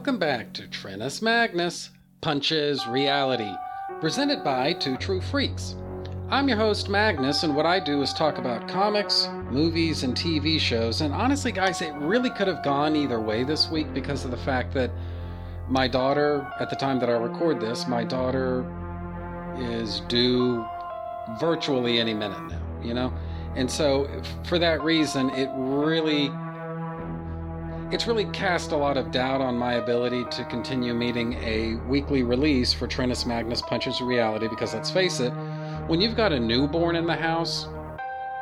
welcome 0.00 0.18
back 0.18 0.50
to 0.54 0.62
Trinus 0.62 1.20
Magnus 1.20 1.90
Punches 2.22 2.86
Reality, 2.86 3.52
presented 4.00 4.42
by 4.42 4.72
Two 4.72 4.96
True 4.96 5.20
Freaks. 5.20 5.74
I'm 6.30 6.48
your 6.48 6.56
host, 6.56 6.88
Magnus, 6.88 7.42
and 7.42 7.54
what 7.54 7.66
I 7.66 7.80
do 7.80 8.00
is 8.00 8.14
talk 8.14 8.38
about 8.38 8.66
comics, 8.66 9.28
movies, 9.50 10.02
and 10.02 10.14
TV 10.14 10.58
shows. 10.58 11.02
And 11.02 11.12
honestly, 11.12 11.52
guys, 11.52 11.82
it 11.82 11.92
really 11.96 12.30
could 12.30 12.48
have 12.48 12.64
gone 12.64 12.96
either 12.96 13.20
way 13.20 13.44
this 13.44 13.68
week 13.68 13.92
because 13.92 14.24
of 14.24 14.30
the 14.30 14.38
fact 14.38 14.72
that 14.72 14.90
my 15.68 15.86
daughter, 15.86 16.50
at 16.58 16.70
the 16.70 16.76
time 16.76 16.98
that 17.00 17.10
I 17.10 17.18
record 17.18 17.60
this, 17.60 17.86
my 17.86 18.02
daughter 18.02 18.64
is 19.58 20.00
due 20.08 20.64
virtually 21.38 22.00
any 22.00 22.14
minute 22.14 22.42
now, 22.48 22.62
you 22.82 22.94
know? 22.94 23.12
And 23.54 23.70
so, 23.70 24.08
for 24.46 24.58
that 24.60 24.82
reason, 24.82 25.28
it 25.28 25.50
really 25.54 26.30
it's 27.92 28.06
really 28.06 28.26
cast 28.26 28.70
a 28.70 28.76
lot 28.76 28.96
of 28.96 29.10
doubt 29.10 29.40
on 29.40 29.58
my 29.58 29.74
ability 29.74 30.24
to 30.30 30.44
continue 30.44 30.94
meeting 30.94 31.34
a 31.42 31.74
weekly 31.88 32.22
release 32.22 32.72
for 32.72 32.86
Trennis 32.86 33.26
Magnus 33.26 33.60
Punches 33.62 34.00
Reality 34.00 34.46
because 34.46 34.74
let's 34.74 34.90
face 34.90 35.18
it, 35.18 35.30
when 35.88 36.00
you've 36.00 36.16
got 36.16 36.32
a 36.32 36.38
newborn 36.38 36.94
in 36.94 37.04
the 37.04 37.16
house, 37.16 37.66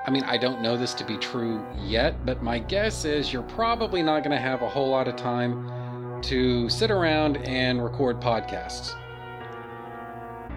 I 0.06 0.10
mean, 0.10 0.22
I 0.24 0.36
don't 0.36 0.60
know 0.60 0.76
this 0.76 0.92
to 0.94 1.04
be 1.04 1.16
true 1.16 1.64
yet, 1.78 2.26
but 2.26 2.42
my 2.42 2.58
guess 2.58 3.06
is 3.06 3.32
you're 3.32 3.42
probably 3.42 4.02
not 4.02 4.22
going 4.22 4.36
to 4.36 4.42
have 4.42 4.60
a 4.60 4.68
whole 4.68 4.90
lot 4.90 5.08
of 5.08 5.16
time 5.16 6.20
to 6.22 6.68
sit 6.68 6.90
around 6.90 7.38
and 7.38 7.82
record 7.82 8.20
podcasts. 8.20 8.94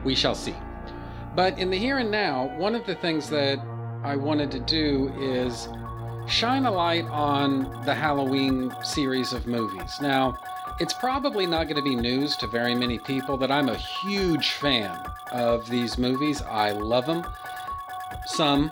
We 0.03 0.15
shall 0.15 0.35
see. 0.35 0.55
But 1.33 1.57
in 1.57 1.69
the 1.69 1.77
here 1.77 1.99
and 1.99 2.11
now, 2.11 2.53
one 2.57 2.75
of 2.75 2.85
the 2.85 2.95
things 2.95 3.29
that 3.29 3.57
I 4.03 4.17
wanted 4.17 4.51
to 4.51 4.59
do 4.59 5.13
is 5.17 5.69
shine 6.27 6.65
a 6.65 6.71
light 6.71 7.05
on 7.05 7.83
the 7.85 7.93
Halloween 7.93 8.73
series 8.83 9.33
of 9.33 9.47
movies. 9.47 9.99
Now, 10.01 10.37
it's 10.79 10.93
probably 10.93 11.45
not 11.45 11.65
going 11.65 11.75
to 11.75 11.81
be 11.81 11.95
news 11.95 12.35
to 12.37 12.47
very 12.47 12.73
many 12.73 12.97
people 12.99 13.37
that 13.37 13.51
I'm 13.51 13.69
a 13.69 13.75
huge 13.75 14.51
fan 14.51 14.97
of 15.31 15.69
these 15.69 15.97
movies. 15.97 16.41
I 16.41 16.71
love 16.71 17.05
them. 17.05 17.25
Some, 18.25 18.71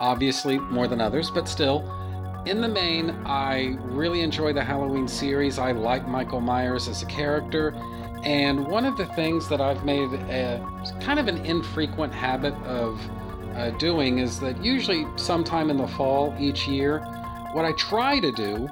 obviously, 0.00 0.58
more 0.58 0.88
than 0.88 1.00
others, 1.00 1.30
but 1.30 1.48
still, 1.48 1.82
in 2.46 2.60
the 2.60 2.68
main, 2.68 3.10
I 3.24 3.76
really 3.80 4.20
enjoy 4.20 4.52
the 4.52 4.64
Halloween 4.64 5.08
series. 5.08 5.58
I 5.58 5.72
like 5.72 6.06
Michael 6.06 6.40
Myers 6.40 6.88
as 6.88 7.02
a 7.02 7.06
character. 7.06 7.74
And 8.22 8.66
one 8.66 8.84
of 8.84 8.96
the 8.96 9.06
things 9.06 9.48
that 9.48 9.60
I've 9.60 9.84
made 9.84 10.12
a 10.12 10.64
kind 11.00 11.18
of 11.18 11.28
an 11.28 11.44
infrequent 11.44 12.12
habit 12.12 12.54
of 12.64 13.00
uh, 13.54 13.70
doing 13.78 14.18
is 14.18 14.40
that 14.40 14.62
usually 14.62 15.06
sometime 15.16 15.70
in 15.70 15.76
the 15.76 15.88
fall 15.88 16.34
each 16.38 16.66
year, 16.66 17.00
what 17.52 17.64
I 17.64 17.72
try 17.72 18.20
to 18.20 18.32
do, 18.32 18.68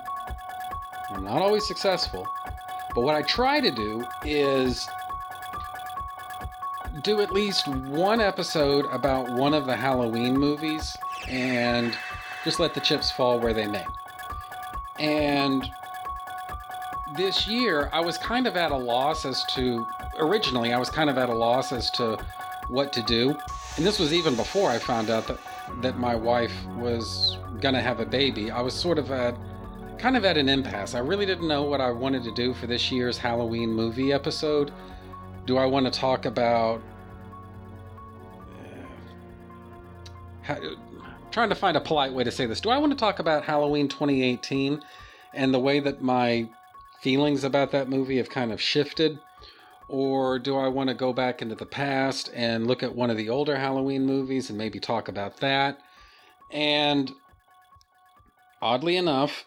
I'm 1.10 1.24
not 1.24 1.40
always 1.40 1.66
successful, 1.66 2.26
but 2.94 3.02
what 3.02 3.14
I 3.14 3.22
try 3.22 3.60
to 3.60 3.70
do 3.70 4.04
is 4.24 4.88
do 7.02 7.20
at 7.20 7.32
least 7.32 7.68
one 7.68 8.20
episode 8.20 8.86
about 8.86 9.32
one 9.32 9.54
of 9.54 9.66
the 9.66 9.76
Halloween 9.76 10.36
movies 10.36 10.96
and 11.28 11.96
just 12.44 12.60
let 12.60 12.74
the 12.74 12.80
chips 12.80 13.10
fall 13.10 13.40
where 13.40 13.54
they 13.54 13.66
may. 13.66 13.84
And 14.98 15.70
this 17.16 17.46
year, 17.46 17.88
I 17.92 18.00
was 18.00 18.18
kind 18.18 18.46
of 18.46 18.56
at 18.56 18.72
a 18.72 18.76
loss 18.76 19.24
as 19.24 19.44
to, 19.54 19.86
originally, 20.18 20.72
I 20.72 20.78
was 20.78 20.90
kind 20.90 21.08
of 21.08 21.18
at 21.18 21.28
a 21.28 21.34
loss 21.34 21.72
as 21.72 21.90
to 21.92 22.18
what 22.68 22.92
to 22.92 23.02
do. 23.02 23.36
And 23.76 23.86
this 23.86 23.98
was 23.98 24.12
even 24.12 24.36
before 24.36 24.70
I 24.70 24.78
found 24.78 25.08
out 25.08 25.26
that, 25.28 25.38
that 25.80 25.98
my 25.98 26.14
wife 26.14 26.52
was 26.76 27.38
going 27.60 27.74
to 27.74 27.80
have 27.80 28.00
a 28.00 28.06
baby. 28.06 28.50
I 28.50 28.60
was 28.60 28.74
sort 28.74 28.98
of 28.98 29.10
at 29.10 29.36
kind 29.98 30.16
of 30.16 30.24
at 30.24 30.36
an 30.36 30.48
impasse. 30.48 30.94
I 30.94 30.98
really 30.98 31.24
didn't 31.24 31.48
know 31.48 31.62
what 31.62 31.80
I 31.80 31.90
wanted 31.90 32.22
to 32.24 32.32
do 32.32 32.52
for 32.54 32.66
this 32.66 32.92
year's 32.92 33.16
Halloween 33.16 33.72
movie 33.72 34.12
episode. 34.12 34.72
Do 35.46 35.56
I 35.56 35.66
want 35.66 35.86
to 35.86 35.92
talk 35.92 36.26
about 36.26 36.82
uh, 38.60 38.84
how, 40.42 40.58
trying 41.32 41.48
to 41.48 41.54
find 41.54 41.76
a 41.76 41.80
polite 41.80 42.12
way 42.12 42.24
to 42.24 42.30
say 42.30 42.46
this. 42.46 42.60
Do 42.60 42.70
I 42.70 42.78
want 42.78 42.92
to 42.92 42.98
talk 42.98 43.18
about 43.18 43.44
Halloween 43.44 43.88
2018 43.88 44.82
and 45.32 45.54
the 45.54 45.58
way 45.58 45.80
that 45.80 46.02
my 46.02 46.48
feelings 47.00 47.42
about 47.42 47.72
that 47.72 47.88
movie 47.88 48.18
have 48.18 48.28
kind 48.28 48.52
of 48.52 48.60
shifted? 48.60 49.18
Or 49.88 50.38
do 50.38 50.56
I 50.56 50.68
want 50.68 50.88
to 50.88 50.94
go 50.94 51.12
back 51.12 51.42
into 51.42 51.54
the 51.54 51.66
past 51.66 52.30
and 52.34 52.66
look 52.66 52.82
at 52.82 52.94
one 52.94 53.10
of 53.10 53.16
the 53.16 53.28
older 53.28 53.56
Halloween 53.56 54.06
movies 54.06 54.48
and 54.48 54.58
maybe 54.58 54.80
talk 54.80 55.08
about 55.08 55.38
that? 55.38 55.78
And 56.50 57.10
oddly 58.60 58.96
enough, 58.96 59.44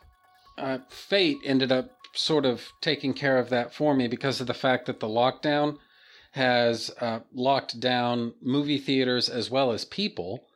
uh, 0.57 0.79
fate 0.90 1.38
ended 1.44 1.72
up 1.72 1.91
sort 2.13 2.46
of 2.46 2.72
taking 2.81 3.13
care 3.13 3.38
of 3.38 3.50
that 3.50 3.73
for 3.73 3.94
me 3.94 4.07
because 4.07 4.40
of 4.40 4.47
the 4.47 4.53
fact 4.53 4.85
that 4.85 5.00
the 5.00 5.07
lockdown 5.07 5.78
has 6.31 6.91
uh, 7.00 7.19
locked 7.34 7.79
down 7.79 8.34
movie 8.41 8.78
theaters 8.78 9.29
as 9.29 9.50
well 9.50 9.72
as 9.72 9.85
people. 9.85 10.47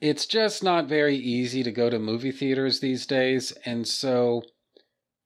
It's 0.00 0.24
just 0.24 0.62
not 0.62 0.86
very 0.86 1.16
easy 1.16 1.62
to 1.62 1.72
go 1.72 1.90
to 1.90 1.98
movie 1.98 2.32
theaters 2.32 2.80
these 2.80 3.06
days. 3.06 3.52
And 3.64 3.86
so 3.86 4.42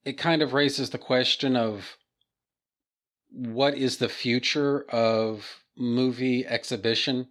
it 0.05 0.19
kind 0.19 0.43
of 0.43 0.53
raises 0.53 0.91
the 0.91 0.99
question 0.99 1.57
of 1.57 1.97
what 3.35 3.77
is 3.77 3.97
the 3.97 4.09
future 4.09 4.85
of 4.91 5.61
movie 5.77 6.47
exhibition 6.47 7.29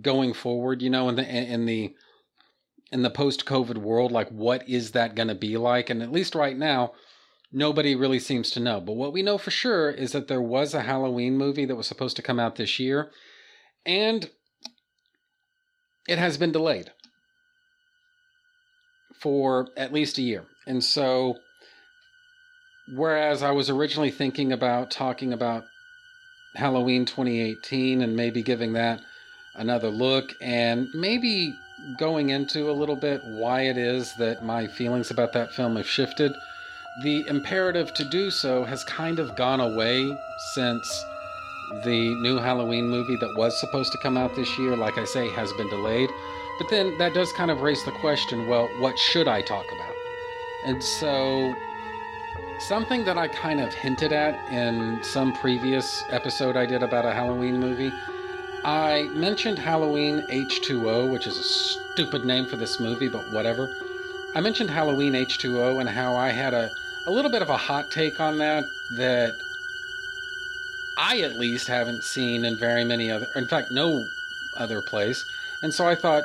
going 0.00 0.32
forward 0.32 0.82
you 0.82 0.90
know 0.90 1.08
in 1.08 1.14
the 1.14 1.24
in 1.24 1.66
the 1.66 1.94
in 2.90 3.02
the 3.02 3.10
post-covid 3.10 3.78
world? 3.78 4.12
Like 4.12 4.28
what 4.28 4.68
is 4.68 4.92
that 4.92 5.14
going 5.14 5.28
to 5.28 5.34
be 5.34 5.56
like? 5.56 5.90
And 5.90 6.02
at 6.02 6.12
least 6.12 6.34
right 6.34 6.56
now 6.56 6.92
nobody 7.52 7.94
really 7.94 8.18
seems 8.18 8.50
to 8.52 8.60
know. 8.60 8.80
But 8.80 8.94
what 8.94 9.12
we 9.12 9.22
know 9.22 9.38
for 9.38 9.50
sure 9.50 9.90
is 9.90 10.12
that 10.12 10.28
there 10.28 10.42
was 10.42 10.74
a 10.74 10.82
halloween 10.82 11.36
movie 11.36 11.64
that 11.64 11.76
was 11.76 11.86
supposed 11.86 12.16
to 12.16 12.22
come 12.22 12.40
out 12.40 12.56
this 12.56 12.78
year 12.78 13.10
and 13.86 14.30
it 16.08 16.18
has 16.18 16.36
been 16.36 16.52
delayed 16.52 16.90
for 19.20 19.68
at 19.76 19.92
least 19.92 20.18
a 20.18 20.22
year. 20.22 20.44
And 20.66 20.82
so 20.82 21.36
whereas 22.92 23.42
I 23.42 23.50
was 23.50 23.70
originally 23.70 24.10
thinking 24.10 24.52
about 24.52 24.90
talking 24.90 25.32
about 25.32 25.66
Halloween 26.54 27.04
2018 27.04 28.02
and 28.02 28.16
maybe 28.16 28.42
giving 28.42 28.72
that 28.74 29.00
another 29.54 29.88
look 29.88 30.34
and 30.40 30.88
maybe 30.94 31.56
going 31.98 32.30
into 32.30 32.70
a 32.70 32.72
little 32.72 32.96
bit 32.96 33.20
why 33.24 33.62
it 33.62 33.76
is 33.76 34.14
that 34.14 34.44
my 34.44 34.66
feelings 34.66 35.10
about 35.10 35.32
that 35.32 35.52
film 35.52 35.76
have 35.76 35.88
shifted, 35.88 36.32
the 37.02 37.26
imperative 37.28 37.92
to 37.94 38.04
do 38.04 38.30
so 38.30 38.64
has 38.64 38.84
kind 38.84 39.18
of 39.18 39.36
gone 39.36 39.60
away 39.60 40.16
since 40.54 41.04
the 41.84 42.14
new 42.20 42.36
Halloween 42.36 42.88
movie 42.88 43.16
that 43.16 43.34
was 43.36 43.58
supposed 43.58 43.90
to 43.92 43.98
come 43.98 44.16
out 44.16 44.34
this 44.36 44.58
year, 44.58 44.76
like 44.76 44.98
I 44.98 45.04
say, 45.04 45.28
has 45.30 45.52
been 45.54 45.68
delayed. 45.68 46.10
But 46.58 46.68
then 46.70 46.96
that 46.98 47.14
does 47.14 47.32
kind 47.32 47.50
of 47.50 47.62
raise 47.62 47.84
the 47.84 47.90
question 47.92 48.46
well, 48.46 48.68
what 48.78 48.98
should 48.98 49.26
I 49.26 49.42
talk 49.42 49.66
about? 49.72 49.94
And 50.66 50.82
so 50.82 51.54
Something 52.60 53.04
that 53.04 53.18
I 53.18 53.28
kind 53.28 53.60
of 53.60 53.74
hinted 53.74 54.12
at 54.12 54.34
in 54.50 55.02
some 55.02 55.32
previous 55.34 56.02
episode 56.10 56.56
I 56.56 56.64
did 56.64 56.82
about 56.82 57.04
a 57.04 57.12
Halloween 57.12 57.58
movie. 57.58 57.92
I 58.64 59.10
mentioned 59.12 59.58
Halloween 59.58 60.22
H2O, 60.30 61.12
which 61.12 61.26
is 61.26 61.36
a 61.36 61.42
stupid 61.42 62.24
name 62.24 62.46
for 62.46 62.56
this 62.56 62.80
movie, 62.80 63.08
but 63.08 63.30
whatever. 63.32 63.76
I 64.34 64.40
mentioned 64.40 64.70
Halloween 64.70 65.12
H2O 65.12 65.80
and 65.80 65.88
how 65.88 66.16
I 66.16 66.30
had 66.30 66.54
a, 66.54 66.70
a 67.06 67.10
little 67.10 67.30
bit 67.30 67.42
of 67.42 67.50
a 67.50 67.56
hot 67.56 67.90
take 67.90 68.20
on 68.20 68.38
that 68.38 68.64
that 68.96 69.34
I 70.96 71.20
at 71.20 71.34
least 71.34 71.68
haven't 71.68 72.02
seen 72.02 72.44
in 72.44 72.56
very 72.56 72.84
many 72.84 73.10
other, 73.10 73.26
in 73.36 73.46
fact, 73.46 73.72
no 73.72 74.06
other 74.56 74.80
place. 74.80 75.24
And 75.62 75.74
so 75.74 75.86
I 75.86 75.94
thought 75.94 76.24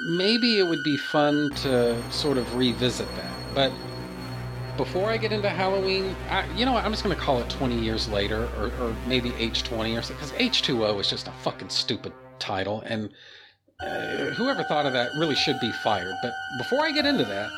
maybe 0.00 0.58
it 0.58 0.66
would 0.66 0.82
be 0.82 0.96
fun 0.96 1.50
to 1.62 2.00
sort 2.12 2.36
of 2.36 2.54
revisit 2.54 3.08
that. 3.16 3.32
But 3.54 3.72
before 4.84 5.10
I 5.10 5.16
get 5.16 5.30
into 5.30 5.48
Halloween, 5.48 6.16
I, 6.28 6.44
you 6.56 6.66
know 6.66 6.72
what? 6.72 6.84
I'm 6.84 6.90
just 6.90 7.04
going 7.04 7.14
to 7.14 7.22
call 7.22 7.38
it 7.38 7.48
20 7.48 7.78
years 7.78 8.08
later, 8.08 8.48
or, 8.58 8.72
or 8.80 8.96
maybe 9.06 9.30
H20 9.30 9.96
or 9.96 10.02
something, 10.02 10.16
because 10.16 10.32
H2O 10.32 11.00
is 11.00 11.08
just 11.08 11.28
a 11.28 11.30
fucking 11.44 11.68
stupid 11.68 12.12
title, 12.40 12.82
and 12.84 13.08
uh, 13.80 14.30
whoever 14.34 14.64
thought 14.64 14.84
of 14.84 14.92
that 14.92 15.12
really 15.20 15.36
should 15.36 15.60
be 15.60 15.70
fired. 15.84 16.12
But 16.20 16.32
before 16.58 16.80
I 16.80 16.90
get 16.90 17.06
into 17.06 17.22
that, 17.22 17.50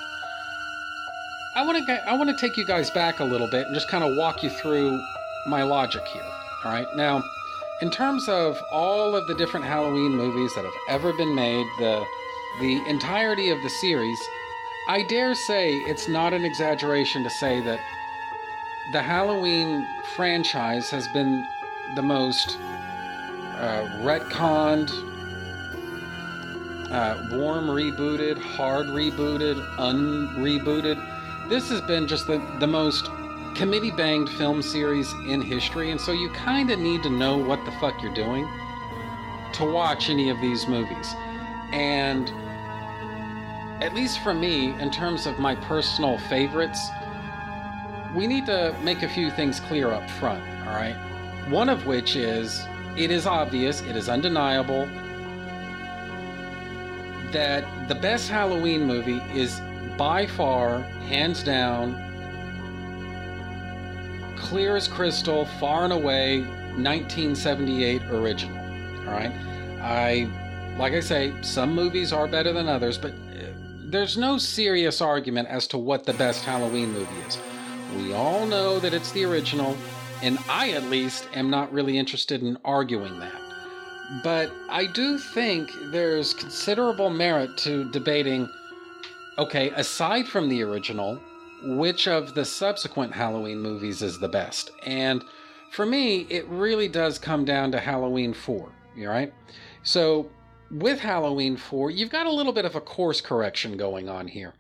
I 1.57 1.65
want 1.65 1.87
to 1.87 2.11
I 2.11 2.15
want 2.15 2.29
to 2.29 2.37
take 2.37 2.59
you 2.59 2.67
guys 2.67 2.91
back 2.91 3.21
a 3.21 3.25
little 3.25 3.49
bit 3.49 3.65
and 3.65 3.75
just 3.75 3.89
kind 3.89 4.05
of 4.05 4.19
walk 4.19 4.43
you 4.43 4.51
through 4.51 5.01
my 5.47 5.63
logic 5.63 6.07
here. 6.09 6.31
All 6.65 6.73
right, 6.73 6.89
now, 6.95 7.23
in 7.81 7.91
terms 7.91 8.29
of 8.29 8.61
all 8.71 9.17
of 9.17 9.27
the 9.29 9.35
different 9.35 9.65
Halloween 9.65 10.15
movies 10.15 10.55
that 10.57 10.65
have 10.65 10.75
ever 10.91 11.15
been 11.15 11.35
made, 11.35 11.67
the 11.79 12.05
the 12.61 12.87
entirety 12.87 13.49
of 13.49 13.63
the 13.63 13.71
series 13.71 14.21
I 14.87 15.03
dare 15.03 15.35
say 15.35 15.77
it's 15.77 16.09
not 16.09 16.35
an 16.35 16.45
exaggeration 16.45 17.25
to 17.25 17.31
say 17.31 17.61
that 17.63 17.81
the 18.93 19.01
Halloween 19.01 19.87
franchise 20.15 20.91
has 20.91 21.09
been 21.09 21.47
the 21.95 22.03
most 22.03 22.59
uh, 23.57 23.89
retconned, 24.03 24.91
uh, 26.91 27.29
warm 27.33 27.69
rebooted, 27.69 28.37
hard 28.39 28.89
rebooted, 28.89 29.57
unrebooted. 29.79 31.49
This 31.49 31.71
has 31.71 31.81
been 31.83 32.07
just 32.07 32.27
the, 32.27 32.45
the 32.61 32.67
most 32.67 33.09
committee 33.55 33.91
banged 33.91 34.29
film 34.29 34.61
series 34.61 35.11
in 35.27 35.41
history, 35.41 35.93
and 35.93 36.01
so 36.01 36.13
you 36.13 36.29
kind 36.33 36.71
of 36.71 36.79
need 36.79 37.03
to 37.05 37.11
know 37.11 37.39
what 37.39 37.65
the 37.65 37.73
fuck 37.73 38.03
you're 38.03 38.13
doing 38.13 38.47
to 39.55 39.65
watch 39.65 40.11
any 40.11 40.29
of 40.29 40.39
these 40.43 40.69
movies. 40.69 41.15
And 41.73 42.31
at 43.85 43.93
least 43.93 44.21
for 44.21 44.33
me, 44.33 44.71
in 44.81 44.91
terms 44.91 45.27
of 45.27 45.39
my 45.39 45.55
personal 45.55 46.17
favorites, 46.17 46.89
we 48.15 48.27
need 48.27 48.47
to 48.47 48.75
make 48.83 49.03
a 49.03 49.09
few 49.09 49.31
things 49.31 49.61
clear 49.61 49.93
up 49.93 50.09
front, 50.09 50.43
all 50.67 50.75
right? 50.75 50.97
One 51.51 51.69
of 51.69 51.85
which 51.85 52.17
is 52.17 52.65
it 52.97 53.11
is 53.11 53.27
obvious, 53.27 53.83
it 53.83 53.95
is 53.95 54.09
undeniable 54.09 54.87
that 57.31 57.89
the 57.89 57.95
best 57.95 58.31
Halloween 58.31 58.87
movie 58.87 59.21
is 59.35 59.61
by 59.99 60.27
far, 60.29 60.79
hands 61.09 61.43
down, 61.43 61.93
clear 64.39 64.77
as 64.77 64.89
crystal, 64.89 65.45
far 65.61 65.85
and 65.85 65.93
away, 65.93 66.41
1978 66.41 68.03
original. 68.05 68.57
All 69.07 69.13
right. 69.13 69.33
I, 69.83 70.31
like 70.79 70.95
I 70.95 71.01
say, 71.01 71.35
some 71.43 71.75
movies 71.75 72.15
are 72.15 72.27
better 72.27 72.53
than 72.53 72.67
others, 72.67 72.97
but 72.97 73.13
there's 73.95 74.17
no 74.17 74.37
serious 74.37 75.01
argument 75.01 75.47
as 75.47 75.69
to 75.69 75.79
what 75.79 76.03
the 76.03 76.13
best 76.15 76.45
Halloween 76.45 76.93
movie 76.93 77.21
is. 77.29 77.39
We 77.97 78.13
all 78.13 78.45
know 78.45 78.81
that 78.81 78.93
it's 78.93 79.13
the 79.13 79.25
original, 79.25 79.77
and 80.21 80.37
I 80.49 80.71
at 80.71 80.83
least 80.91 81.29
am 81.33 81.49
not 81.49 81.73
really 81.73 81.97
interested 81.97 82.43
in 82.43 82.59
arguing 82.65 83.21
that. 83.21 83.41
But 84.25 84.51
I 84.69 84.87
do 84.87 85.17
think 85.17 85.71
there's 85.93 86.35
considerable 86.35 87.09
merit 87.09 87.57
to 87.59 87.89
debating 87.93 88.49
okay, 89.39 89.71
aside 89.71 90.27
from 90.27 90.49
the 90.49 90.63
original, 90.63 91.21
which 91.63 92.09
of 92.09 92.35
the 92.35 92.45
subsequent 92.45 93.13
Halloween 93.13 93.61
movies 93.61 94.03
is 94.03 94.19
the 94.19 94.29
best? 94.29 94.73
And 94.85 95.25
for 95.71 95.87
me, 95.87 96.27
it 96.31 96.47
really 96.49 96.89
does 96.89 97.17
come 97.19 97.45
down 97.45 97.71
to 97.71 97.79
Halloween 97.79 98.33
4, 98.33 98.57
all 98.57 99.07
right? 99.07 99.33
So 99.85 100.31
with 100.75 101.01
Halloween 101.01 101.57
4, 101.57 101.91
you've 101.91 102.11
got 102.11 102.27
a 102.27 102.33
little 102.33 102.53
bit 102.53 102.65
of 102.65 102.75
a 102.75 102.81
course 102.81 103.21
correction 103.21 103.77
going 103.77 104.09
on 104.09 104.27
here. 104.27 104.55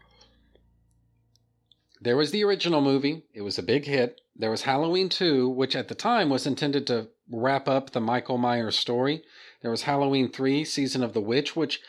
There 2.00 2.16
was 2.16 2.30
the 2.30 2.44
original 2.44 2.80
movie, 2.80 3.24
it 3.32 3.40
was 3.40 3.58
a 3.58 3.62
big 3.62 3.84
hit. 3.86 4.20
There 4.36 4.50
was 4.50 4.62
Halloween 4.62 5.08
2, 5.08 5.48
which 5.48 5.74
at 5.74 5.88
the 5.88 5.94
time 5.94 6.28
was 6.28 6.46
intended 6.46 6.86
to 6.86 7.08
wrap 7.30 7.68
up 7.68 7.90
the 7.90 8.00
Michael 8.00 8.38
Myers 8.38 8.78
story. 8.78 9.22
There 9.62 9.70
was 9.70 9.82
Halloween 9.82 10.30
3, 10.30 10.64
Season 10.64 11.02
of 11.02 11.14
the 11.14 11.20
Witch, 11.20 11.56
which 11.56 11.80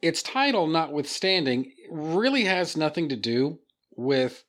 its 0.00 0.22
title 0.22 0.66
notwithstanding 0.66 1.72
really 1.90 2.44
has 2.44 2.76
nothing 2.76 3.08
to 3.10 3.16
do 3.16 3.60
with 3.94 4.44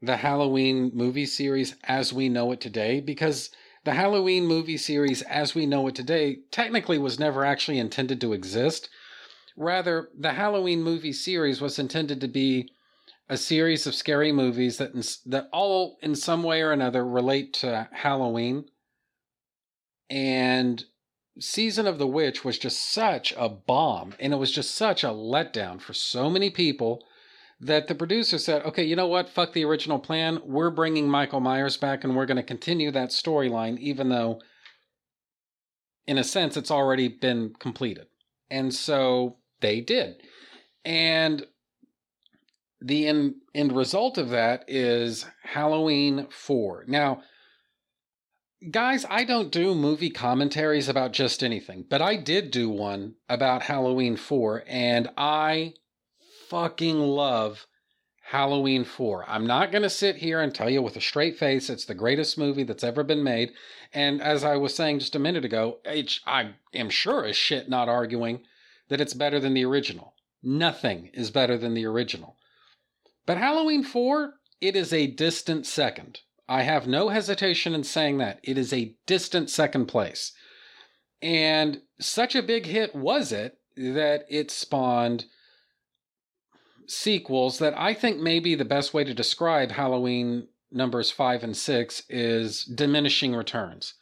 the 0.00 0.16
Halloween 0.16 0.92
movie 0.94 1.26
series 1.26 1.76
as 1.84 2.12
we 2.12 2.28
know 2.28 2.52
it 2.52 2.60
today 2.60 3.00
because 3.00 3.50
the 3.86 3.94
Halloween 3.94 4.46
movie 4.46 4.76
series 4.76 5.22
as 5.22 5.54
we 5.54 5.64
know 5.64 5.86
it 5.86 5.94
today 5.94 6.40
technically 6.50 6.98
was 6.98 7.20
never 7.20 7.44
actually 7.44 7.78
intended 7.78 8.20
to 8.20 8.32
exist. 8.32 8.88
Rather, 9.56 10.08
the 10.18 10.32
Halloween 10.32 10.82
movie 10.82 11.12
series 11.12 11.60
was 11.60 11.78
intended 11.78 12.20
to 12.20 12.26
be 12.26 12.68
a 13.28 13.36
series 13.36 13.86
of 13.86 13.94
scary 13.94 14.32
movies 14.32 14.78
that 14.78 14.92
that 15.26 15.48
all 15.52 15.98
in 16.02 16.16
some 16.16 16.42
way 16.42 16.62
or 16.62 16.72
another 16.72 17.06
relate 17.06 17.52
to 17.54 17.88
Halloween. 17.92 18.64
And 20.10 20.84
Season 21.38 21.86
of 21.86 21.98
the 21.98 22.08
Witch 22.08 22.44
was 22.44 22.58
just 22.58 22.92
such 22.92 23.34
a 23.36 23.48
bomb 23.48 24.14
and 24.18 24.32
it 24.32 24.36
was 24.36 24.50
just 24.50 24.74
such 24.74 25.04
a 25.04 25.08
letdown 25.08 25.80
for 25.80 25.92
so 25.92 26.28
many 26.28 26.50
people 26.50 27.04
that 27.60 27.88
the 27.88 27.94
producer 27.94 28.38
said, 28.38 28.64
okay, 28.64 28.84
you 28.84 28.96
know 28.96 29.06
what? 29.06 29.28
Fuck 29.28 29.52
the 29.52 29.64
original 29.64 29.98
plan. 29.98 30.40
We're 30.44 30.70
bringing 30.70 31.08
Michael 31.08 31.40
Myers 31.40 31.76
back 31.76 32.04
and 32.04 32.14
we're 32.14 32.26
going 32.26 32.36
to 32.36 32.42
continue 32.42 32.90
that 32.90 33.10
storyline, 33.10 33.78
even 33.78 34.08
though, 34.10 34.40
in 36.06 36.18
a 36.18 36.24
sense, 36.24 36.56
it's 36.56 36.70
already 36.70 37.08
been 37.08 37.54
completed. 37.58 38.06
And 38.50 38.74
so 38.74 39.38
they 39.60 39.80
did. 39.80 40.22
And 40.84 41.46
the 42.80 43.08
end, 43.08 43.36
end 43.54 43.72
result 43.72 44.18
of 44.18 44.30
that 44.30 44.64
is 44.68 45.26
Halloween 45.42 46.26
4. 46.30 46.84
Now, 46.86 47.22
guys, 48.70 49.06
I 49.08 49.24
don't 49.24 49.50
do 49.50 49.74
movie 49.74 50.10
commentaries 50.10 50.88
about 50.88 51.12
just 51.12 51.42
anything, 51.42 51.86
but 51.88 52.02
I 52.02 52.16
did 52.16 52.50
do 52.50 52.68
one 52.68 53.14
about 53.28 53.62
Halloween 53.62 54.16
4, 54.16 54.64
and 54.66 55.08
I 55.16 55.74
fucking 56.48 56.98
love 56.98 57.66
Halloween 58.30 58.84
4. 58.84 59.24
I'm 59.28 59.46
not 59.46 59.70
going 59.70 59.82
to 59.82 59.90
sit 59.90 60.16
here 60.16 60.40
and 60.40 60.54
tell 60.54 60.68
you 60.68 60.82
with 60.82 60.96
a 60.96 61.00
straight 61.00 61.38
face 61.38 61.70
it's 61.70 61.84
the 61.84 61.94
greatest 61.94 62.36
movie 62.36 62.64
that's 62.64 62.82
ever 62.82 63.04
been 63.04 63.22
made. 63.22 63.52
And 63.92 64.20
as 64.20 64.42
I 64.42 64.56
was 64.56 64.74
saying 64.74 64.98
just 64.98 65.14
a 65.14 65.20
minute 65.20 65.44
ago, 65.44 65.78
I 65.86 66.54
am 66.74 66.90
sure 66.90 67.24
as 67.24 67.36
shit 67.36 67.68
not 67.68 67.88
arguing 67.88 68.40
that 68.88 69.00
it's 69.00 69.14
better 69.14 69.38
than 69.38 69.54
the 69.54 69.64
original. 69.64 70.14
Nothing 70.42 71.10
is 71.14 71.30
better 71.30 71.56
than 71.56 71.74
the 71.74 71.86
original. 71.86 72.36
But 73.26 73.38
Halloween 73.38 73.84
4, 73.84 74.34
it 74.60 74.74
is 74.74 74.92
a 74.92 75.06
distant 75.06 75.66
second. 75.66 76.20
I 76.48 76.62
have 76.62 76.86
no 76.86 77.08
hesitation 77.08 77.74
in 77.74 77.84
saying 77.84 78.18
that. 78.18 78.40
It 78.42 78.58
is 78.58 78.72
a 78.72 78.94
distant 79.06 79.50
second 79.50 79.86
place. 79.86 80.32
And 81.22 81.82
such 82.00 82.34
a 82.34 82.42
big 82.42 82.66
hit 82.66 82.94
was 82.94 83.32
it 83.32 83.58
that 83.76 84.24
it 84.28 84.50
spawned 84.50 85.26
sequels 86.88 87.58
that 87.58 87.78
I 87.78 87.94
think 87.94 88.18
maybe 88.18 88.54
the 88.54 88.64
best 88.64 88.94
way 88.94 89.04
to 89.04 89.14
describe 89.14 89.72
Halloween 89.72 90.48
numbers 90.70 91.10
five 91.10 91.42
and 91.42 91.56
six 91.56 92.02
is 92.08 92.64
diminishing 92.64 93.34
returns. 93.34 93.94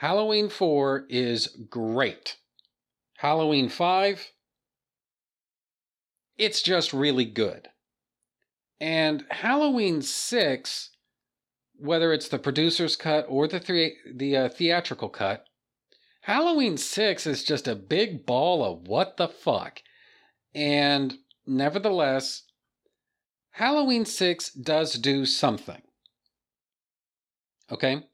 Halloween 0.00 0.48
4 0.48 1.04
is 1.10 1.48
great. 1.68 2.38
Halloween 3.18 3.68
5, 3.68 4.32
it's 6.38 6.62
just 6.62 6.94
really 6.94 7.26
good. 7.26 7.68
And 8.80 9.26
Halloween 9.30 10.00
6, 10.00 10.90
whether 11.76 12.14
it's 12.14 12.28
the 12.28 12.38
producer's 12.38 12.96
cut 12.96 13.26
or 13.28 13.46
the, 13.46 13.60
three, 13.60 13.98
the 14.10 14.36
uh, 14.38 14.48
theatrical 14.48 15.10
cut, 15.10 15.44
Halloween 16.22 16.78
6 16.78 17.26
is 17.26 17.44
just 17.44 17.68
a 17.68 17.74
big 17.74 18.24
ball 18.24 18.64
of 18.64 18.88
what 18.88 19.18
the 19.18 19.28
fuck. 19.28 19.82
And 20.54 21.18
Nevertheless, 21.50 22.44
Halloween 23.50 24.04
6 24.04 24.50
does 24.50 24.94
do 24.94 25.26
something. 25.26 25.82
Okay? 27.72 28.04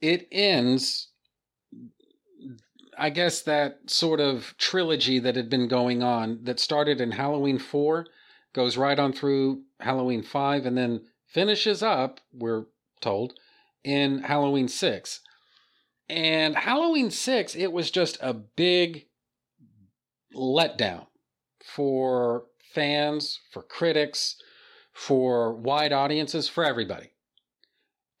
It 0.00 0.26
ends, 0.32 1.10
I 2.98 3.10
guess, 3.10 3.42
that 3.42 3.88
sort 3.88 4.18
of 4.18 4.56
trilogy 4.58 5.20
that 5.20 5.36
had 5.36 5.48
been 5.48 5.68
going 5.68 6.02
on 6.02 6.40
that 6.42 6.58
started 6.58 7.00
in 7.00 7.12
Halloween 7.12 7.60
4, 7.60 8.06
goes 8.52 8.76
right 8.76 8.98
on 8.98 9.12
through 9.12 9.62
Halloween 9.78 10.24
5, 10.24 10.66
and 10.66 10.76
then 10.76 11.02
finishes 11.28 11.80
up, 11.80 12.18
we're 12.32 12.64
told, 13.00 13.34
in 13.84 14.24
Halloween 14.24 14.66
6. 14.66 15.20
And 16.08 16.56
Halloween 16.56 17.12
6, 17.12 17.54
it 17.54 17.70
was 17.70 17.92
just 17.92 18.18
a 18.20 18.34
big 18.34 19.06
letdown 20.34 21.06
for 21.64 22.44
fans, 22.72 23.40
for 23.50 23.62
critics, 23.62 24.36
for 24.92 25.54
wide 25.54 25.92
audiences, 25.92 26.48
for 26.48 26.64
everybody. 26.64 27.10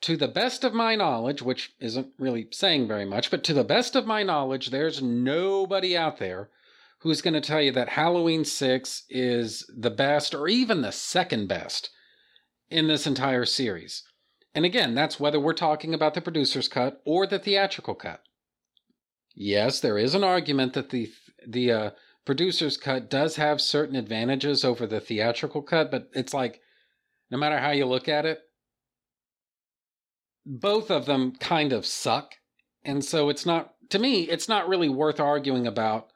To 0.02 0.16
the 0.16 0.28
best 0.28 0.64
of 0.64 0.72
my 0.72 0.94
knowledge, 0.94 1.42
which 1.42 1.74
isn't 1.78 2.08
really 2.18 2.48
saying 2.50 2.88
very 2.88 3.04
much, 3.04 3.30
but 3.30 3.44
to 3.44 3.54
the 3.54 3.64
best 3.64 3.94
of 3.94 4.06
my 4.06 4.22
knowledge, 4.22 4.70
there's 4.70 5.02
nobody 5.02 5.96
out 5.96 6.18
there 6.18 6.48
who's 7.00 7.22
going 7.22 7.34
to 7.34 7.40
tell 7.40 7.60
you 7.60 7.72
that 7.72 7.90
Halloween 7.90 8.44
6 8.44 9.04
is 9.08 9.70
the 9.74 9.90
best 9.90 10.34
or 10.34 10.48
even 10.48 10.82
the 10.82 10.92
second 10.92 11.48
best 11.48 11.90
in 12.70 12.86
this 12.86 13.06
entire 13.06 13.44
series. 13.44 14.04
And 14.54 14.64
again, 14.64 14.94
that's 14.94 15.20
whether 15.20 15.40
we're 15.40 15.52
talking 15.52 15.94
about 15.94 16.14
the 16.14 16.20
producer's 16.20 16.68
cut 16.68 17.00
or 17.04 17.26
the 17.26 17.38
theatrical 17.38 17.94
cut. 17.94 18.22
Yes, 19.34 19.80
there 19.80 19.96
is 19.96 20.14
an 20.14 20.24
argument 20.24 20.72
that 20.74 20.90
the 20.90 21.10
the 21.46 21.72
uh, 21.72 21.90
producer's 22.24 22.76
cut 22.76 23.10
does 23.10 23.36
have 23.36 23.60
certain 23.60 23.96
advantages 23.96 24.64
over 24.64 24.86
the 24.86 25.00
theatrical 25.00 25.62
cut, 25.62 25.90
but 25.90 26.10
it's 26.12 26.34
like 26.34 26.60
no 27.30 27.38
matter 27.38 27.58
how 27.58 27.70
you 27.70 27.86
look 27.86 28.08
at 28.08 28.26
it, 28.26 28.40
both 30.44 30.90
of 30.90 31.06
them 31.06 31.32
kind 31.36 31.72
of 31.72 31.86
suck. 31.86 32.34
And 32.84 33.04
so 33.04 33.28
it's 33.28 33.46
not, 33.46 33.74
to 33.90 33.98
me, 33.98 34.22
it's 34.22 34.48
not 34.48 34.68
really 34.68 34.88
worth 34.88 35.20
arguing 35.20 35.66
about 35.66 36.08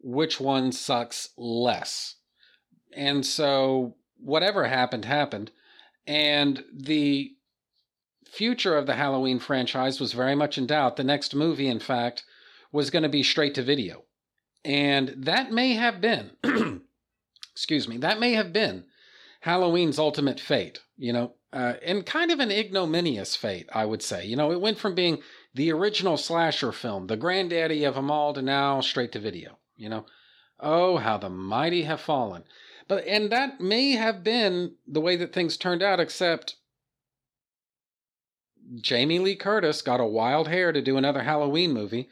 which 0.00 0.40
one 0.40 0.72
sucks 0.72 1.30
less. 1.36 2.16
And 2.94 3.24
so 3.24 3.96
whatever 4.18 4.64
happened, 4.64 5.04
happened. 5.04 5.50
And 6.06 6.64
the 6.72 7.32
future 8.24 8.76
of 8.76 8.86
the 8.86 8.94
Halloween 8.94 9.38
franchise 9.38 10.00
was 10.00 10.12
very 10.12 10.34
much 10.34 10.58
in 10.58 10.66
doubt. 10.66 10.96
The 10.96 11.04
next 11.04 11.34
movie, 11.34 11.68
in 11.68 11.80
fact, 11.80 12.24
was 12.72 12.90
going 12.90 13.02
to 13.02 13.08
be 13.08 13.22
straight 13.22 13.54
to 13.54 13.62
video. 13.62 14.05
And 14.66 15.14
that 15.16 15.52
may 15.52 15.74
have 15.74 16.00
been, 16.00 16.32
excuse 17.52 17.86
me, 17.86 17.98
that 17.98 18.18
may 18.18 18.32
have 18.32 18.52
been 18.52 18.84
Halloween's 19.42 19.96
ultimate 19.96 20.40
fate. 20.40 20.80
you 20.96 21.12
know, 21.12 21.34
uh, 21.52 21.74
and 21.84 22.04
kind 22.04 22.32
of 22.32 22.40
an 22.40 22.50
ignominious 22.50 23.36
fate, 23.36 23.68
I 23.72 23.84
would 23.84 24.02
say. 24.02 24.26
You 24.26 24.34
know, 24.34 24.50
it 24.50 24.60
went 24.60 24.78
from 24.78 24.96
being 24.96 25.22
the 25.54 25.70
original 25.70 26.16
slasher 26.16 26.72
film, 26.72 27.06
the 27.06 27.16
granddaddy 27.16 27.84
of 27.84 27.94
them 27.94 28.10
all, 28.10 28.34
to 28.34 28.42
now 28.42 28.80
straight 28.80 29.12
to 29.12 29.20
video. 29.20 29.58
You 29.76 29.88
know, 29.88 30.06
oh, 30.58 30.96
how 30.96 31.16
the 31.16 31.30
mighty 31.30 31.82
have 31.82 32.00
fallen. 32.00 32.42
But, 32.88 33.06
and 33.06 33.30
that 33.30 33.60
may 33.60 33.92
have 33.92 34.24
been 34.24 34.74
the 34.84 35.00
way 35.00 35.14
that 35.14 35.32
things 35.32 35.56
turned 35.56 35.82
out, 35.82 36.00
except 36.00 36.56
Jamie 38.80 39.20
Lee 39.20 39.36
Curtis 39.36 39.80
got 39.80 40.00
a 40.00 40.04
wild 40.04 40.48
hair 40.48 40.72
to 40.72 40.82
do 40.82 40.96
another 40.96 41.22
Halloween 41.22 41.72
movie. 41.72 42.08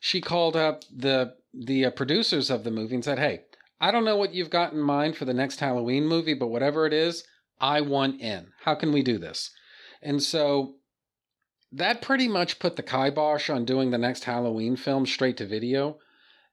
She 0.00 0.22
called 0.22 0.56
up 0.56 0.84
the 0.90 1.34
the 1.58 1.86
uh, 1.86 1.90
producers 1.90 2.50
of 2.50 2.64
the 2.64 2.70
movie 2.70 2.94
and 2.94 3.04
said, 3.04 3.18
"Hey, 3.18 3.42
I 3.80 3.90
don't 3.90 4.04
know 4.04 4.16
what 4.16 4.34
you've 4.34 4.50
got 4.50 4.72
in 4.72 4.80
mind 4.80 5.16
for 5.16 5.24
the 5.24 5.34
next 5.34 5.60
Halloween 5.60 6.06
movie, 6.06 6.34
but 6.34 6.48
whatever 6.48 6.86
it 6.86 6.92
is, 6.92 7.24
I 7.60 7.80
want 7.80 8.20
in. 8.20 8.48
How 8.64 8.74
can 8.74 8.92
we 8.92 9.02
do 9.02 9.18
this?" 9.18 9.50
And 10.02 10.22
so 10.22 10.76
that 11.72 12.02
pretty 12.02 12.28
much 12.28 12.58
put 12.58 12.76
the 12.76 12.82
kibosh 12.82 13.50
on 13.50 13.64
doing 13.64 13.90
the 13.90 13.98
next 13.98 14.24
Halloween 14.24 14.76
film 14.76 15.06
straight 15.06 15.36
to 15.38 15.46
video. 15.46 15.98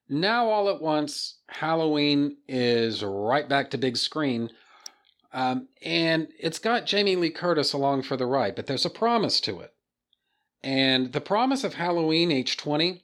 Now, 0.08 0.50
all 0.50 0.70
at 0.70 0.82
once, 0.82 1.40
Halloween 1.48 2.38
is 2.48 3.04
right 3.04 3.48
back 3.48 3.72
to 3.72 3.78
big 3.78 3.98
screen. 3.98 4.50
Um, 5.34 5.68
and 5.82 6.28
it's 6.40 6.60
got 6.60 6.86
Jamie 6.86 7.16
Lee 7.16 7.32
Curtis 7.32 7.74
along 7.74 8.04
for 8.04 8.16
the 8.16 8.26
ride, 8.26 8.56
but 8.56 8.68
there's 8.68 8.86
a 8.86 8.90
promise 8.90 9.42
to 9.42 9.60
it. 9.60 9.74
And 10.64 11.12
the 11.12 11.22
promise 11.22 11.64
of 11.64 11.76
Halloween 11.76 12.30
H20 12.30 13.02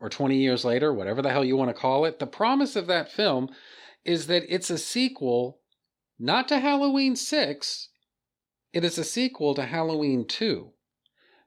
or 0.00 0.08
20 0.08 0.36
years 0.36 0.64
later, 0.64 0.92
whatever 0.92 1.20
the 1.22 1.30
hell 1.30 1.44
you 1.44 1.56
want 1.56 1.68
to 1.68 1.80
call 1.80 2.04
it, 2.04 2.18
the 2.18 2.26
promise 2.26 2.74
of 2.74 2.86
that 2.86 3.12
film 3.12 3.50
is 4.04 4.26
that 4.26 4.44
it's 4.48 4.70
a 4.70 4.78
sequel 4.78 5.60
not 6.18 6.48
to 6.48 6.58
Halloween 6.58 7.16
6, 7.16 7.88
it 8.72 8.84
is 8.84 8.98
a 8.98 9.04
sequel 9.04 9.54
to 9.54 9.64
Halloween 9.64 10.26
2. 10.26 10.70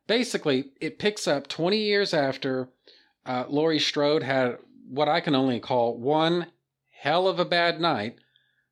Basically, 0.08 0.72
it 0.82 1.00
picks 1.00 1.28
up 1.28 1.48
20 1.48 1.78
years 1.78 2.14
after 2.14 2.70
uh, 3.26 3.46
Laurie 3.48 3.80
Strode 3.80 4.24
had 4.24 4.58
what 4.88 5.08
I 5.08 5.22
can 5.22 5.36
only 5.36 5.60
call 5.60 5.98
one 5.98 6.48
hell 7.02 7.28
of 7.28 7.40
a 7.40 7.46
bad 7.46 7.80
night 7.80 8.18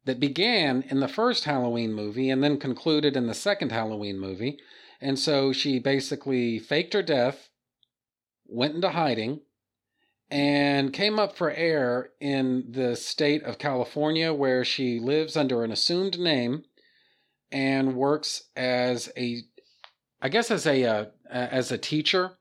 that 0.06 0.20
began 0.20 0.84
in 0.90 1.00
the 1.00 1.08
first 1.08 1.46
Halloween 1.46 1.94
movie 1.94 2.30
and 2.30 2.44
then 2.44 2.58
concluded 2.58 3.16
in 3.16 3.28
the 3.28 3.34
second 3.34 3.72
Halloween 3.72 4.20
movie. 4.20 4.58
And 5.00 5.18
so 5.18 5.54
she 5.54 5.80
basically 5.80 6.60
faked 6.60 6.94
her 6.94 7.04
death, 7.04 7.50
went 8.46 8.76
into 8.76 8.90
hiding, 8.90 9.42
and 10.32 10.94
came 10.94 11.20
up 11.20 11.36
for 11.36 11.52
air 11.52 12.12
in 12.22 12.64
the 12.72 12.96
state 12.96 13.44
of 13.44 13.58
California, 13.58 14.34
where 14.34 14.64
she 14.64 14.98
lives 14.98 15.36
under 15.36 15.64
an 15.64 15.72
assumed 15.72 16.18
name 16.18 16.64
and 17.52 17.96
works 17.96 18.44
as 18.56 19.12
a, 19.18 19.42
I 20.22 20.30
guess, 20.30 20.50
as 20.50 20.66
a 20.66 20.86
uh, 20.86 21.06
as 21.30 21.72
a 21.72 21.78
teacher 21.78 22.38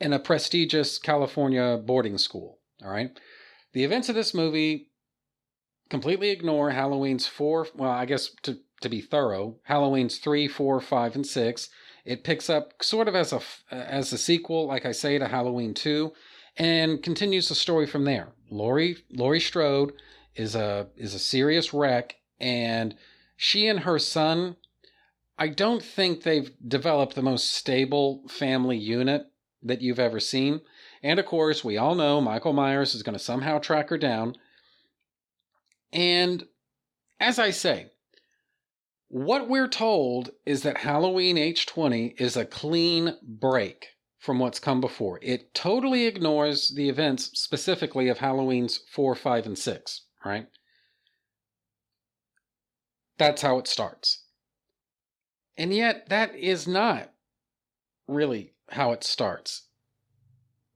in 0.00 0.12
a 0.12 0.18
prestigious 0.18 0.98
California 0.98 1.78
boarding 1.78 2.18
school. 2.18 2.58
All 2.84 2.90
right. 2.90 3.16
The 3.72 3.84
events 3.84 4.08
of 4.08 4.16
this 4.16 4.34
movie 4.34 4.90
completely 5.88 6.30
ignore 6.30 6.72
Halloween's 6.72 7.26
four. 7.28 7.68
Well, 7.76 7.90
I 7.90 8.04
guess 8.04 8.30
to 8.42 8.58
to 8.80 8.88
be 8.88 9.00
thorough, 9.00 9.58
Halloween's 9.62 10.18
three, 10.18 10.48
four, 10.48 10.80
five, 10.80 11.14
and 11.14 11.24
six. 11.24 11.68
It 12.04 12.24
picks 12.24 12.50
up 12.50 12.82
sort 12.82 13.06
of 13.06 13.14
as 13.14 13.32
a 13.32 13.40
as 13.70 14.12
a 14.12 14.18
sequel, 14.18 14.66
like 14.66 14.84
I 14.84 14.90
say, 14.90 15.18
to 15.18 15.28
Halloween 15.28 15.72
two, 15.72 16.12
and 16.56 17.02
continues 17.02 17.48
the 17.48 17.54
story 17.54 17.86
from 17.86 18.04
there. 18.04 18.28
Laurie 18.50 18.96
Laurie 19.10 19.40
Strode 19.40 19.92
is 20.34 20.54
a 20.54 20.88
is 20.96 21.14
a 21.14 21.18
serious 21.18 21.72
wreck, 21.72 22.16
and 22.40 22.94
she 23.36 23.66
and 23.66 23.80
her 23.80 23.98
son. 23.98 24.56
I 25.38 25.48
don't 25.48 25.82
think 25.82 26.22
they've 26.22 26.52
developed 26.66 27.14
the 27.14 27.22
most 27.22 27.50
stable 27.50 28.22
family 28.28 28.76
unit 28.76 29.26
that 29.62 29.80
you've 29.80 29.98
ever 29.98 30.20
seen. 30.20 30.60
And 31.02 31.18
of 31.18 31.26
course, 31.26 31.64
we 31.64 31.76
all 31.76 31.94
know 31.94 32.20
Michael 32.20 32.52
Myers 32.52 32.94
is 32.94 33.02
going 33.02 33.14
to 33.16 33.24
somehow 33.24 33.58
track 33.58 33.88
her 33.88 33.98
down. 33.98 34.36
And 35.92 36.44
as 37.18 37.38
I 37.38 37.50
say, 37.50 37.90
what 39.08 39.48
we're 39.48 39.68
told 39.68 40.30
is 40.46 40.62
that 40.62 40.78
Halloween 40.78 41.36
H20 41.36 42.20
is 42.20 42.36
a 42.36 42.44
clean 42.44 43.16
break 43.22 43.88
from 44.22 44.38
what's 44.38 44.60
come 44.60 44.80
before. 44.80 45.18
It 45.20 45.52
totally 45.52 46.06
ignores 46.06 46.68
the 46.68 46.88
events 46.88 47.32
specifically 47.34 48.08
of 48.08 48.18
Halloween's 48.18 48.78
4, 48.92 49.16
5, 49.16 49.46
and 49.46 49.58
6, 49.58 50.02
right? 50.24 50.46
That's 53.18 53.42
how 53.42 53.58
it 53.58 53.66
starts. 53.66 54.22
And 55.56 55.74
yet, 55.74 56.08
that 56.08 56.36
is 56.36 56.68
not 56.68 57.10
really 58.06 58.54
how 58.70 58.92
it 58.92 59.02
starts. 59.02 59.66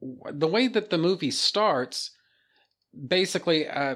The 0.01 0.49
way 0.49 0.67
that 0.67 0.91
the 0.91 0.99
movie 0.99 1.31
starts, 1.31 2.11
basically, 3.07 3.69
uh, 3.69 3.95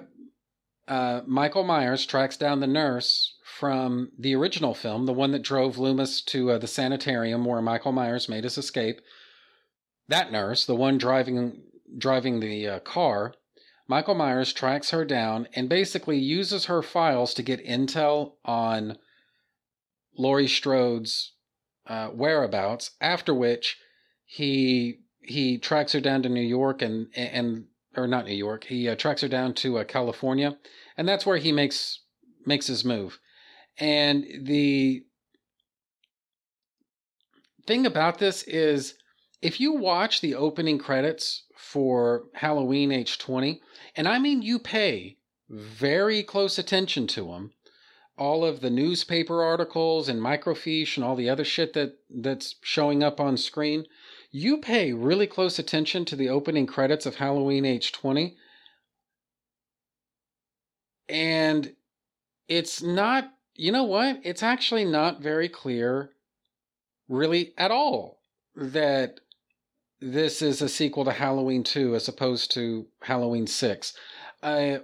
uh, 0.86 1.22
Michael 1.26 1.64
Myers 1.64 2.06
tracks 2.06 2.36
down 2.36 2.60
the 2.60 2.68
nurse 2.68 3.34
from 3.58 4.12
the 4.16 4.36
original 4.36 4.74
film, 4.74 5.06
the 5.06 5.12
one 5.12 5.32
that 5.32 5.42
drove 5.42 5.76
Loomis 5.76 6.22
to 6.26 6.52
uh, 6.52 6.58
the 6.58 6.68
sanitarium 6.68 7.44
where 7.44 7.60
Michael 7.60 7.92
Myers 7.92 8.28
made 8.28 8.44
his 8.44 8.56
escape. 8.56 9.00
That 10.10 10.32
nurse, 10.32 10.66
the 10.66 10.74
one 10.74 10.98
driving 10.98 11.62
driving 11.96 12.40
the 12.40 12.66
uh, 12.66 12.78
car, 12.80 13.32
Michael 13.86 14.16
Myers 14.16 14.52
tracks 14.52 14.90
her 14.90 15.04
down 15.04 15.46
and 15.54 15.68
basically 15.68 16.18
uses 16.18 16.66
her 16.66 16.82
files 16.82 17.32
to 17.34 17.44
get 17.44 17.64
intel 17.64 18.32
on 18.44 18.98
Laurie 20.18 20.48
Strode's 20.48 21.34
uh, 21.86 22.08
whereabouts. 22.08 22.90
After 23.00 23.32
which, 23.32 23.78
he 24.24 24.98
he 25.22 25.58
tracks 25.58 25.92
her 25.92 26.00
down 26.00 26.24
to 26.24 26.28
New 26.28 26.40
York 26.40 26.82
and 26.82 27.06
and 27.14 27.66
or 27.96 28.08
not 28.08 28.26
New 28.26 28.34
York. 28.34 28.64
He 28.64 28.88
uh, 28.88 28.96
tracks 28.96 29.22
her 29.22 29.28
down 29.28 29.54
to 29.54 29.78
uh, 29.78 29.84
California, 29.84 30.58
and 30.96 31.08
that's 31.08 31.24
where 31.24 31.38
he 31.38 31.52
makes 31.52 32.00
makes 32.44 32.66
his 32.66 32.84
move. 32.84 33.20
And 33.78 34.24
the 34.42 35.04
thing 37.64 37.86
about 37.86 38.18
this 38.18 38.42
is, 38.42 38.94
if 39.42 39.60
you 39.60 39.72
watch 39.72 40.20
the 40.20 40.34
opening 40.34 40.78
credits 40.78 41.44
for 41.56 42.24
Halloween 42.34 42.90
H20, 42.90 43.60
and 43.96 44.08
I 44.08 44.18
mean 44.18 44.42
you 44.42 44.58
pay 44.58 45.16
very 45.48 46.22
close 46.22 46.58
attention 46.58 47.06
to 47.08 47.28
them, 47.28 47.52
all 48.16 48.44
of 48.44 48.60
the 48.60 48.70
newspaper 48.70 49.42
articles 49.42 50.08
and 50.08 50.20
microfiche 50.20 50.96
and 50.96 51.04
all 51.04 51.16
the 51.16 51.30
other 51.30 51.44
shit 51.44 51.72
that 51.72 51.98
that's 52.10 52.56
showing 52.62 53.02
up 53.02 53.18
on 53.18 53.36
screen 53.36 53.86
you 54.30 54.58
pay 54.58 54.92
really 54.92 55.26
close 55.26 55.58
attention 55.58 56.04
to 56.04 56.16
the 56.16 56.28
opening 56.28 56.66
credits 56.66 57.04
of 57.06 57.16
Halloween 57.16 57.64
H20, 57.64 58.36
and 61.08 61.74
it's 62.46 62.80
not, 62.80 63.32
you 63.54 63.72
know 63.72 63.84
what? 63.84 64.20
It's 64.22 64.42
actually 64.42 64.84
not 64.84 65.20
very 65.20 65.48
clear, 65.48 66.10
really, 67.08 67.52
at 67.58 67.72
all, 67.72 68.20
that 68.54 69.20
this 70.00 70.40
is 70.42 70.62
a 70.62 70.68
sequel 70.68 71.04
to 71.04 71.12
Halloween 71.12 71.62
2 71.62 71.94
as 71.94 72.08
opposed 72.08 72.50
to 72.52 72.86
Halloween 73.02 73.46
6. 73.46 73.94
Uh, 74.42 74.78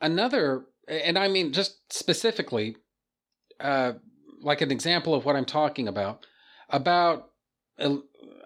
another, 0.00 0.66
and 0.86 1.18
I 1.18 1.28
mean 1.28 1.52
just 1.52 1.92
specifically, 1.92 2.76
uh, 3.60 3.94
like 4.40 4.60
an 4.60 4.70
example 4.70 5.14
of 5.14 5.24
what 5.24 5.36
I'm 5.36 5.46
talking 5.46 5.88
about, 5.88 6.26
about 6.68 7.30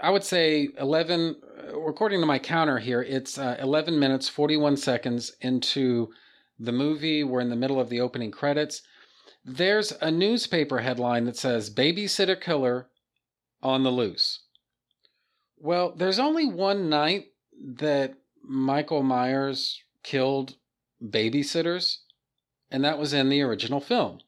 I 0.01 0.11
would 0.11 0.25
say 0.25 0.69
11, 0.79 1.37
according 1.89 2.21
to 2.21 2.27
my 2.27 2.39
counter 2.39 2.79
here, 2.79 3.03
it's 3.03 3.39
uh, 3.39 3.57
11 3.61 3.99
minutes, 3.99 4.29
41 4.29 4.77
seconds 4.77 5.33
into 5.41 6.09
the 6.59 6.73
movie. 6.73 7.23
We're 7.23 7.41
in 7.41 7.51
the 7.51 7.57
middle 7.57 7.81
of 7.81 7.91
the 7.91 8.01
opening 8.01 8.31
credits. 8.31 8.83
There's 9.45 9.93
a 10.01 10.11
newspaper 10.11 10.79
headline 10.79 11.25
that 11.27 11.37
says 11.37 11.73
Babysitter 11.73 12.41
Killer 12.41 12.89
on 13.63 13.83
the 13.83 13.91
Loose. 13.91 14.41
Well, 15.61 15.93
there's 15.95 16.19
only 16.19 16.47
one 16.47 16.89
night 16.89 17.27
that 17.77 18.15
Michael 18.43 19.03
Myers 19.03 19.83
killed 20.03 20.57
babysitters, 21.03 21.99
and 22.71 22.83
that 22.85 22.99
was 22.99 23.13
in 23.13 23.29
the 23.29 23.43
original 23.43 23.81
film. 23.81 24.21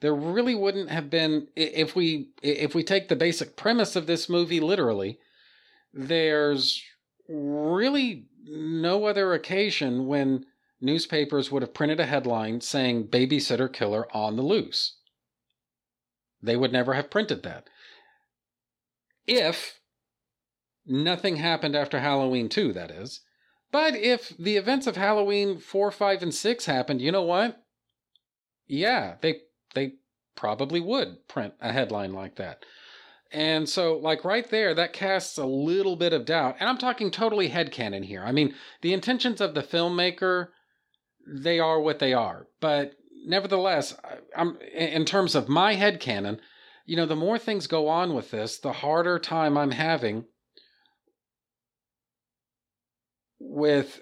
There 0.00 0.14
really 0.14 0.54
wouldn't 0.54 0.90
have 0.90 1.10
been 1.10 1.48
if 1.56 1.94
we 1.94 2.30
if 2.42 2.74
we 2.74 2.82
take 2.82 3.08
the 3.08 3.16
basic 3.16 3.56
premise 3.56 3.96
of 3.96 4.06
this 4.06 4.28
movie 4.28 4.60
literally 4.60 5.18
there's 5.92 6.82
really 7.28 8.26
no 8.44 9.06
other 9.06 9.34
occasion 9.34 10.06
when 10.06 10.46
newspapers 10.80 11.50
would 11.50 11.62
have 11.62 11.74
printed 11.74 12.00
a 12.00 12.06
headline 12.06 12.60
saying 12.60 13.08
babysitter 13.08 13.72
killer 13.72 14.06
on 14.14 14.36
the 14.36 14.42
loose. 14.42 14.96
They 16.42 16.56
would 16.56 16.72
never 16.72 16.94
have 16.94 17.10
printed 17.10 17.42
that. 17.42 17.68
If 19.26 19.79
nothing 20.90 21.36
happened 21.36 21.74
after 21.74 22.00
halloween 22.00 22.48
2 22.48 22.72
that 22.72 22.90
is 22.90 23.20
but 23.72 23.94
if 23.94 24.36
the 24.38 24.56
events 24.56 24.86
of 24.86 24.96
halloween 24.96 25.58
4 25.58 25.90
5 25.90 26.22
and 26.22 26.34
6 26.34 26.64
happened 26.66 27.00
you 27.00 27.12
know 27.12 27.22
what 27.22 27.62
yeah 28.66 29.14
they 29.20 29.40
they 29.74 29.94
probably 30.40 30.80
would 30.80 31.28
print 31.28 31.52
a 31.60 31.70
headline 31.70 32.14
like 32.14 32.36
that. 32.36 32.64
And 33.30 33.68
so, 33.68 33.98
like 33.98 34.24
right 34.24 34.48
there, 34.48 34.74
that 34.74 34.94
casts 34.94 35.36
a 35.36 35.44
little 35.44 35.96
bit 35.96 36.14
of 36.14 36.24
doubt. 36.24 36.56
And 36.58 36.68
I'm 36.68 36.78
talking 36.78 37.10
totally 37.10 37.50
headcanon 37.50 38.04
here. 38.04 38.24
I 38.24 38.32
mean, 38.32 38.54
the 38.80 38.94
intentions 38.94 39.40
of 39.40 39.54
the 39.54 39.62
filmmaker, 39.62 40.48
they 41.28 41.60
are 41.60 41.78
what 41.78 42.00
they 42.00 42.14
are. 42.14 42.48
But 42.58 42.94
nevertheless, 43.24 43.94
I'm 44.34 44.58
in 44.74 45.04
terms 45.04 45.34
of 45.34 45.48
my 45.48 45.76
headcanon, 45.76 46.40
you 46.86 46.96
know, 46.96 47.06
the 47.06 47.14
more 47.14 47.38
things 47.38 47.66
go 47.66 47.86
on 47.86 48.14
with 48.14 48.30
this, 48.30 48.58
the 48.58 48.72
harder 48.72 49.18
time 49.18 49.58
I'm 49.58 49.72
having 49.72 50.24
with 53.50 54.00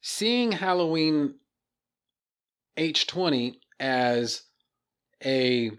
seeing 0.00 0.52
Halloween 0.52 1.34
H20 2.76 3.56
as 3.78 4.42
a 5.24 5.70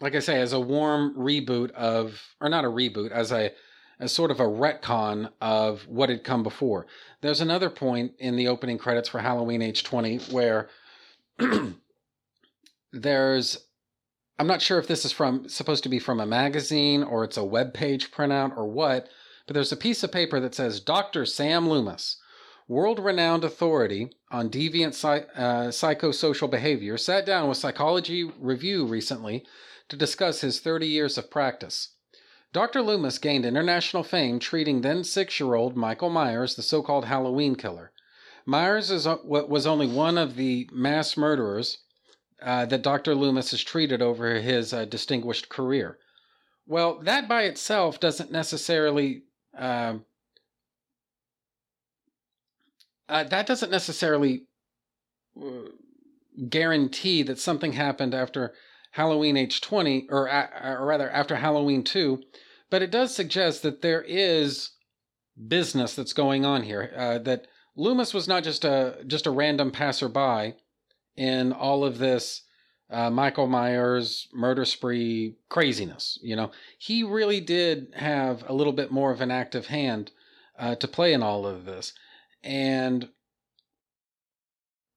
like 0.00 0.14
I 0.14 0.20
say, 0.20 0.40
as 0.40 0.52
a 0.52 0.60
warm 0.60 1.14
reboot 1.16 1.70
of, 1.72 2.20
or 2.40 2.48
not 2.48 2.64
a 2.64 2.68
reboot, 2.68 3.10
as 3.10 3.32
a 3.32 3.52
as 3.98 4.12
sort 4.12 4.30
of 4.30 4.40
a 4.40 4.44
retcon 4.44 5.30
of 5.40 5.86
what 5.88 6.10
had 6.10 6.22
come 6.22 6.42
before. 6.42 6.86
There's 7.22 7.40
another 7.40 7.70
point 7.70 8.12
in 8.18 8.36
the 8.36 8.48
opening 8.48 8.76
credits 8.76 9.08
for 9.08 9.20
Halloween 9.20 9.62
H20 9.62 10.30
where 10.30 10.68
there's 12.92 13.65
I'm 14.38 14.46
not 14.46 14.60
sure 14.60 14.78
if 14.78 14.86
this 14.86 15.06
is 15.06 15.12
from 15.12 15.48
supposed 15.48 15.82
to 15.84 15.88
be 15.88 15.98
from 15.98 16.20
a 16.20 16.26
magazine 16.26 17.02
or 17.02 17.24
it's 17.24 17.38
a 17.38 17.44
web 17.44 17.72
page 17.72 18.10
printout 18.10 18.54
or 18.54 18.66
what, 18.68 19.08
but 19.46 19.54
there's 19.54 19.72
a 19.72 19.76
piece 19.76 20.02
of 20.02 20.12
paper 20.12 20.38
that 20.40 20.54
says 20.54 20.78
Dr. 20.78 21.24
Sam 21.24 21.66
Loomis, 21.66 22.18
world 22.68 22.98
renowned 22.98 23.44
authority 23.44 24.10
on 24.30 24.50
deviant 24.50 24.92
uh, 25.04 25.68
psychosocial 25.68 26.50
behavior, 26.50 26.98
sat 26.98 27.24
down 27.24 27.48
with 27.48 27.56
Psychology 27.56 28.24
Review 28.24 28.84
recently 28.84 29.46
to 29.88 29.96
discuss 29.96 30.42
his 30.42 30.60
30 30.60 30.86
years 30.86 31.16
of 31.16 31.30
practice. 31.30 31.94
Dr. 32.52 32.82
Loomis 32.82 33.18
gained 33.18 33.46
international 33.46 34.02
fame 34.02 34.38
treating 34.38 34.82
then 34.82 35.02
six 35.02 35.40
year 35.40 35.54
old 35.54 35.76
Michael 35.76 36.10
Myers, 36.10 36.56
the 36.56 36.62
so 36.62 36.82
called 36.82 37.06
Halloween 37.06 37.54
killer. 37.54 37.90
Myers 38.44 38.90
is, 38.90 39.06
was 39.24 39.66
only 39.66 39.86
one 39.86 40.18
of 40.18 40.36
the 40.36 40.68
mass 40.72 41.16
murderers 41.16 41.78
uh, 42.42 42.66
that 42.66 42.82
Dr. 42.82 43.14
Loomis 43.14 43.50
has 43.50 43.62
treated 43.62 44.02
over 44.02 44.40
his 44.40 44.72
uh, 44.72 44.84
distinguished 44.84 45.48
career. 45.48 45.98
Well, 46.66 47.00
that 47.04 47.28
by 47.28 47.42
itself 47.42 48.00
doesn't 48.00 48.32
necessarily. 48.32 49.22
Um, 49.56 50.04
uh, 53.08 53.24
that 53.24 53.46
doesn't 53.46 53.70
necessarily 53.70 54.46
uh, 55.40 55.70
guarantee 56.48 57.22
that 57.22 57.38
something 57.38 57.72
happened 57.72 58.14
after 58.14 58.52
Halloween 58.90 59.36
H20, 59.36 60.06
or, 60.10 60.28
or 60.28 60.86
rather 60.86 61.08
after 61.10 61.36
Halloween 61.36 61.84
2, 61.84 62.22
but 62.70 62.82
it 62.82 62.90
does 62.90 63.14
suggest 63.14 63.62
that 63.62 63.82
there 63.82 64.02
is 64.02 64.70
business 65.48 65.94
that's 65.94 66.12
going 66.12 66.44
on 66.44 66.62
here. 66.62 66.92
Uh, 66.96 67.18
that 67.18 67.46
Loomis 67.76 68.14
was 68.14 68.26
not 68.26 68.42
just 68.42 68.64
a 68.64 69.04
just 69.06 69.26
a 69.26 69.30
random 69.30 69.70
passerby 69.70 70.54
in 71.16 71.52
all 71.52 71.84
of 71.84 71.98
this 71.98 72.42
uh, 72.90 73.10
Michael 73.10 73.46
Myers 73.46 74.28
murder 74.32 74.64
spree 74.64 75.36
craziness. 75.48 76.18
You 76.22 76.36
know, 76.36 76.50
he 76.78 77.02
really 77.02 77.40
did 77.40 77.92
have 77.96 78.44
a 78.48 78.52
little 78.52 78.72
bit 78.72 78.92
more 78.92 79.10
of 79.10 79.20
an 79.20 79.30
active 79.30 79.66
hand 79.66 80.12
uh, 80.58 80.76
to 80.76 80.88
play 80.88 81.12
in 81.12 81.22
all 81.22 81.46
of 81.46 81.64
this, 81.64 81.92
and 82.42 83.08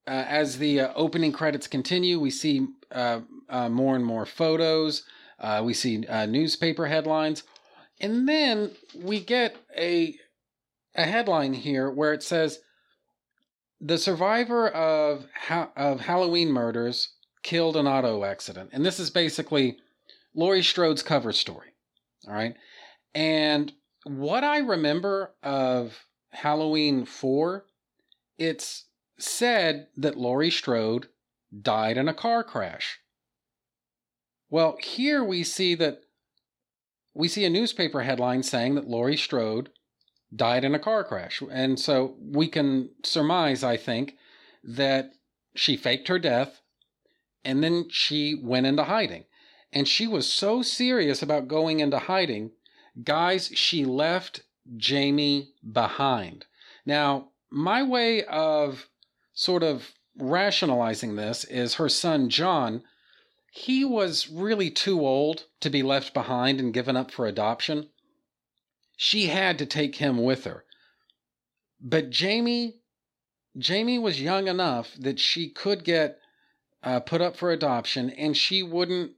uh, 0.10 0.26
as 0.28 0.58
the 0.58 0.82
uh, 0.82 0.94
opening 0.96 1.32
credits 1.32 1.68
continue, 1.68 2.20
we 2.20 2.32
see 2.32 2.66
uh, 2.92 3.20
uh, 3.48 3.70
more 3.70 3.96
and 3.96 4.04
more 4.04 4.26
photos. 4.26 5.04
We 5.62 5.74
see 5.74 5.98
newspaper 6.28 6.88
headlines, 6.88 7.44
and 8.02 8.28
then 8.28 8.72
we 8.96 9.20
get 9.20 9.56
a 9.78 10.16
a 10.96 11.04
headline 11.04 11.54
here 11.54 11.92
where 11.92 12.12
it 12.12 12.24
says 12.24 12.60
the 13.82 13.98
survivor 13.98 14.68
of 14.70 15.26
ha- 15.48 15.72
of 15.76 16.02
Halloween 16.02 16.50
murders 16.50 17.14
killed 17.44 17.76
an 17.76 17.88
auto 17.88 18.24
accident, 18.24 18.72
and 18.74 18.86
this 18.86 19.00
is 19.00 19.10
basically 19.10 19.78
Laurie 20.36 20.64
Strode's 20.64 21.04
cover 21.04 21.32
story. 21.32 21.70
All 22.28 22.34
right, 22.34 22.56
and 23.16 23.72
what 24.04 24.44
I 24.44 24.60
remember 24.60 25.34
of 25.44 26.06
Halloween 26.32 27.06
four, 27.06 27.66
it's 28.38 28.86
said 29.18 29.88
that 29.98 30.18
Laurie 30.18 30.52
Strode 30.52 31.08
died 31.62 31.98
in 31.98 32.08
a 32.08 32.14
car 32.14 32.44
crash. 32.44 33.00
Well, 34.50 34.78
here 34.82 35.24
we 35.24 35.44
see 35.44 35.76
that 35.76 36.02
we 37.14 37.28
see 37.28 37.46
a 37.46 37.50
newspaper 37.50 38.02
headline 38.02 38.44
saying 38.44 38.76
that 38.76 38.88
Laurie 38.88 39.18
Strode 39.18 39.70
died 40.36 40.64
in 40.64 40.76
a 40.76 40.80
car 40.80 41.04
crash. 41.04 41.42
And 41.52 41.80
so 41.80 42.16
we 42.20 42.48
can 42.48 42.90
surmise, 43.04 43.64
I 43.64 43.78
think, 43.78 44.16
that 44.64 45.14
she 45.56 45.76
faked 45.78 46.08
her 46.08 46.20
death 46.20 46.62
and 47.44 47.64
then 47.64 47.88
she 47.90 48.36
went 48.36 48.66
into 48.66 48.84
hiding. 48.84 49.26
And 49.72 49.88
she 49.88 50.08
was 50.08 50.32
so 50.32 50.62
serious 50.62 51.22
about 51.22 51.48
going 51.48 51.80
into 51.80 52.00
hiding, 52.00 52.52
guys, 53.04 53.52
she 53.54 53.86
left 53.86 54.42
Jamie 54.78 55.54
behind. 55.72 56.46
Now, 56.86 57.30
my 57.50 57.84
way 57.84 58.24
of 58.26 58.88
sort 59.34 59.64
of 59.64 59.92
rationalizing 60.18 61.16
this 61.16 61.44
is 61.46 61.76
her 61.76 61.90
son 61.90 62.30
John. 62.30 62.84
He 63.52 63.86
was 63.86 64.30
really 64.30 64.70
too 64.70 65.06
old 65.06 65.46
to 65.62 65.70
be 65.70 65.82
left 65.82 66.14
behind 66.14 66.60
and 66.60 66.74
given 66.74 66.98
up 66.98 67.12
for 67.12 67.26
adoption. 67.26 67.90
She 69.02 69.28
had 69.28 69.58
to 69.60 69.66
take 69.66 69.96
him 69.96 70.22
with 70.22 70.44
her. 70.44 70.66
But 71.80 72.10
Jamie, 72.10 72.82
Jamie 73.58 73.98
was 73.98 74.22
young 74.22 74.50
enough 74.50 74.94
that 75.00 75.22
she 75.22 75.48
could 75.50 75.86
get 75.86 76.20
uh, 76.84 77.00
put 77.00 77.22
up 77.22 77.38
for 77.38 77.50
adoption, 77.50 78.10
and 78.10 78.36
she 78.36 78.62
wouldn't, 78.62 79.14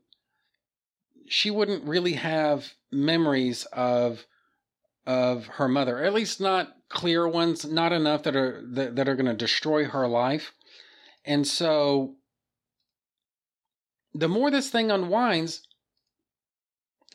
she 1.28 1.50
wouldn't 1.50 1.84
really 1.86 2.14
have 2.14 2.76
memories 2.92 3.66
of 3.74 4.28
of 5.08 5.48
her 5.48 5.68
mother, 5.68 6.04
at 6.04 6.14
least 6.14 6.40
not 6.40 6.76
clear 6.88 7.28
ones, 7.28 7.66
not 7.66 7.92
enough 7.92 8.22
that 8.22 8.36
are 8.36 8.62
that, 8.74 8.96
that 8.98 9.10
are 9.10 9.16
going 9.16 9.26
to 9.26 9.34
destroy 9.34 9.86
her 9.86 10.08
life. 10.08 10.54
And 11.26 11.48
so 11.48 12.18
the 14.14 14.30
more 14.30 14.52
this 14.52 14.70
thing 14.70 14.92
unwinds, 14.92 15.68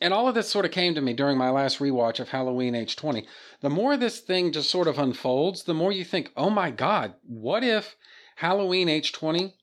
and 0.01 0.13
all 0.13 0.27
of 0.27 0.35
this 0.35 0.49
sort 0.49 0.65
of 0.65 0.71
came 0.71 0.93
to 0.95 1.01
me 1.01 1.13
during 1.13 1.37
my 1.37 1.49
last 1.49 1.79
rewatch 1.79 2.19
of 2.19 2.29
Halloween 2.29 2.73
H20. 2.73 3.25
The 3.61 3.69
more 3.69 3.97
this 3.97 4.19
thing 4.19 4.51
just 4.51 4.69
sort 4.69 4.87
of 4.87 4.99
unfolds, 4.99 5.63
the 5.63 5.73
more 5.73 5.91
you 5.91 6.03
think, 6.03 6.31
oh 6.37 6.49
my 6.49 6.69
God, 6.69 7.15
what 7.23 7.63
if 7.63 7.95
Halloween 8.35 8.87
H20? 8.87 9.53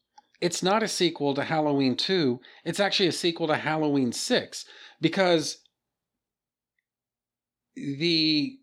It's 0.40 0.62
not 0.62 0.82
a 0.82 0.88
sequel 0.88 1.34
to 1.34 1.44
Halloween 1.44 1.96
2, 1.96 2.40
it's 2.64 2.80
actually 2.80 3.08
a 3.08 3.12
sequel 3.12 3.46
to 3.46 3.56
Halloween 3.56 4.12
6 4.12 4.64
because 5.00 5.58
the 7.76 8.58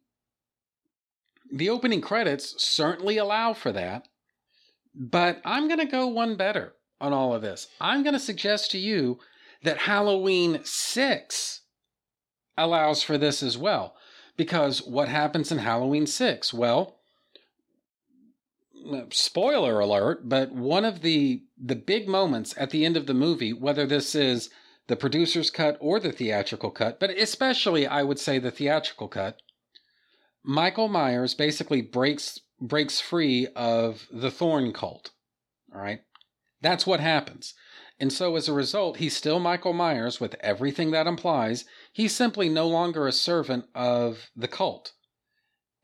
the 1.54 1.70
opening 1.70 2.00
credits 2.00 2.64
certainly 2.64 3.18
allow 3.18 3.54
for 3.54 3.74
that, 3.74 4.08
but 4.96 5.42
I'm 5.44 5.68
going 5.68 5.80
to 5.80 5.86
go 5.86 6.08
one 6.08 6.38
better 6.38 6.76
on 7.02 7.12
all 7.12 7.34
of 7.34 7.42
this. 7.42 7.68
I'm 7.82 8.04
going 8.04 8.14
to 8.14 8.20
suggest 8.20 8.72
to 8.72 8.78
you 8.78 9.20
that 9.64 9.80
Halloween 9.80 10.62
6 10.64 11.61
allows 12.62 13.04
for 13.04 13.18
this 13.18 13.44
as 13.44 13.58
well. 13.58 13.96
Because 14.38 14.82
what 14.82 15.08
happens 15.08 15.52
in 15.52 15.60
Halloween 15.60 16.08
6? 16.08 16.54
Well, 16.54 17.00
uh, 18.90 19.04
spoiler 19.12 19.80
alert, 19.80 20.28
but 20.28 20.52
one 20.52 20.86
of 20.86 21.02
the 21.02 21.44
the 21.58 21.76
big 21.76 22.08
moments 22.08 22.56
at 22.58 22.72
the 22.72 22.86
end 22.86 22.98
of 22.98 23.06
the 23.06 23.14
movie, 23.14 23.54
whether 23.54 23.86
this 23.86 24.16
is 24.16 24.50
the 24.88 24.96
producer's 24.96 25.52
cut 25.52 25.78
or 25.80 26.00
the 26.00 26.12
theatrical 26.12 26.72
cut, 26.72 27.00
but 27.00 27.12
especially 27.12 27.86
I 27.86 28.04
would 28.04 28.18
say 28.18 28.40
the 28.40 28.50
theatrical 28.50 29.08
cut, 29.08 29.40
Michael 30.44 30.88
Myers 30.88 31.36
basically 31.36 31.82
breaks 31.82 32.40
breaks 32.60 33.00
free 33.00 33.48
of 33.56 34.08
the 34.12 34.32
Thorn 34.32 34.74
cult. 34.74 35.12
All 35.74 35.82
right? 35.82 36.02
That's 36.62 36.86
what 36.86 37.00
happens. 37.00 37.54
And 38.00 38.12
so 38.12 38.36
as 38.36 38.48
a 38.48 38.54
result, 38.54 38.98
he's 38.98 39.16
still 39.16 39.40
Michael 39.40 39.74
Myers 39.74 40.20
with 40.20 40.36
everything 40.40 40.92
that 40.92 41.08
implies. 41.08 41.66
He's 41.94 42.16
simply 42.16 42.50
no 42.50 42.68
longer 42.68 43.08
a 43.08 43.12
servant 43.12 43.66
of 43.76 44.30
the 44.36 44.48
cult. 44.48 44.94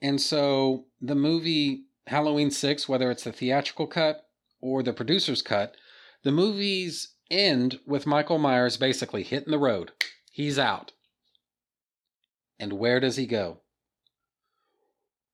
And 0.02 0.20
so 0.22 0.86
the 1.02 1.16
movie 1.16 1.86
Halloween 2.08 2.52
6, 2.52 2.88
whether 2.90 3.12
it's 3.12 3.24
the 3.24 3.32
theatrical 3.32 3.88
cut 3.88 4.24
or 4.62 4.82
the 4.82 4.94
producer's 4.94 5.42
cut, 5.42 5.76
the 6.24 6.32
movies 6.32 7.14
end 7.30 7.80
with 7.86 8.08
Michael 8.08 8.38
Myers 8.38 8.78
basically 8.78 9.24
hitting 9.24 9.52
the 9.52 9.60
road. 9.60 9.92
He's 10.32 10.58
out. 10.58 10.94
And 12.60 12.74
where 12.74 13.00
does 13.00 13.18
he 13.18 13.26
go? 13.26 13.62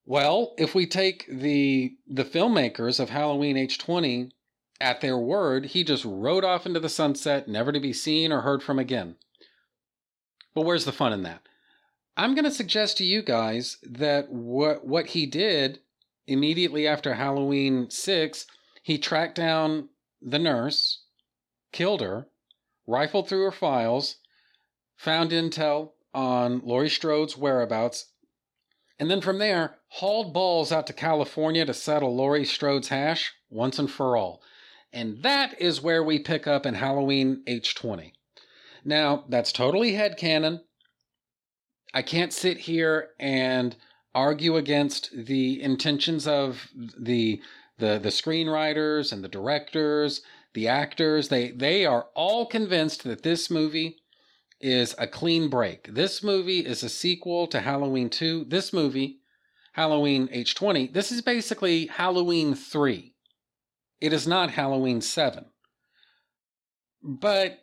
Well, 0.06 0.53
if 0.58 0.75
we 0.75 0.86
take 0.86 1.25
the 1.29 1.95
the 2.06 2.25
filmmakers 2.25 2.99
of 2.99 3.10
Halloween 3.10 3.56
H20 3.56 4.32
at 4.79 5.01
their 5.01 5.17
word, 5.17 5.67
he 5.67 5.83
just 5.83 6.05
rode 6.05 6.43
off 6.43 6.65
into 6.65 6.79
the 6.79 6.89
sunset, 6.89 7.47
never 7.47 7.71
to 7.71 7.79
be 7.79 7.93
seen 7.93 8.31
or 8.31 8.41
heard 8.41 8.63
from 8.63 8.79
again. 8.79 9.15
But 10.53 10.63
where's 10.65 10.86
the 10.86 10.91
fun 10.91 11.13
in 11.13 11.23
that? 11.23 11.41
I'm 12.15 12.36
going 12.36 12.45
to 12.45 12.51
suggest 12.51 12.97
to 12.97 13.03
you 13.03 13.23
guys 13.23 13.77
that 13.83 14.29
what 14.29 14.86
what 14.86 15.07
he 15.07 15.25
did 15.25 15.79
immediately 16.27 16.88
after 16.88 17.15
Halloween 17.15 17.89
6, 17.89 18.45
he 18.83 18.97
tracked 18.97 19.36
down 19.36 19.89
the 20.21 20.39
nurse, 20.39 21.03
killed 21.71 22.01
her, 22.01 22.27
rifled 22.86 23.27
through 23.27 23.43
her 23.43 23.51
files, 23.51 24.17
found 24.95 25.31
intel 25.31 25.91
on 26.13 26.62
Laurie 26.63 26.89
Strode's 26.89 27.36
whereabouts, 27.36 28.12
and 28.99 29.09
then 29.09 29.21
from 29.21 29.39
there, 29.39 29.77
hauled 29.88 30.33
balls 30.33 30.71
out 30.71 30.88
to 30.88 30.93
California 30.93 31.65
to 31.65 31.73
settle 31.73 32.15
Laurie 32.15 32.45
Strode's 32.45 32.89
hash 32.89 33.33
once 33.49 33.79
and 33.79 33.89
for 33.89 34.15
all. 34.15 34.41
And 34.93 35.23
that 35.23 35.60
is 35.60 35.82
where 35.82 36.03
we 36.03 36.19
pick 36.19 36.45
up 36.45 36.65
in 36.65 36.75
Halloween 36.75 37.41
H20. 37.47 38.12
Now, 38.86 39.25
that's 39.27 39.51
totally 39.51 39.93
headcanon. 39.93 40.62
I 41.93 42.03
can't 42.03 42.32
sit 42.32 42.60
here 42.60 43.10
and 43.19 43.75
argue 44.13 44.56
against 44.56 45.10
the 45.13 45.62
intentions 45.62 46.27
of 46.27 46.67
the 46.75 47.41
the 47.79 47.97
the 47.97 48.10
screenwriters 48.10 49.12
and 49.12 49.23
the 49.23 49.29
directors, 49.29 50.21
the 50.53 50.67
actors. 50.67 51.29
They 51.29 51.51
they 51.51 51.86
are 51.86 52.08
all 52.15 52.45
convinced 52.45 53.03
that 53.03 53.23
this 53.23 53.49
movie 53.49 53.97
is 54.60 54.95
a 54.97 55.08
clean 55.08 55.49
break. 55.49 55.93
This 55.93 56.23
movie 56.23 56.60
is 56.60 56.84
a 56.84 56.89
sequel 56.89 57.47
to 57.47 57.60
Halloween 57.60 58.10
2. 58.10 58.45
This 58.45 58.71
movie, 58.71 59.19
Halloween 59.73 60.29
H20, 60.29 60.93
this 60.93 61.12
is 61.12 61.21
basically 61.21 61.88
Halloween 61.88 62.56
3. 62.56 63.12
It 64.04 64.12
is 64.12 64.28
not 64.28 64.52
Halloween 64.52 65.00
7. 65.00 65.46
But 67.02 67.60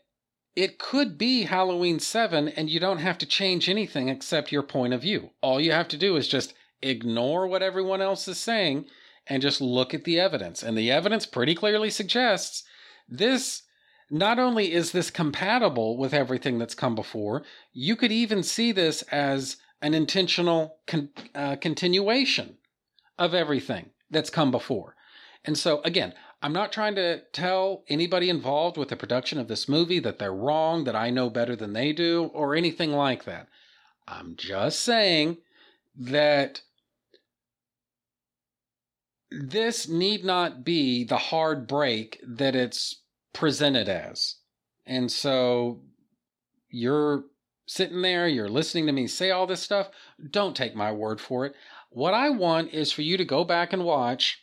it 0.56 0.78
could 0.78 1.18
be 1.18 1.42
Halloween 1.42 2.00
7, 2.00 2.48
and 2.48 2.70
you 2.70 2.80
don't 2.80 3.00
have 3.00 3.18
to 3.18 3.26
change 3.26 3.68
anything 3.68 4.08
except 4.08 4.50
your 4.50 4.62
point 4.62 4.94
of 4.94 5.02
view. 5.02 5.32
All 5.42 5.60
you 5.60 5.72
have 5.72 5.88
to 5.88 5.98
do 5.98 6.16
is 6.16 6.26
just 6.26 6.54
ignore 6.80 7.46
what 7.46 7.62
everyone 7.62 8.00
else 8.00 8.26
is 8.26 8.38
saying 8.40 8.86
and 9.26 9.42
just 9.42 9.60
look 9.60 9.92
at 9.92 10.04
the 10.04 10.18
evidence. 10.18 10.62
And 10.62 10.78
the 10.78 10.90
evidence 10.90 11.26
pretty 11.26 11.54
clearly 11.54 11.90
suggests 11.90 12.64
this 13.06 13.64
not 14.10 14.38
only 14.38 14.72
is 14.72 14.92
this 14.92 15.10
compatible 15.10 15.98
with 15.98 16.14
everything 16.14 16.58
that's 16.58 16.74
come 16.74 16.94
before, 16.94 17.44
you 17.74 17.96
could 17.96 18.12
even 18.12 18.42
see 18.42 18.72
this 18.72 19.02
as 19.12 19.58
an 19.82 19.92
intentional 19.92 20.78
con- 20.86 21.10
uh, 21.34 21.56
continuation 21.56 22.56
of 23.18 23.34
everything 23.34 23.90
that's 24.10 24.30
come 24.30 24.50
before. 24.50 24.96
And 25.44 25.56
so, 25.56 25.80
again, 25.82 26.14
I'm 26.42 26.52
not 26.52 26.72
trying 26.72 26.94
to 26.94 27.20
tell 27.32 27.84
anybody 27.88 28.30
involved 28.30 28.78
with 28.78 28.88
the 28.88 28.96
production 28.96 29.38
of 29.38 29.48
this 29.48 29.68
movie 29.68 29.98
that 30.00 30.18
they're 30.18 30.32
wrong, 30.32 30.84
that 30.84 30.96
I 30.96 31.10
know 31.10 31.28
better 31.28 31.54
than 31.54 31.74
they 31.74 31.92
do, 31.92 32.30
or 32.32 32.54
anything 32.54 32.92
like 32.92 33.24
that. 33.24 33.48
I'm 34.08 34.36
just 34.36 34.80
saying 34.80 35.38
that 35.96 36.62
this 39.30 39.88
need 39.88 40.24
not 40.24 40.64
be 40.64 41.04
the 41.04 41.18
hard 41.18 41.66
break 41.66 42.20
that 42.26 42.56
it's 42.56 43.02
presented 43.32 43.88
as. 43.88 44.36
And 44.86 45.12
so 45.12 45.82
you're 46.70 47.24
sitting 47.66 48.02
there, 48.02 48.26
you're 48.26 48.48
listening 48.48 48.86
to 48.86 48.92
me 48.92 49.06
say 49.06 49.30
all 49.30 49.46
this 49.46 49.62
stuff. 49.62 49.90
Don't 50.30 50.56
take 50.56 50.74
my 50.74 50.90
word 50.90 51.20
for 51.20 51.46
it. 51.46 51.54
What 51.90 52.14
I 52.14 52.30
want 52.30 52.72
is 52.72 52.92
for 52.92 53.02
you 53.02 53.16
to 53.16 53.24
go 53.24 53.44
back 53.44 53.72
and 53.72 53.84
watch 53.84 54.39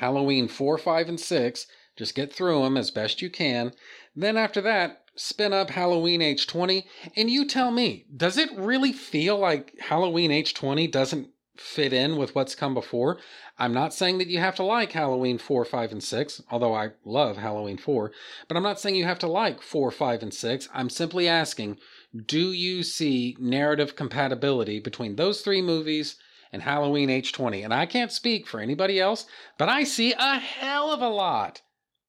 Halloween 0.00 0.48
4, 0.48 0.78
5, 0.78 1.08
and 1.10 1.20
6. 1.20 1.66
Just 1.94 2.14
get 2.14 2.32
through 2.32 2.62
them 2.62 2.78
as 2.78 2.90
best 2.90 3.20
you 3.20 3.28
can. 3.28 3.72
Then 4.16 4.38
after 4.38 4.62
that, 4.62 5.04
spin 5.14 5.52
up 5.52 5.68
Halloween 5.68 6.22
H20 6.22 6.84
and 7.16 7.28
you 7.28 7.46
tell 7.46 7.70
me, 7.70 8.06
does 8.16 8.38
it 8.38 8.48
really 8.56 8.94
feel 8.94 9.38
like 9.38 9.78
Halloween 9.78 10.30
H20 10.30 10.90
doesn't 10.90 11.28
fit 11.58 11.92
in 11.92 12.16
with 12.16 12.34
what's 12.34 12.54
come 12.54 12.72
before? 12.72 13.18
I'm 13.58 13.74
not 13.74 13.92
saying 13.92 14.16
that 14.16 14.28
you 14.28 14.38
have 14.38 14.54
to 14.54 14.62
like 14.62 14.92
Halloween 14.92 15.36
4, 15.36 15.66
5, 15.66 15.92
and 15.92 16.02
6, 16.02 16.42
although 16.50 16.74
I 16.74 16.92
love 17.04 17.36
Halloween 17.36 17.76
4, 17.76 18.10
but 18.48 18.56
I'm 18.56 18.62
not 18.62 18.80
saying 18.80 18.96
you 18.96 19.04
have 19.04 19.18
to 19.18 19.26
like 19.28 19.60
4, 19.60 19.90
5, 19.90 20.22
and 20.22 20.32
6. 20.32 20.68
I'm 20.72 20.88
simply 20.88 21.28
asking, 21.28 21.76
do 22.24 22.52
you 22.52 22.82
see 22.82 23.36
narrative 23.38 23.96
compatibility 23.96 24.80
between 24.80 25.16
those 25.16 25.42
three 25.42 25.60
movies 25.60 26.16
and 26.52 26.62
Halloween 26.62 27.08
H20. 27.08 27.64
And 27.64 27.72
I 27.72 27.86
can't 27.86 28.12
speak 28.12 28.46
for 28.46 28.60
anybody 28.60 29.00
else, 29.00 29.26
but 29.58 29.68
I 29.68 29.84
see 29.84 30.12
a 30.12 30.38
hell 30.38 30.92
of 30.92 31.00
a 31.00 31.08
lot 31.08 31.62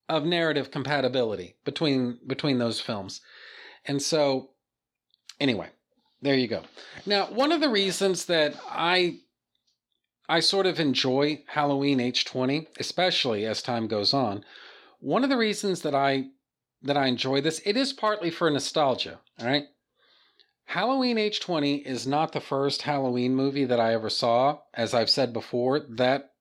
of 0.09 0.25
narrative 0.25 0.71
compatibility 0.71 1.55
between 1.63 2.19
between 2.27 2.57
those 2.57 2.81
films. 2.81 3.21
And 3.85 4.01
so 4.01 4.51
anyway, 5.39 5.69
there 6.21 6.35
you 6.35 6.47
go. 6.47 6.63
Now, 7.05 7.25
one 7.27 7.51
of 7.51 7.61
the 7.61 7.69
reasons 7.69 8.25
that 8.25 8.55
I 8.69 9.19
I 10.27 10.39
sort 10.39 10.65
of 10.65 10.79
enjoy 10.79 11.43
Halloween 11.47 11.99
H20, 11.99 12.67
especially 12.79 13.45
as 13.45 13.61
time 13.61 13.87
goes 13.87 14.13
on, 14.13 14.45
one 14.99 15.23
of 15.23 15.29
the 15.29 15.37
reasons 15.37 15.81
that 15.81 15.95
I 15.95 16.27
that 16.83 16.97
I 16.97 17.07
enjoy 17.07 17.41
this, 17.41 17.61
it 17.65 17.77
is 17.77 17.93
partly 17.93 18.31
for 18.31 18.49
nostalgia, 18.49 19.19
all 19.39 19.45
right? 19.45 19.65
Halloween 20.65 21.17
H20 21.17 21.83
is 21.85 22.07
not 22.07 22.31
the 22.31 22.39
first 22.39 22.83
Halloween 22.83 23.35
movie 23.35 23.65
that 23.65 23.79
I 23.79 23.93
ever 23.93 24.09
saw. 24.09 24.59
As 24.73 24.93
I've 24.93 25.09
said 25.09 25.33
before, 25.33 25.79
that 25.97 26.31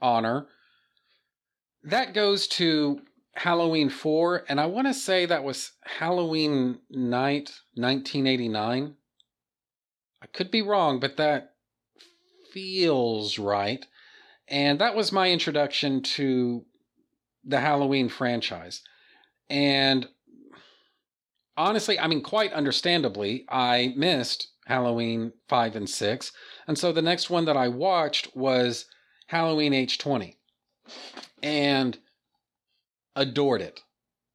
honor 0.00 0.48
that 1.84 2.14
goes 2.14 2.48
to 2.48 3.00
Halloween 3.34 3.90
4, 3.90 4.44
and 4.48 4.60
I 4.60 4.66
want 4.66 4.86
to 4.86 4.94
say 4.94 5.26
that 5.26 5.44
was 5.44 5.72
Halloween 5.84 6.78
night 6.88 7.52
1989. 7.74 8.94
I 10.22 10.26
could 10.28 10.50
be 10.50 10.62
wrong, 10.62 10.98
but 11.00 11.18
that 11.18 11.54
feels 12.52 13.38
right. 13.38 13.84
And 14.48 14.78
that 14.78 14.94
was 14.94 15.12
my 15.12 15.30
introduction 15.30 16.02
to 16.02 16.64
the 17.44 17.60
Halloween 17.60 18.08
franchise. 18.08 18.82
And 19.50 20.08
honestly, 21.56 21.98
I 21.98 22.06
mean, 22.06 22.22
quite 22.22 22.52
understandably, 22.52 23.44
I 23.48 23.92
missed 23.96 24.48
Halloween 24.66 25.32
5 25.48 25.76
and 25.76 25.88
6. 25.88 26.32
And 26.66 26.78
so 26.78 26.92
the 26.92 27.02
next 27.02 27.30
one 27.30 27.44
that 27.44 27.56
I 27.56 27.68
watched 27.68 28.34
was 28.36 28.86
Halloween 29.26 29.72
H20 29.72 30.36
and 31.42 31.98
adored 33.16 33.60
it. 33.60 33.80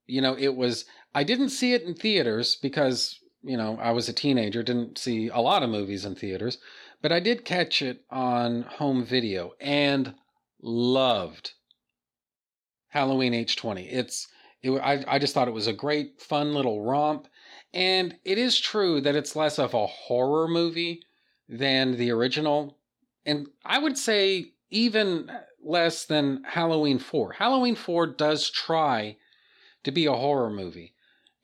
You 0.08 0.21
know, 0.21 0.36
it 0.38 0.55
was, 0.55 0.86
I 1.13 1.23
didn't 1.23 1.49
see 1.49 1.73
it 1.73 1.84
in 1.84 1.93
theaters 1.93 2.55
because, 2.55 3.19
you 3.43 3.58
know, 3.58 3.77
I 3.82 3.91
was 3.91 4.10
a 4.10 4.13
teenager, 4.13 4.63
didn't 4.63 4.97
see 4.97 5.27
a 5.29 5.39
lot 5.39 5.63
of 5.63 5.69
movies 5.69 6.05
in 6.05 6.15
theaters, 6.15 6.58
but 7.01 7.12
I 7.12 7.19
did 7.19 7.45
catch 7.45 7.82
it 7.82 8.03
on 8.10 8.63
home 8.63 9.05
video 9.05 9.53
and 9.60 10.15
loved 10.62 11.53
Halloween 12.89 13.34
H20. 13.34 13.88
It's, 13.91 14.27
it, 14.62 14.72
I, 14.72 15.04
I 15.08 15.19
just 15.19 15.34
thought 15.34 15.48
it 15.48 15.54
was 15.54 15.67
a 15.67 15.74
great, 15.74 16.22
fun 16.22 16.54
little 16.54 16.84
romp. 16.84 17.28
And 17.74 18.17
it 18.26 18.38
is 18.38 18.60
true 18.60 19.00
that 19.02 19.15
it's 19.15 19.36
less 19.36 19.60
of 19.60 19.74
a 19.74 19.88
horror 19.88 20.48
movie 20.48 21.02
than 21.48 21.98
the 21.98 22.12
original. 22.12 22.78
And 23.26 23.48
I 23.65 23.80
would 23.80 23.98
say 23.98 24.54
even 24.69 25.30
uh, 25.30 25.41
less 25.63 26.06
than 26.06 26.43
Halloween 26.43 27.00
4. 27.00 27.34
Halloween 27.34 27.76
4 27.76 28.08
does 28.08 28.50
try 28.50 29.17
to 29.84 29.91
be 29.91 30.06
a 30.06 30.13
horror 30.13 30.50
movie. 30.50 30.93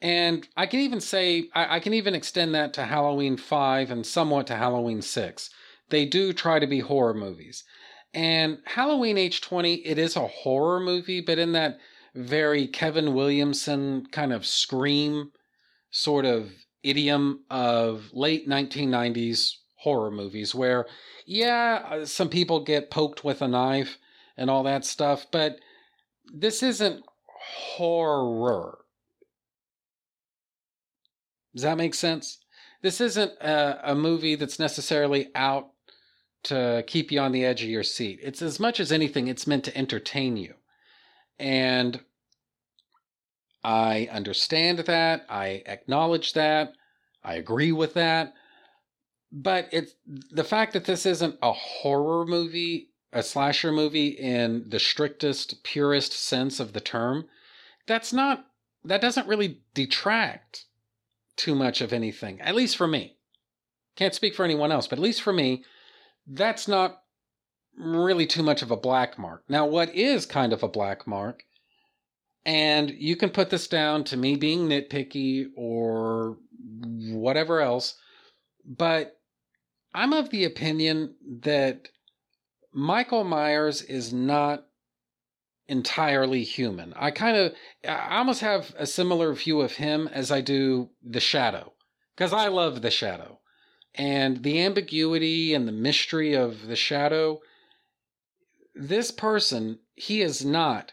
And 0.01 0.47
I 0.55 0.65
can 0.67 0.81
even 0.81 1.01
say, 1.01 1.49
I, 1.53 1.77
I, 1.77 1.79
can 1.79 1.93
even 1.93 2.13
extend 2.13 2.53
that 2.53 2.73
to 2.73 2.83
Halloween 2.83 3.37
5 3.37 3.91
and 3.91 4.05
somewhat 4.05 4.47
to 4.47 4.55
Halloween 4.55 5.01
6. 5.01 5.49
They 5.89 6.05
do 6.05 6.33
try 6.33 6.59
to 6.59 6.67
be 6.67 6.79
horror 6.79 7.13
movies. 7.13 7.63
And 8.13 8.59
Halloween 8.65 9.17
H20, 9.17 9.81
it 9.83 9.97
is 9.97 10.15
a 10.15 10.27
horror 10.27 10.79
movie, 10.79 11.21
but 11.21 11.39
in 11.39 11.53
that 11.53 11.77
very 12.15 12.67
Kevin 12.67 13.13
Williamson 13.13 14.05
kind 14.11 14.31
of 14.31 14.45
scream 14.45 15.31
sort 15.91 16.25
of 16.25 16.51
idiom 16.81 17.41
of 17.49 18.09
late 18.13 18.47
1990s 18.47 19.51
horror 19.77 20.11
movies 20.11 20.55
where, 20.55 20.87
yeah, 21.25 21.85
uh, 21.89 22.05
some 22.05 22.29
people 22.29 22.63
get 22.63 22.89
poked 22.89 23.23
with 23.23 23.41
a 23.41 23.47
knife 23.47 23.97
and 24.37 24.49
all 24.49 24.63
that 24.63 24.85
stuff, 24.85 25.27
but 25.31 25.57
this 26.33 26.63
isn't 26.63 27.03
horror. 27.27 28.79
Does 31.53 31.63
that 31.63 31.77
make 31.77 31.93
sense? 31.93 32.39
This 32.81 33.01
isn't 33.01 33.31
a, 33.41 33.91
a 33.91 33.95
movie 33.95 34.35
that's 34.35 34.59
necessarily 34.59 35.29
out 35.35 35.69
to 36.43 36.83
keep 36.87 37.11
you 37.11 37.19
on 37.19 37.31
the 37.31 37.43
edge 37.43 37.63
of 37.63 37.69
your 37.69 37.83
seat. 37.83 38.19
It's 38.21 38.41
as 38.41 38.59
much 38.59 38.79
as 38.79 38.91
anything, 38.91 39.27
it's 39.27 39.47
meant 39.47 39.63
to 39.65 39.77
entertain 39.77 40.37
you. 40.37 40.53
And 41.39 41.99
I 43.65 44.07
understand 44.11 44.79
that. 44.79 45.25
I 45.29 45.63
acknowledge 45.65 46.33
that. 46.33 46.73
I 47.23 47.35
agree 47.35 47.71
with 47.71 47.95
that. 47.95 48.33
But 49.31 49.67
it's 49.71 49.93
the 50.05 50.43
fact 50.43 50.73
that 50.73 50.85
this 50.85 51.05
isn't 51.05 51.37
a 51.41 51.51
horror 51.51 52.25
movie 52.25 52.89
a 53.15 53.23
slasher 53.23 53.71
movie 53.71 54.09
in 54.09 54.65
the 54.67 54.77
strictest, 54.77 55.63
purest 55.63 56.11
sense 56.11 56.59
of 56.59 56.73
the 56.73 56.81
term, 56.81 57.25
that's 57.87 58.11
not, 58.11 58.45
that 58.83 58.99
doesn't 58.99 59.27
really 59.27 59.61
detract 59.73 60.65
too 61.37 61.55
much 61.55 61.79
of 61.79 61.93
anything, 61.93 62.41
at 62.41 62.55
least 62.55 62.75
for 62.75 62.87
me. 62.87 63.15
Can't 63.95 64.13
speak 64.13 64.35
for 64.35 64.43
anyone 64.43 64.69
else, 64.69 64.85
but 64.85 64.99
at 64.99 65.03
least 65.03 65.21
for 65.21 65.31
me, 65.31 65.63
that's 66.27 66.67
not 66.67 67.03
really 67.77 68.27
too 68.27 68.43
much 68.43 68.61
of 68.61 68.69
a 68.69 68.77
black 68.77 69.17
mark. 69.17 69.43
Now, 69.47 69.65
what 69.65 69.95
is 69.95 70.25
kind 70.25 70.51
of 70.51 70.61
a 70.61 70.67
black 70.67 71.07
mark, 71.07 71.43
and 72.45 72.91
you 72.91 73.15
can 73.15 73.29
put 73.29 73.49
this 73.49 73.67
down 73.67 74.03
to 74.05 74.17
me 74.17 74.35
being 74.35 74.67
nitpicky 74.67 75.47
or 75.55 76.37
whatever 77.11 77.61
else, 77.61 77.97
but 78.65 79.19
I'm 79.93 80.13
of 80.13 80.29
the 80.29 80.45
opinion 80.45 81.15
that 81.41 81.87
Michael 82.73 83.23
Myers 83.23 83.81
is 83.81 84.13
not 84.13 84.65
entirely 85.67 86.43
human. 86.43 86.93
I 86.95 87.11
kind 87.11 87.37
of, 87.37 87.53
I 87.87 88.17
almost 88.17 88.41
have 88.41 88.75
a 88.77 88.85
similar 88.85 89.33
view 89.33 89.61
of 89.61 89.73
him 89.73 90.07
as 90.11 90.31
I 90.31 90.41
do 90.41 90.89
The 91.01 91.19
Shadow, 91.19 91.73
because 92.15 92.33
I 92.33 92.49
love 92.49 92.81
The 92.81 92.91
Shadow. 92.91 93.39
And 93.95 94.43
the 94.43 94.61
ambiguity 94.61 95.53
and 95.53 95.67
the 95.67 95.71
mystery 95.71 96.33
of 96.33 96.67
The 96.67 96.75
Shadow, 96.75 97.39
this 98.75 99.09
person, 99.09 99.79
he 99.95 100.21
is 100.21 100.45
not 100.45 100.91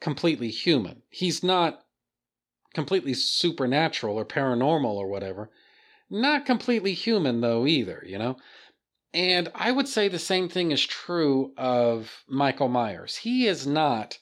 completely 0.00 0.50
human. 0.50 1.02
He's 1.08 1.42
not 1.42 1.84
completely 2.74 3.14
supernatural 3.14 4.16
or 4.16 4.24
paranormal 4.24 4.84
or 4.94 5.08
whatever. 5.08 5.50
Not 6.10 6.46
completely 6.46 6.94
human, 6.94 7.40
though, 7.40 7.66
either, 7.66 8.04
you 8.06 8.18
know? 8.18 8.36
And 9.12 9.50
I 9.54 9.72
would 9.72 9.88
say 9.88 10.08
the 10.08 10.18
same 10.18 10.48
thing 10.48 10.70
is 10.70 10.84
true 10.84 11.52
of 11.56 12.24
Michael 12.28 12.68
Myers. 12.68 13.16
He 13.16 13.46
is 13.46 13.66
not 13.66 14.18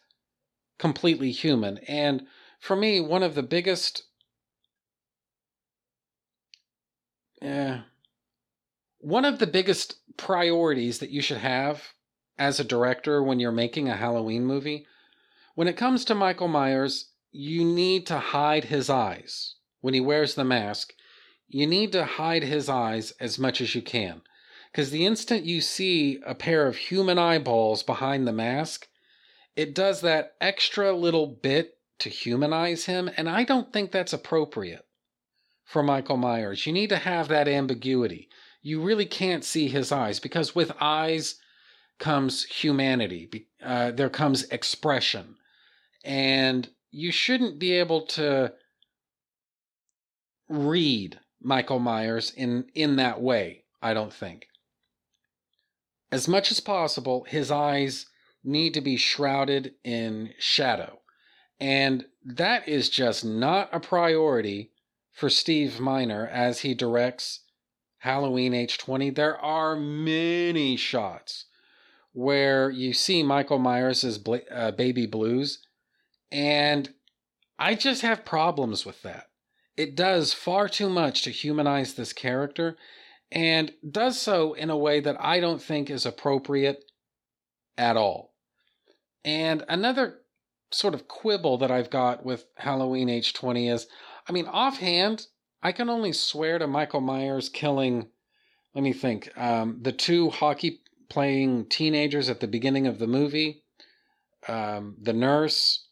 completely 0.79 1.33
human. 1.33 1.79
And 1.89 2.27
for 2.61 2.77
me, 2.77 3.01
one 3.01 3.23
of 3.23 3.35
the 3.35 3.43
biggest. 3.43 4.05
Yeah. 7.43 7.83
One 8.99 9.25
of 9.25 9.39
the 9.39 9.47
biggest 9.47 9.97
priorities 10.17 11.01
that 11.01 11.11
you 11.11 11.21
should 11.21 11.39
have 11.39 11.83
as 12.39 12.59
a 12.59 12.65
director 12.65 13.23
when 13.23 13.41
you're 13.41 13.53
making 13.53 13.89
a 13.89 13.97
Halloween 13.97 14.47
movie, 14.47 14.87
when 15.55 15.69
it 15.69 15.77
comes 15.77 16.05
to 16.05 16.14
Michael 16.14 16.49
Myers, 16.49 17.11
you 17.31 17.64
need 17.64 18.07
to 18.07 18.19
hide 18.19 18.64
his 18.64 18.90
eyes. 18.90 19.55
When 19.81 19.95
he 19.95 20.01
wears 20.01 20.35
the 20.35 20.45
mask, 20.45 20.93
you 21.49 21.67
need 21.67 21.93
to 21.93 22.05
hide 22.05 22.43
his 22.43 22.69
eyes 22.69 23.12
as 23.21 23.38
much 23.38 23.61
as 23.61 23.75
you 23.75 23.83
can. 23.83 24.23
Because 24.71 24.90
the 24.90 25.07
instant 25.07 25.45
you 25.45 25.61
see 25.61 26.21
a 26.27 26.35
pair 26.35 26.67
of 26.67 26.77
human 26.77 27.19
eyeballs 27.19 27.83
behind 27.83 28.27
the 28.27 28.33
mask, 28.33 28.88
it 29.55 29.75
does 29.75 30.01
that 30.01 30.35
extra 30.40 30.93
little 30.93 31.27
bit 31.27 31.79
to 32.01 32.09
humanize 32.09 32.87
him, 32.87 33.09
and 33.17 33.29
I 33.29 33.45
don't 33.45 33.73
think 33.73 33.93
that's 33.93 34.12
appropriate 34.12 34.85
for 35.64 35.83
Michael 35.83 36.17
Myers. 36.17 36.67
You 36.67 36.73
need 36.73 36.90
to 36.90 36.97
have 36.97 37.29
that 37.29 37.47
ambiguity. 37.47 38.29
You 38.62 38.83
really 38.83 39.07
can't 39.07 39.45
see 39.45 39.69
his 39.69 39.93
eyes 39.93 40.19
because 40.19 40.55
with 40.55 40.73
eyes 40.81 41.37
comes 41.99 42.45
humanity, 42.45 43.47
uh, 43.62 43.93
there 43.93 44.11
comes 44.11 44.43
expression. 44.45 45.37
And 46.05 46.69
you 46.90 47.11
shouldn't 47.11 47.59
be 47.59 47.73
able 47.73 48.03
to 48.03 48.53
read 50.49 51.19
Michael 51.40 51.79
Myers 51.79 52.33
in 52.37 52.67
in 52.75 52.97
that 52.97 53.21
way, 53.21 53.64
I 53.83 53.95
don't 53.95 54.12
think. 54.12 54.47
As 56.12 56.29
much 56.29 56.51
as 56.51 56.61
possible, 56.61 57.25
his 57.25 57.51
eyes 57.51 58.07
need 58.45 58.75
to 58.75 58.81
be 58.81 58.97
shrouded 58.97 59.75
in 59.83 60.35
shadow. 60.38 61.01
And 61.59 62.05
that 62.25 62.69
is 62.69 62.90
just 62.90 63.25
not 63.25 63.69
a 63.73 63.81
priority 63.81 64.73
for 65.12 65.31
Steve 65.31 65.81
Miner 65.81 66.27
as 66.27 66.61
he 66.61 66.75
directs 66.75 67.40
Halloween 67.99 68.53
H20. 68.53 69.14
There 69.14 69.38
are 69.38 69.77
many 69.77 70.77
shots 70.77 71.47
where 72.12 72.71
you 72.71 72.93
see 72.93 73.23
Michael 73.23 73.59
Myers' 73.59 74.21
uh, 74.51 74.71
baby 74.73 75.07
blues 75.07 75.61
and 76.35 76.92
I 77.61 77.77
just 77.77 78.03
have 78.03 78.25
problems 78.25 78.85
with 78.85 79.03
that. 79.03 79.29
It 79.77 79.94
does 79.94 80.33
far 80.33 80.68
too 80.68 80.88
much 80.88 81.23
to 81.23 81.31
humanize 81.31 81.94
this 81.94 82.12
character 82.12 82.77
and 83.31 83.73
does 83.88 84.20
so 84.20 84.53
in 84.53 84.68
a 84.68 84.77
way 84.77 84.99
that 84.99 85.16
I 85.20 85.38
don't 85.38 85.62
think 85.62 85.88
is 85.88 86.05
appropriate 86.05 86.85
at 87.79 87.97
all. 87.97 88.35
And 89.25 89.64
another 89.68 90.23
sort 90.73 90.94
of 90.94 91.07
quibble 91.07 91.59
that 91.59 91.70
I've 91.70 91.90
got 91.90 92.27
with 92.27 92.47
Halloween 92.57 93.09
H20 93.09 93.73
is 93.73 93.87
I 94.29 94.33
mean, 94.33 94.47
offhand, 94.47 95.29
I 95.62 95.70
can 95.70 95.88
only 95.88 96.12
swear 96.12 96.59
to 96.59 96.66
Michael 96.66 97.01
Myers 97.01 97.49
killing, 97.49 98.09
let 98.75 98.83
me 98.83 98.92
think, 98.92 99.31
um, 99.38 99.79
the 99.83 99.92
two 99.92 100.31
hockey 100.31 100.81
playing 101.09 101.66
teenagers 101.66 102.29
at 102.29 102.40
the 102.40 102.49
beginning 102.49 102.88
of 102.88 102.99
the 102.99 103.07
movie, 103.07 103.62
um, 104.49 104.97
the 105.01 105.12
nurse, 105.12 105.84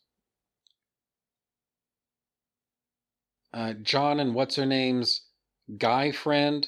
uh, 3.52 3.74
John 3.74 4.20
and 4.20 4.34
what's 4.34 4.56
her 4.56 4.66
name's 4.66 5.22
guy 5.78 6.12
friend, 6.12 6.66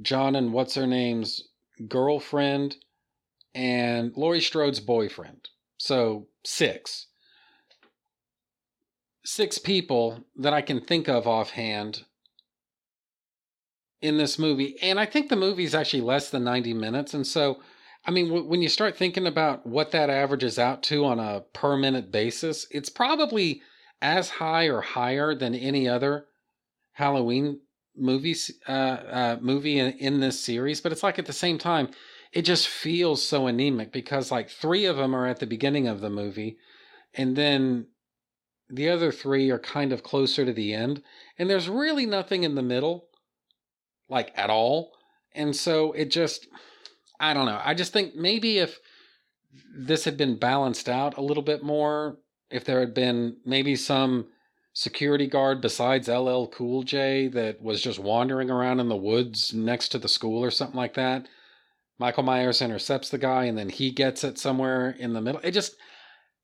John 0.00 0.36
and 0.36 0.52
what's 0.52 0.74
her 0.74 0.86
name's 0.86 1.48
girlfriend, 1.88 2.76
and 3.54 4.12
Laurie 4.16 4.40
Strode's 4.40 4.80
boyfriend. 4.80 5.48
So 5.78 6.28
six. 6.44 7.06
Six 9.24 9.58
people 9.58 10.24
that 10.36 10.54
I 10.54 10.62
can 10.62 10.80
think 10.80 11.08
of 11.08 11.26
offhand 11.26 12.04
in 14.00 14.16
this 14.16 14.38
movie. 14.38 14.76
And 14.80 14.98
I 14.98 15.06
think 15.06 15.28
the 15.28 15.36
movie 15.36 15.64
is 15.64 15.74
actually 15.74 16.02
less 16.02 16.30
than 16.30 16.44
90 16.44 16.72
minutes. 16.74 17.14
And 17.14 17.26
so, 17.26 17.60
I 18.06 18.10
mean, 18.10 18.28
w- 18.28 18.46
when 18.46 18.62
you 18.62 18.68
start 18.68 18.96
thinking 18.96 19.26
about 19.26 19.66
what 19.66 19.90
that 19.90 20.08
averages 20.08 20.58
out 20.58 20.82
to 20.84 21.04
on 21.04 21.18
a 21.18 21.42
per 21.52 21.76
minute 21.76 22.12
basis, 22.12 22.66
it's 22.70 22.88
probably 22.88 23.60
as 24.00 24.30
high 24.30 24.66
or 24.66 24.80
higher 24.80 25.34
than 25.34 25.54
any 25.54 25.88
other 25.88 26.26
Halloween 26.92 27.60
movies 27.96 28.50
uh, 28.68 28.72
uh, 28.72 29.38
movie 29.40 29.78
in, 29.78 29.92
in 29.98 30.20
this 30.20 30.42
series. 30.42 30.80
But 30.80 30.92
it's 30.92 31.02
like 31.02 31.18
at 31.18 31.26
the 31.26 31.32
same 31.32 31.58
time, 31.58 31.90
it 32.32 32.42
just 32.42 32.68
feels 32.68 33.26
so 33.26 33.46
anemic 33.46 33.92
because 33.92 34.30
like 34.30 34.50
three 34.50 34.84
of 34.84 34.96
them 34.96 35.14
are 35.14 35.26
at 35.26 35.40
the 35.40 35.46
beginning 35.46 35.88
of 35.88 36.00
the 36.00 36.10
movie, 36.10 36.58
and 37.14 37.36
then 37.36 37.86
the 38.68 38.88
other 38.90 39.10
three 39.10 39.50
are 39.50 39.58
kind 39.58 39.92
of 39.92 40.02
closer 40.02 40.44
to 40.44 40.52
the 40.52 40.74
end, 40.74 41.02
and 41.38 41.48
there's 41.48 41.68
really 41.68 42.06
nothing 42.06 42.44
in 42.44 42.54
the 42.54 42.62
middle, 42.62 43.08
like 44.08 44.32
at 44.36 44.50
all. 44.50 44.92
And 45.34 45.54
so 45.54 45.92
it 45.92 46.10
just, 46.10 46.46
I 47.18 47.32
don't 47.32 47.46
know. 47.46 47.60
I 47.64 47.74
just 47.74 47.92
think 47.92 48.14
maybe 48.14 48.58
if 48.58 48.78
this 49.74 50.04
had 50.04 50.16
been 50.16 50.38
balanced 50.38 50.88
out 50.88 51.16
a 51.16 51.22
little 51.22 51.42
bit 51.42 51.62
more, 51.62 52.18
if 52.50 52.64
there 52.64 52.80
had 52.80 52.94
been 52.94 53.36
maybe 53.44 53.76
some 53.76 54.26
security 54.72 55.26
guard 55.26 55.60
besides 55.60 56.08
LL 56.08 56.46
Cool 56.46 56.82
J 56.82 57.28
that 57.28 57.60
was 57.60 57.82
just 57.82 57.98
wandering 57.98 58.50
around 58.50 58.80
in 58.80 58.88
the 58.88 58.96
woods 58.96 59.52
next 59.52 59.88
to 59.88 59.98
the 59.98 60.08
school 60.08 60.42
or 60.42 60.50
something 60.50 60.76
like 60.76 60.94
that. 60.94 61.26
Michael 61.98 62.22
Myers 62.22 62.62
intercepts 62.62 63.08
the 63.10 63.18
guy 63.18 63.46
and 63.46 63.58
then 63.58 63.68
he 63.68 63.90
gets 63.90 64.22
it 64.22 64.38
somewhere 64.38 64.90
in 64.90 65.14
the 65.14 65.20
middle. 65.20 65.40
It 65.42 65.50
just 65.50 65.74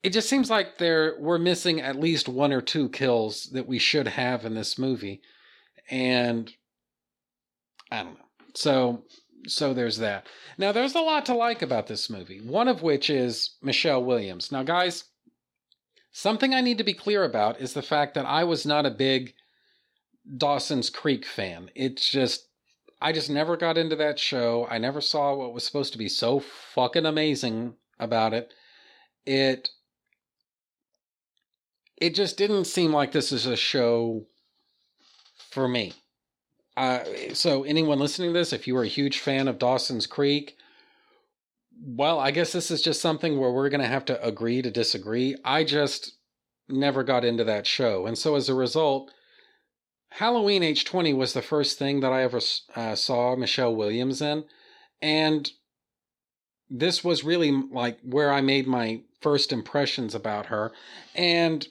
it 0.03 0.13
just 0.13 0.29
seems 0.29 0.51
like 0.51 0.79
there 0.79 1.15
we're 1.19 1.39
missing 1.39 1.81
at 1.81 1.99
least 1.99 2.29
one 2.29 2.53
or 2.53 2.61
two 2.61 2.89
kills 2.89 3.51
that 3.53 3.69
we 3.69 3.79
should 3.79 4.09
have 4.09 4.45
in 4.45 4.55
this 4.55 4.79
movie. 4.79 5.23
And 5.89 6.53
I 7.91 8.03
don't 8.03 8.19
know. 8.19 8.27
So 8.55 9.05
so 9.47 9.75
there's 9.75 9.99
that. 9.99 10.27
Now 10.59 10.73
there's 10.73 10.95
a 10.95 11.01
lot 11.01 11.25
to 11.27 11.35
like 11.35 11.63
about 11.63 11.87
this 11.87 12.11
movie. 12.11 12.41
One 12.41 12.67
of 12.67 12.83
which 12.83 13.11
is 13.11 13.57
Michelle 13.63 14.03
Williams. 14.03 14.51
Now 14.51 14.65
guys, 14.65 15.05
Something 16.17 16.55
I 16.55 16.61
need 16.61 16.79
to 16.79 16.85
be 16.85 16.95
clear 16.95 17.25
about 17.25 17.61
is 17.61 17.73
the 17.73 17.83
fact 17.83 18.15
that 18.15 18.25
I 18.25 18.45
was 18.45 18.65
not 18.65 18.87
a 18.87 18.91
big 18.91 19.35
Dawson's 20.37 20.89
Creek 20.89 21.27
fan. 21.27 21.73
It's 21.75 22.09
just, 22.09 22.47
I 23.03 23.11
just 23.11 23.29
never 23.29 23.57
got 23.57 23.77
into 23.77 23.97
that 23.97 24.21
show. 24.21 24.65
I 24.71 24.79
never 24.79 25.01
saw 25.01 25.35
what 25.35 25.53
was 25.53 25.65
supposed 25.65 25.91
to 25.91 25.99
be 25.99 26.09
so 26.09 26.39
fucking 26.39 27.05
amazing 27.05 27.75
about 27.99 28.33
it. 28.33 28.53
It, 29.27 29.71
it 31.97 32.15
just 32.15 32.39
didn't 32.39 32.67
seem 32.67 32.93
like 32.93 33.11
this 33.11 33.33
is 33.33 33.47
a 33.47 33.57
show 33.57 34.25
for 35.51 35.67
me. 35.67 35.95
Uh, 36.77 37.01
so, 37.33 37.65
anyone 37.65 37.99
listening 37.99 38.33
to 38.33 38.39
this, 38.39 38.53
if 38.53 38.69
you 38.69 38.77
were 38.77 38.85
a 38.85 38.89
huge 38.89 39.19
fan 39.19 39.49
of 39.49 39.59
Dawson's 39.59 40.07
Creek, 40.07 40.57
well, 41.81 42.19
I 42.19 42.31
guess 42.31 42.53
this 42.53 42.71
is 42.71 42.83
just 42.83 43.01
something 43.01 43.39
where 43.39 43.53
we're 43.53 43.69
going 43.69 43.81
to 43.81 43.87
have 43.87 44.05
to 44.07 44.25
agree 44.25 44.63
to 44.63 44.71
disagree. 44.71 45.37
I 45.45 45.65
just 45.65 46.17
never 46.69 47.03
got 47.03 47.25
into 47.25 47.45
that 47.45 47.67
show. 47.67 48.07
And 48.07 48.17
so 48.17 48.37
as 48.37 48.49
a 48.49 48.55
result, 48.55 49.11
Halloween 50.11 50.63
H20 50.63 51.17
was 51.17 51.33
the 51.33 51.43
first 51.43 51.79
thing 51.79 52.01
that 52.01 52.13
I 52.13 52.23
ever 52.23 52.41
uh, 52.75 52.95
saw 52.95 53.37
Michelle 53.37 53.75
Williams 53.75 54.23
in. 54.23 54.45
And 55.03 55.51
this 56.71 57.05
was 57.05 57.25
really 57.25 57.51
like 57.51 57.99
where 58.03 58.33
I 58.33 58.41
made 58.41 58.67
my 58.67 59.03
first 59.21 59.53
impressions 59.53 60.15
about 60.15 60.47
her. 60.47 60.73
And 61.15 61.67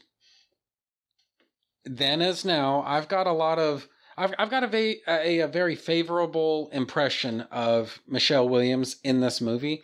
then 1.85 2.21
as 2.21 2.45
now, 2.45 2.83
I've 2.85 3.07
got 3.07 3.27
a 3.27 3.31
lot 3.31 3.59
of 3.59 3.87
I've 4.17 4.33
I've 4.37 4.49
got 4.49 4.63
a, 4.63 4.67
va- 4.67 4.95
a 5.07 5.39
a 5.39 5.47
very 5.47 5.75
favorable 5.75 6.69
impression 6.71 7.41
of 7.51 7.99
Michelle 8.07 8.47
Williams 8.47 8.97
in 9.03 9.21
this 9.21 9.41
movie. 9.41 9.83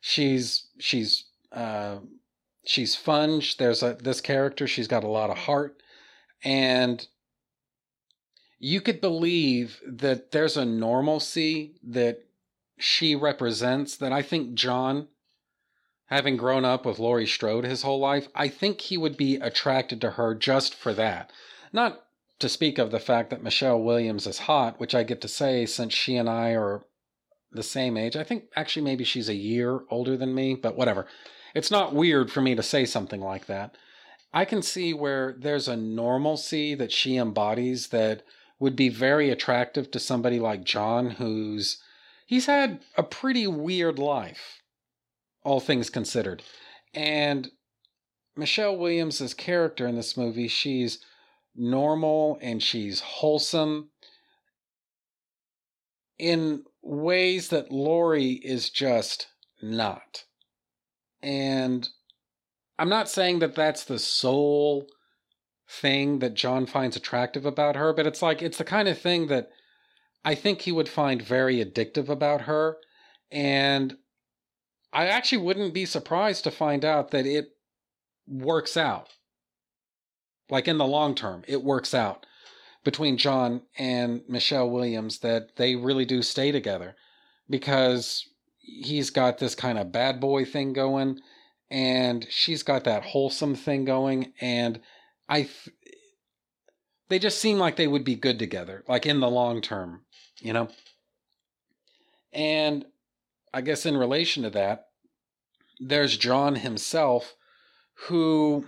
She's 0.00 0.66
she's 0.78 1.24
uh, 1.52 1.98
she's 2.64 2.96
fun. 2.96 3.42
There's 3.58 3.82
a 3.82 3.94
this 3.94 4.20
character. 4.20 4.66
She's 4.66 4.88
got 4.88 5.04
a 5.04 5.08
lot 5.08 5.30
of 5.30 5.38
heart, 5.38 5.82
and 6.44 7.06
you 8.58 8.80
could 8.80 9.00
believe 9.00 9.80
that 9.86 10.32
there's 10.32 10.56
a 10.56 10.64
normalcy 10.64 11.76
that 11.82 12.24
she 12.76 13.14
represents 13.14 13.96
that 13.96 14.12
I 14.12 14.22
think 14.22 14.54
John, 14.54 15.08
having 16.06 16.36
grown 16.36 16.64
up 16.64 16.84
with 16.84 16.98
Laurie 16.98 17.26
Strode 17.26 17.64
his 17.64 17.82
whole 17.82 18.00
life, 18.00 18.28
I 18.34 18.48
think 18.48 18.80
he 18.80 18.96
would 18.96 19.16
be 19.16 19.36
attracted 19.36 20.00
to 20.00 20.12
her 20.12 20.34
just 20.34 20.74
for 20.74 20.92
that. 20.94 21.30
Not 21.72 22.04
to 22.38 22.48
speak 22.48 22.78
of 22.78 22.90
the 22.90 23.00
fact 23.00 23.30
that 23.30 23.42
Michelle 23.42 23.80
Williams 23.80 24.26
is 24.26 24.40
hot, 24.40 24.78
which 24.78 24.94
I 24.94 25.02
get 25.02 25.20
to 25.22 25.28
say 25.28 25.66
since 25.66 25.92
she 25.92 26.16
and 26.16 26.28
I 26.28 26.50
are 26.50 26.82
the 27.50 27.62
same 27.62 27.96
age. 27.96 28.16
I 28.16 28.24
think 28.24 28.44
actually 28.54 28.82
maybe 28.82 29.04
she's 29.04 29.28
a 29.28 29.34
year 29.34 29.80
older 29.90 30.16
than 30.16 30.34
me, 30.34 30.54
but 30.54 30.76
whatever. 30.76 31.06
It's 31.54 31.70
not 31.70 31.94
weird 31.94 32.30
for 32.30 32.40
me 32.40 32.54
to 32.54 32.62
say 32.62 32.84
something 32.84 33.20
like 33.20 33.46
that. 33.46 33.76
I 34.32 34.44
can 34.44 34.62
see 34.62 34.92
where 34.92 35.34
there's 35.38 35.68
a 35.68 35.76
normalcy 35.76 36.74
that 36.74 36.92
she 36.92 37.16
embodies 37.16 37.88
that 37.88 38.22
would 38.60 38.76
be 38.76 38.88
very 38.88 39.30
attractive 39.30 39.90
to 39.90 39.98
somebody 39.98 40.38
like 40.38 40.64
John, 40.64 41.10
who's 41.12 41.82
he's 42.26 42.46
had 42.46 42.80
a 42.96 43.02
pretty 43.02 43.46
weird 43.46 43.98
life, 43.98 44.62
all 45.42 45.60
things 45.60 45.88
considered. 45.88 46.42
And 46.92 47.50
Michelle 48.36 48.76
Williams' 48.76 49.34
character 49.34 49.86
in 49.86 49.96
this 49.96 50.16
movie, 50.16 50.48
she's 50.48 50.98
normal 51.58 52.38
and 52.40 52.62
she's 52.62 53.00
wholesome 53.00 53.90
in 56.18 56.64
ways 56.82 57.48
that 57.48 57.72
Laurie 57.72 58.40
is 58.44 58.70
just 58.70 59.28
not. 59.60 60.24
And 61.22 61.88
I'm 62.78 62.88
not 62.88 63.08
saying 63.08 63.40
that 63.40 63.54
that's 63.54 63.84
the 63.84 63.98
sole 63.98 64.86
thing 65.68 66.20
that 66.20 66.34
John 66.34 66.66
finds 66.66 66.96
attractive 66.96 67.44
about 67.44 67.76
her, 67.76 67.92
but 67.92 68.06
it's 68.06 68.22
like 68.22 68.40
it's 68.40 68.58
the 68.58 68.64
kind 68.64 68.88
of 68.88 68.98
thing 68.98 69.26
that 69.26 69.50
I 70.24 70.34
think 70.34 70.62
he 70.62 70.72
would 70.72 70.88
find 70.88 71.20
very 71.20 71.64
addictive 71.64 72.08
about 72.08 72.42
her. 72.42 72.76
And 73.30 73.96
I 74.92 75.06
actually 75.06 75.38
wouldn't 75.38 75.74
be 75.74 75.84
surprised 75.84 76.44
to 76.44 76.50
find 76.50 76.84
out 76.84 77.10
that 77.10 77.26
it 77.26 77.50
works 78.26 78.76
out. 78.76 79.10
Like 80.50 80.68
in 80.68 80.78
the 80.78 80.86
long 80.86 81.14
term, 81.14 81.44
it 81.46 81.62
works 81.62 81.94
out 81.94 82.26
between 82.84 83.18
John 83.18 83.62
and 83.76 84.22
Michelle 84.28 84.70
Williams 84.70 85.18
that 85.18 85.56
they 85.56 85.76
really 85.76 86.04
do 86.04 86.22
stay 86.22 86.52
together 86.52 86.96
because 87.50 88.26
he's 88.58 89.10
got 89.10 89.38
this 89.38 89.54
kind 89.54 89.78
of 89.78 89.92
bad 89.92 90.20
boy 90.20 90.44
thing 90.44 90.72
going 90.72 91.20
and 91.70 92.26
she's 92.30 92.62
got 92.62 92.84
that 92.84 93.04
wholesome 93.04 93.54
thing 93.54 93.84
going 93.84 94.32
and 94.40 94.80
I 95.28 95.42
th- 95.42 95.76
they 97.08 97.18
just 97.18 97.38
seem 97.38 97.58
like 97.58 97.76
they 97.76 97.86
would 97.86 98.04
be 98.04 98.14
good 98.14 98.38
together 98.38 98.84
like 98.88 99.06
in 99.06 99.20
the 99.20 99.30
long 99.30 99.60
term, 99.60 100.02
you 100.40 100.52
know. 100.52 100.68
And 102.32 102.84
I 103.52 103.62
guess 103.62 103.86
in 103.86 103.96
relation 103.96 104.42
to 104.42 104.50
that 104.50 104.88
there's 105.80 106.16
John 106.16 106.56
himself 106.56 107.34
who 108.06 108.66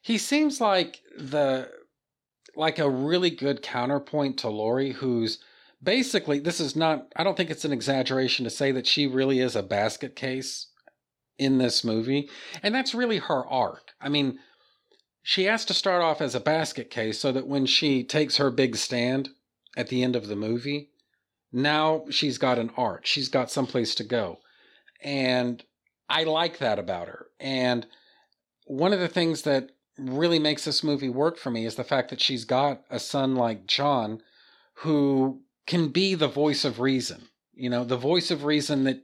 he 0.00 0.18
seems 0.18 0.60
like 0.60 1.00
the 1.16 1.70
like 2.56 2.78
a 2.78 2.90
really 2.90 3.30
good 3.30 3.62
counterpoint 3.62 4.38
to 4.38 4.48
Laurie 4.48 4.92
who's 4.92 5.38
basically 5.82 6.38
this 6.40 6.60
is 6.60 6.74
not 6.74 7.06
I 7.16 7.24
don't 7.24 7.36
think 7.36 7.50
it's 7.50 7.64
an 7.64 7.72
exaggeration 7.72 8.44
to 8.44 8.50
say 8.50 8.72
that 8.72 8.86
she 8.86 9.06
really 9.06 9.40
is 9.40 9.56
a 9.56 9.62
basket 9.62 10.16
case 10.16 10.68
in 11.38 11.58
this 11.58 11.84
movie 11.84 12.28
and 12.62 12.74
that's 12.74 12.94
really 12.94 13.18
her 13.18 13.46
arc. 13.46 13.92
I 14.00 14.08
mean, 14.08 14.38
she 15.22 15.44
has 15.44 15.64
to 15.66 15.74
start 15.74 16.02
off 16.02 16.20
as 16.20 16.34
a 16.34 16.40
basket 16.40 16.90
case 16.90 17.20
so 17.20 17.32
that 17.32 17.46
when 17.46 17.66
she 17.66 18.02
takes 18.02 18.36
her 18.36 18.50
big 18.50 18.76
stand 18.76 19.30
at 19.76 19.88
the 19.88 20.02
end 20.02 20.16
of 20.16 20.26
the 20.26 20.36
movie, 20.36 20.90
now 21.52 22.04
she's 22.10 22.38
got 22.38 22.58
an 22.58 22.70
arc. 22.76 23.06
She's 23.06 23.28
got 23.28 23.50
someplace 23.50 23.94
to 23.96 24.04
go. 24.04 24.38
And 25.02 25.62
I 26.08 26.24
like 26.24 26.58
that 26.58 26.78
about 26.78 27.08
her. 27.08 27.26
And 27.38 27.86
one 28.66 28.92
of 28.92 29.00
the 29.00 29.08
things 29.08 29.42
that 29.42 29.70
really 30.00 30.38
makes 30.38 30.64
this 30.64 30.82
movie 30.82 31.08
work 31.08 31.38
for 31.38 31.50
me 31.50 31.66
is 31.66 31.74
the 31.74 31.84
fact 31.84 32.10
that 32.10 32.20
she's 32.20 32.44
got 32.44 32.82
a 32.90 32.98
son 32.98 33.34
like 33.34 33.66
John 33.66 34.22
who 34.74 35.42
can 35.66 35.88
be 35.88 36.14
the 36.14 36.28
voice 36.28 36.64
of 36.64 36.80
reason, 36.80 37.28
you 37.52 37.70
know, 37.70 37.84
the 37.84 37.96
voice 37.96 38.30
of 38.30 38.44
reason 38.44 38.84
that 38.84 39.02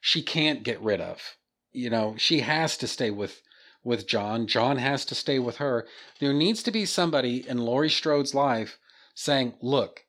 she 0.00 0.22
can't 0.22 0.62
get 0.62 0.80
rid 0.80 1.00
of. 1.00 1.36
You 1.72 1.90
know, 1.90 2.14
she 2.18 2.40
has 2.40 2.76
to 2.78 2.86
stay 2.86 3.10
with 3.10 3.40
with 3.82 4.06
John. 4.06 4.46
John 4.46 4.78
has 4.78 5.04
to 5.06 5.14
stay 5.14 5.38
with 5.38 5.56
her. 5.56 5.86
There 6.18 6.32
needs 6.32 6.62
to 6.62 6.70
be 6.70 6.86
somebody 6.86 7.46
in 7.46 7.58
Laurie 7.58 7.90
Strode's 7.90 8.34
life 8.34 8.78
saying, 9.14 9.54
"Look, 9.60 10.04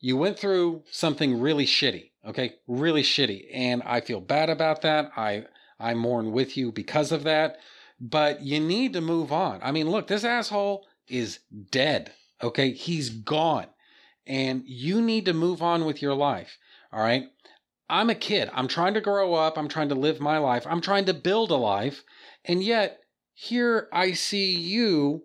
you 0.00 0.16
went 0.16 0.38
through 0.38 0.84
something 0.90 1.40
really 1.40 1.66
shitty, 1.66 2.12
okay? 2.26 2.56
Really 2.66 3.02
shitty, 3.02 3.48
and 3.52 3.82
I 3.84 4.00
feel 4.00 4.20
bad 4.20 4.50
about 4.50 4.82
that. 4.82 5.10
I 5.16 5.46
I 5.78 5.94
mourn 5.94 6.32
with 6.32 6.56
you 6.56 6.72
because 6.72 7.12
of 7.12 7.24
that." 7.24 7.58
But 8.00 8.42
you 8.42 8.60
need 8.60 8.92
to 8.92 9.00
move 9.00 9.32
on. 9.32 9.60
I 9.62 9.72
mean, 9.72 9.90
look, 9.90 10.06
this 10.06 10.24
asshole 10.24 10.86
is 11.08 11.40
dead. 11.70 12.12
Okay. 12.42 12.72
He's 12.72 13.10
gone. 13.10 13.66
And 14.26 14.62
you 14.66 15.00
need 15.00 15.24
to 15.24 15.32
move 15.32 15.62
on 15.62 15.84
with 15.84 16.02
your 16.02 16.14
life. 16.14 16.58
All 16.92 17.00
right. 17.00 17.24
I'm 17.90 18.10
a 18.10 18.14
kid. 18.14 18.50
I'm 18.52 18.68
trying 18.68 18.94
to 18.94 19.00
grow 19.00 19.34
up. 19.34 19.56
I'm 19.56 19.68
trying 19.68 19.88
to 19.88 19.94
live 19.94 20.20
my 20.20 20.38
life. 20.38 20.66
I'm 20.68 20.82
trying 20.82 21.06
to 21.06 21.14
build 21.14 21.50
a 21.50 21.56
life. 21.56 22.04
And 22.44 22.62
yet, 22.62 23.00
here 23.32 23.88
I 23.92 24.12
see 24.12 24.54
you. 24.54 25.24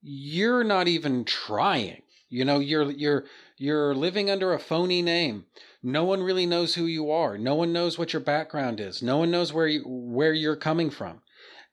You're 0.00 0.64
not 0.64 0.86
even 0.86 1.24
trying. 1.24 2.02
You 2.28 2.44
know, 2.44 2.60
you're 2.60 2.90
you're 2.90 3.24
you're 3.56 3.94
living 3.94 4.30
under 4.30 4.52
a 4.52 4.58
phony 4.58 5.02
name. 5.02 5.46
No 5.82 6.04
one 6.04 6.22
really 6.22 6.46
knows 6.46 6.74
who 6.74 6.86
you 6.86 7.10
are. 7.10 7.36
No 7.36 7.56
one 7.56 7.72
knows 7.72 7.98
what 7.98 8.12
your 8.12 8.22
background 8.22 8.80
is. 8.80 9.02
No 9.02 9.18
one 9.18 9.30
knows 9.30 9.52
where 9.52 9.66
you 9.66 9.82
where 9.84 10.32
you're 10.32 10.56
coming 10.56 10.88
from 10.88 11.21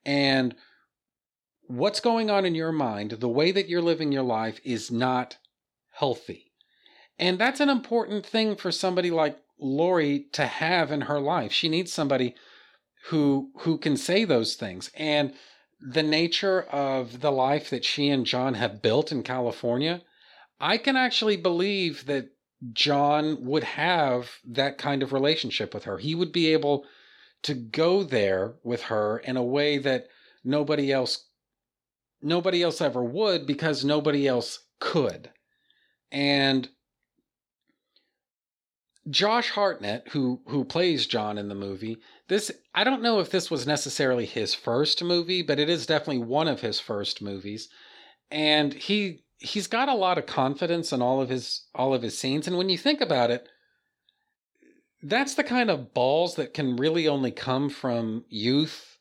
and 0.06 0.56
what's 1.68 2.00
going 2.00 2.30
on 2.30 2.46
in 2.46 2.56
your 2.56 2.72
mind, 2.72 3.12
the 3.12 3.30
way 3.30 3.52
that 3.52 3.70
you're 3.70 3.82
living 3.82 4.12
your 4.12 4.24
life 4.24 4.60
is 4.64 4.92
not 4.92 5.38
healthy. 5.92 6.52
And 7.18 7.38
that's 7.38 7.60
an 7.60 7.70
important 7.70 8.26
thing 8.26 8.56
for 8.56 8.72
somebody 8.72 9.12
like 9.12 9.38
Laurie 9.60 10.28
to 10.32 10.46
have 10.46 10.92
in 10.92 11.02
her 11.02 11.20
life. 11.20 11.52
She 11.52 11.70
needs 11.70 11.92
somebody 11.92 12.36
who 13.08 13.52
who 13.60 13.78
can 13.78 13.98
say 13.98 14.26
those 14.26 14.56
things. 14.56 14.90
And 14.96 15.34
the 15.80 16.04
nature 16.04 16.62
of 16.64 17.22
the 17.22 17.32
life 17.32 17.70
that 17.70 17.86
she 17.86 18.10
and 18.10 18.26
John 18.26 18.56
have 18.56 18.82
built 18.82 19.12
in 19.12 19.24
California, 19.24 20.02
I 20.60 20.78
can 20.78 20.96
actually 20.96 21.38
believe 21.38 22.06
that 22.06 22.30
John 22.74 23.46
would 23.46 23.64
have 23.64 24.32
that 24.46 24.78
kind 24.78 25.02
of 25.04 25.14
relationship 25.14 25.74
with 25.74 25.86
her. 25.86 25.98
He 25.98 26.16
would 26.16 26.32
be 26.32 26.52
able 26.52 26.86
to 27.44 27.54
go 27.54 28.04
there 28.04 28.56
with 28.64 28.84
her 28.84 29.20
in 29.20 29.38
a 29.38 29.44
way 29.44 29.78
that 29.78 30.08
nobody 30.44 30.92
else 30.92 31.26
nobody 32.22 32.62
else 32.62 32.82
ever 32.82 33.04
would 33.04 33.48
because 33.48 33.86
nobody 33.86 34.28
else 34.28 34.60
could. 34.80 35.30
And 36.12 36.68
Josh 39.10 39.50
Hartnett, 39.52 40.10
who 40.10 40.42
who 40.48 40.64
plays 40.64 41.06
John 41.06 41.38
in 41.38 41.48
the 41.50 41.56
movie, 41.56 41.98
this 42.28 42.52
I 42.76 42.84
don't 42.84 43.02
know 43.02 43.20
if 43.20 43.30
this 43.30 43.50
was 43.50 43.66
necessarily 43.66 44.26
his 44.26 44.54
first 44.54 45.04
movie, 45.04 45.42
but 45.42 45.60
it 45.60 45.70
is 45.70 45.86
definitely 45.86 46.24
one 46.24 46.48
of 46.48 46.62
his 46.62 46.80
first 46.80 47.22
movies. 47.22 47.70
And 48.30 48.74
he 48.74 49.24
he's 49.38 49.68
got 49.68 49.90
a 49.90 49.96
lot 49.96 50.18
of 50.18 50.26
confidence 50.26 50.92
in 50.92 51.02
all 51.02 51.22
of 51.22 51.30
his 51.30 51.66
all 51.74 51.94
of 51.94 52.02
his 52.02 52.18
scenes. 52.18 52.48
And 52.48 52.58
when 52.58 52.70
you 52.70 52.78
think 52.78 53.02
about 53.02 53.32
it, 53.32 53.48
that's 55.02 55.36
the 55.36 55.44
kind 55.44 55.70
of 55.70 55.94
balls 55.94 56.36
that 56.36 56.54
can 56.54 56.76
really 56.76 57.08
only 57.08 57.32
come 57.32 57.70
from 57.70 58.26
youth, 58.30 58.98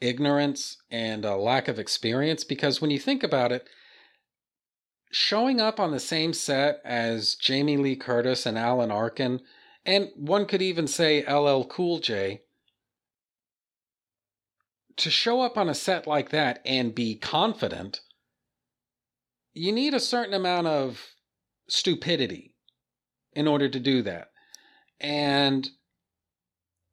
ignorance, 0.00 0.78
and 0.90 1.24
a 1.24 1.36
lack 1.36 1.68
of 1.68 1.78
experience. 1.78 2.44
Because 2.44 2.80
when 2.80 2.90
you 2.90 2.98
think 2.98 3.22
about 3.22 3.52
it, 3.52 3.66
showing 5.10 5.60
up 5.60 5.80
on 5.80 5.90
the 5.90 6.00
same 6.00 6.32
set 6.32 6.80
as 6.84 7.34
Jamie 7.34 7.76
Lee 7.76 7.96
Curtis 7.96 8.46
and 8.46 8.58
Alan 8.58 8.90
Arkin, 8.90 9.40
and 9.84 10.10
one 10.14 10.46
could 10.46 10.62
even 10.62 10.86
say 10.86 11.24
LL 11.26 11.64
Cool 11.64 12.00
J, 12.00 12.42
to 14.96 15.10
show 15.10 15.40
up 15.40 15.56
on 15.56 15.68
a 15.68 15.74
set 15.74 16.06
like 16.06 16.28
that 16.30 16.60
and 16.66 16.94
be 16.94 17.16
confident, 17.16 18.02
you 19.54 19.72
need 19.72 19.94
a 19.94 20.00
certain 20.00 20.34
amount 20.34 20.66
of 20.66 21.14
stupidity 21.68 22.54
in 23.32 23.48
order 23.48 23.68
to 23.68 23.80
do 23.80 24.02
that. 24.02 24.29
And 25.00 25.68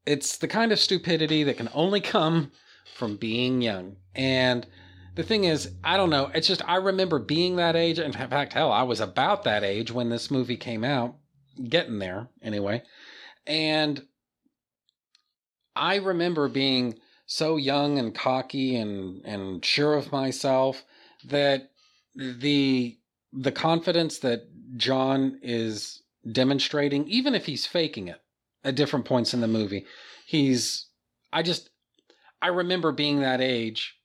it's 0.06 0.38
the 0.38 0.48
kind 0.48 0.72
of 0.72 0.80
stupidity 0.80 1.44
that 1.44 1.58
can 1.58 1.70
only 1.74 2.00
come 2.00 2.52
from 2.96 3.18
being 3.18 3.62
young. 3.62 3.98
And 4.16 4.66
the 5.16 5.24
thing 5.24 5.44
is, 5.44 5.72
I 5.84 5.98
don't 5.98 6.10
know. 6.10 6.32
It's 6.34 6.48
just 6.48 6.68
I 6.68 6.76
remember 6.76 7.20
being 7.20 7.58
that 7.58 7.76
age. 7.76 8.00
In 8.00 8.14
fact, 8.14 8.54
hell, 8.54 8.72
I 8.72 8.84
was 8.84 9.00
about 9.00 9.44
that 9.44 9.64
age 9.64 9.92
when 9.92 10.10
this 10.10 10.32
movie 10.32 10.58
came 10.58 10.84
out, 10.84 11.16
getting 11.68 12.00
there 12.00 12.30
anyway. 12.42 12.84
And 13.46 14.04
I 15.76 15.96
remember 15.96 16.48
being 16.48 17.00
so 17.26 17.58
young 17.58 18.00
and 18.00 18.16
cocky 18.16 18.76
and 18.76 19.26
and 19.26 19.64
sure 19.64 19.96
of 19.96 20.12
myself 20.12 20.84
that 21.26 21.72
the 22.16 22.98
the 23.34 23.52
confidence 23.52 24.20
that 24.20 24.48
John 24.78 25.40
is 25.42 26.02
demonstrating, 26.32 27.08
even 27.08 27.36
if 27.36 27.46
he's 27.46 27.66
faking 27.66 28.08
it 28.08 28.22
at 28.64 28.76
different 28.76 29.06
points 29.06 29.34
in 29.34 29.42
the 29.42 29.48
movie, 29.48 29.86
he's 30.26 30.88
I 31.32 31.44
just 31.44 31.70
I 32.42 32.48
remember 32.48 32.92
being 32.92 33.22
that 33.22 33.42
age, 33.42 33.96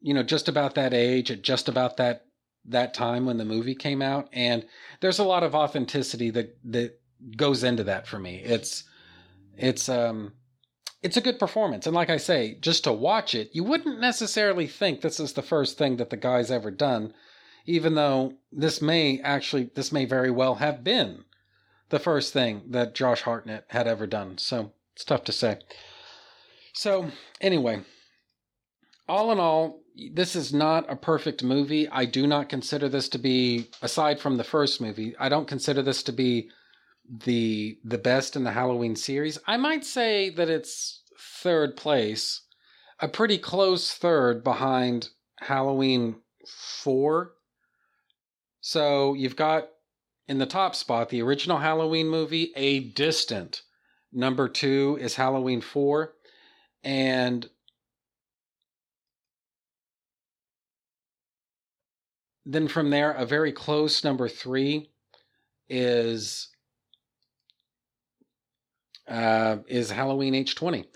you 0.00 0.14
know, 0.14 0.22
just 0.22 0.48
about 0.48 0.74
that 0.74 0.94
age 0.94 1.30
at 1.30 1.42
just 1.42 1.68
about 1.68 1.96
that 1.96 2.26
that 2.64 2.94
time 2.94 3.26
when 3.26 3.38
the 3.38 3.44
movie 3.44 3.74
came 3.74 4.02
out, 4.02 4.28
and 4.32 4.64
there's 5.00 5.18
a 5.18 5.24
lot 5.24 5.42
of 5.42 5.54
authenticity 5.54 6.30
that 6.30 6.56
that 6.64 7.00
goes 7.36 7.64
into 7.64 7.84
that 7.84 8.06
for 8.06 8.18
me. 8.18 8.42
It's 8.44 8.84
it's 9.56 9.88
um 9.88 10.32
it's 11.02 11.16
a 11.16 11.22
good 11.22 11.38
performance. 11.38 11.86
And 11.86 11.94
like 11.94 12.10
I 12.10 12.16
say, 12.16 12.56
just 12.60 12.84
to 12.84 12.92
watch 12.92 13.34
it, 13.34 13.50
you 13.52 13.64
wouldn't 13.64 14.00
necessarily 14.00 14.66
think 14.66 15.00
this 15.00 15.18
is 15.18 15.32
the 15.32 15.42
first 15.42 15.76
thing 15.76 15.96
that 15.96 16.10
the 16.10 16.16
guy's 16.16 16.50
ever 16.50 16.70
done, 16.70 17.12
even 17.66 17.94
though 17.94 18.34
this 18.52 18.80
may 18.80 19.20
actually, 19.20 19.70
this 19.74 19.90
may 19.90 20.04
very 20.04 20.30
well 20.30 20.56
have 20.56 20.84
been 20.84 21.24
the 21.92 21.98
first 21.98 22.32
thing 22.32 22.62
that 22.70 22.94
Josh 22.94 23.20
Hartnett 23.20 23.66
had 23.68 23.86
ever 23.86 24.06
done. 24.06 24.38
So 24.38 24.72
it's 24.94 25.04
tough 25.04 25.24
to 25.24 25.32
say. 25.32 25.58
So, 26.72 27.10
anyway, 27.38 27.82
all 29.06 29.30
in 29.30 29.38
all, 29.38 29.82
this 30.10 30.34
is 30.34 30.54
not 30.54 30.90
a 30.90 30.96
perfect 30.96 31.44
movie. 31.44 31.86
I 31.90 32.06
do 32.06 32.26
not 32.26 32.48
consider 32.48 32.88
this 32.88 33.10
to 33.10 33.18
be, 33.18 33.68
aside 33.82 34.20
from 34.20 34.38
the 34.38 34.44
first 34.44 34.80
movie, 34.80 35.14
I 35.18 35.28
don't 35.28 35.46
consider 35.46 35.82
this 35.82 36.02
to 36.04 36.12
be 36.12 36.48
the 37.08 37.78
the 37.84 37.98
best 37.98 38.36
in 38.36 38.44
the 38.44 38.52
Halloween 38.52 38.96
series. 38.96 39.38
I 39.46 39.58
might 39.58 39.84
say 39.84 40.30
that 40.30 40.48
it's 40.48 41.02
third 41.18 41.76
place, 41.76 42.40
a 43.00 43.08
pretty 43.08 43.36
close 43.36 43.92
third 43.92 44.42
behind 44.42 45.10
Halloween 45.40 46.16
4. 46.46 47.32
So 48.62 49.12
you've 49.12 49.36
got 49.36 49.68
in 50.32 50.38
the 50.38 50.46
top 50.46 50.74
spot 50.74 51.10
the 51.10 51.20
original 51.20 51.58
Halloween 51.58 52.08
movie, 52.08 52.52
a 52.56 52.80
distant 52.80 53.60
number 54.14 54.48
2 54.48 54.96
is 54.98 55.14
Halloween 55.14 55.60
4 55.60 56.14
and 56.82 57.50
then 62.46 62.66
from 62.66 62.88
there 62.88 63.12
a 63.12 63.26
very 63.26 63.52
close 63.52 64.02
number 64.04 64.26
3 64.26 64.90
is 65.68 66.48
uh, 69.06 69.58
is 69.68 69.90
Halloween 69.90 70.32
H20. 70.32 70.86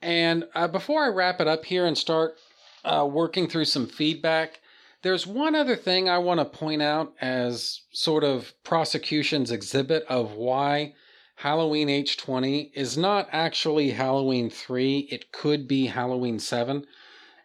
And 0.00 0.44
uh, 0.54 0.68
before 0.68 1.04
I 1.04 1.08
wrap 1.08 1.42
it 1.42 1.48
up 1.48 1.66
here 1.66 1.84
and 1.84 1.98
start 1.98 2.38
uh, 2.82 3.06
working 3.10 3.46
through 3.46 3.66
some 3.66 3.86
feedback, 3.86 4.60
there's 5.02 5.26
one 5.26 5.54
other 5.54 5.76
thing 5.76 6.08
I 6.08 6.18
want 6.18 6.40
to 6.40 6.44
point 6.44 6.82
out 6.82 7.14
as 7.20 7.82
sort 7.92 8.24
of 8.24 8.52
prosecution's 8.64 9.50
exhibit 9.50 10.04
of 10.08 10.32
why 10.32 10.94
Halloween 11.36 11.88
H20 11.88 12.70
is 12.74 12.98
not 12.98 13.28
actually 13.32 13.90
Halloween 13.90 14.50
3, 14.50 15.08
it 15.10 15.32
could 15.32 15.66
be 15.66 15.86
Halloween 15.86 16.38
7. 16.38 16.84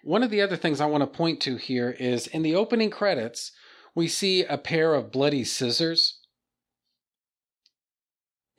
One 0.04 0.22
of 0.22 0.32
the 0.32 0.42
other 0.42 0.58
things 0.58 0.82
I 0.82 0.86
want 0.86 1.02
to 1.02 1.18
point 1.18 1.42
to 1.44 1.56
here 1.56 1.96
is 1.98 2.28
in 2.28 2.42
the 2.42 2.56
opening 2.56 2.90
credits, 2.90 3.52
we 3.96 4.10
see 4.10 4.44
a 4.44 4.58
pair 4.58 4.94
of 4.94 5.12
bloody 5.12 5.46
scissors 5.46 6.20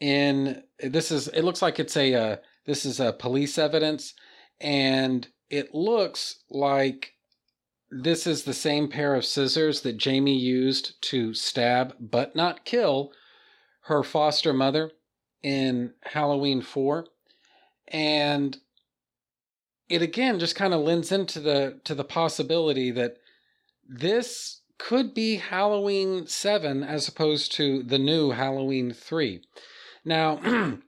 in 0.01 0.63
this 0.81 1.11
is 1.11 1.29
it 1.29 1.43
looks 1.43 1.63
like 1.63 1.79
it's 1.79 1.97
a 1.97 2.15
uh, 2.15 2.37
this 2.67 2.85
is 2.85 3.01
a 3.01 3.13
police 3.13 3.59
evidence 3.59 4.15
and 4.61 5.29
it 5.49 5.75
looks 5.75 6.43
like 6.51 7.16
this 8.03 8.27
is 8.27 8.45
the 8.45 8.55
same 8.55 8.89
pair 8.89 9.15
of 9.15 9.25
scissors 9.25 9.83
that 9.83 9.97
Jamie 9.97 10.39
used 10.39 11.01
to 11.03 11.35
stab 11.35 11.95
but 12.01 12.35
not 12.37 12.65
kill 12.65 13.13
her 13.83 14.03
foster 14.03 14.53
mother 14.53 14.91
in 15.43 15.93
Halloween 16.03 16.61
4 16.61 17.07
and 17.89 18.59
it 19.89 20.03
again 20.03 20.39
just 20.39 20.57
kind 20.57 20.75
of 20.75 20.81
lends 20.81 21.13
into 21.13 21.41
the 21.41 21.81
to 21.85 21.95
the 21.95 22.05
possibility 22.05 22.91
that 22.91 23.17
this 23.89 24.63
could 24.79 25.15
be 25.15 25.37
Halloween 25.37 26.27
7 26.27 26.83
as 26.83 27.09
opposed 27.09 27.53
to 27.53 27.83
the 27.83 27.99
new 27.99 28.33
Halloween 28.33 28.93
3 28.93 29.43
now, 30.07 30.39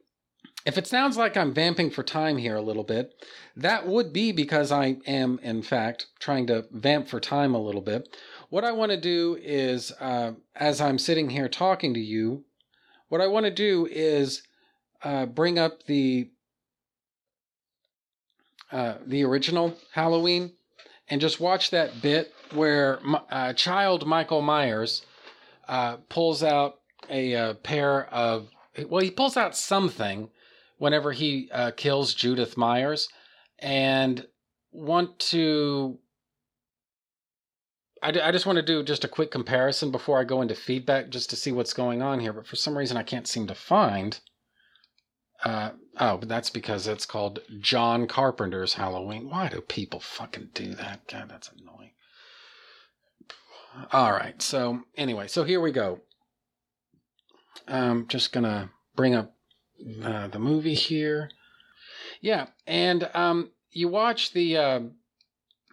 if 0.68 0.76
it 0.76 0.86
sounds 0.86 1.16
like 1.16 1.34
I'm 1.34 1.54
vamping 1.54 1.88
for 1.88 2.02
time 2.02 2.36
here 2.36 2.54
a 2.54 2.60
little 2.60 2.84
bit, 2.84 3.14
that 3.56 3.86
would 3.86 4.12
be 4.12 4.32
because 4.32 4.70
I 4.70 4.98
am, 5.06 5.40
in 5.42 5.62
fact, 5.62 6.08
trying 6.20 6.46
to 6.48 6.66
vamp 6.70 7.08
for 7.08 7.20
time 7.20 7.54
a 7.54 7.62
little 7.62 7.80
bit. 7.80 8.14
What 8.50 8.64
I 8.64 8.72
want 8.72 8.90
to 8.90 9.00
do 9.00 9.38
is, 9.40 9.92
uh, 9.98 10.32
as 10.54 10.78
I'm 10.78 10.98
sitting 10.98 11.30
here 11.30 11.48
talking 11.48 11.94
to 11.94 12.00
you, 12.00 12.44
what 13.08 13.22
I 13.22 13.28
want 13.28 13.46
to 13.46 13.50
do 13.50 13.88
is 13.90 14.42
uh, 15.02 15.24
bring 15.24 15.58
up 15.58 15.84
the 15.84 16.28
uh, 18.70 18.96
the 19.06 19.24
original 19.24 19.74
Halloween 19.92 20.52
and 21.08 21.18
just 21.18 21.40
watch 21.40 21.70
that 21.70 22.02
bit 22.02 22.34
where 22.52 23.00
uh, 23.30 23.54
child 23.54 24.06
Michael 24.06 24.42
Myers 24.42 25.00
uh, 25.66 25.96
pulls 26.10 26.42
out 26.42 26.80
a, 27.08 27.32
a 27.32 27.40
uh, 27.40 27.54
pair 27.54 28.04
of 28.12 28.50
well, 28.86 29.02
he 29.02 29.10
pulls 29.10 29.38
out 29.38 29.56
something 29.56 30.28
whenever 30.78 31.12
he 31.12 31.50
uh, 31.52 31.72
kills 31.76 32.14
Judith 32.14 32.56
Myers, 32.56 33.08
and 33.58 34.26
want 34.72 35.18
to. 35.18 35.98
I, 38.02 38.08
I 38.22 38.30
just 38.30 38.46
want 38.46 38.56
to 38.56 38.62
do 38.62 38.82
just 38.82 39.04
a 39.04 39.08
quick 39.08 39.30
comparison 39.30 39.90
before 39.90 40.18
I 40.18 40.24
go 40.24 40.40
into 40.40 40.54
feedback, 40.54 41.10
just 41.10 41.30
to 41.30 41.36
see 41.36 41.52
what's 41.52 41.72
going 41.72 42.00
on 42.00 42.20
here. 42.20 42.32
But 42.32 42.46
for 42.46 42.56
some 42.56 42.78
reason, 42.78 42.96
I 42.96 43.02
can't 43.02 43.26
seem 43.26 43.46
to 43.48 43.54
find. 43.54 44.18
Uh, 45.44 45.70
oh, 45.98 46.16
but 46.16 46.28
that's 46.28 46.50
because 46.50 46.86
it's 46.86 47.06
called 47.06 47.40
John 47.60 48.06
Carpenter's 48.06 48.74
Halloween. 48.74 49.30
Why 49.30 49.48
do 49.48 49.60
people 49.60 50.00
fucking 50.00 50.50
do 50.52 50.74
that? 50.74 51.06
God, 51.06 51.28
that's 51.28 51.50
annoying. 51.50 51.92
All 53.92 54.12
right. 54.12 54.40
So 54.42 54.82
anyway, 54.96 55.28
so 55.28 55.44
here 55.44 55.60
we 55.60 55.70
go. 55.70 56.00
I'm 57.66 58.08
just 58.08 58.32
gonna 58.32 58.70
bring 58.96 59.14
up 59.14 59.34
uh, 60.02 60.28
the 60.28 60.38
movie 60.38 60.74
here. 60.74 61.30
Yeah, 62.20 62.46
and 62.66 63.08
um, 63.14 63.50
you 63.70 63.88
watch 63.88 64.32
the 64.32 64.56
uh, 64.56 64.80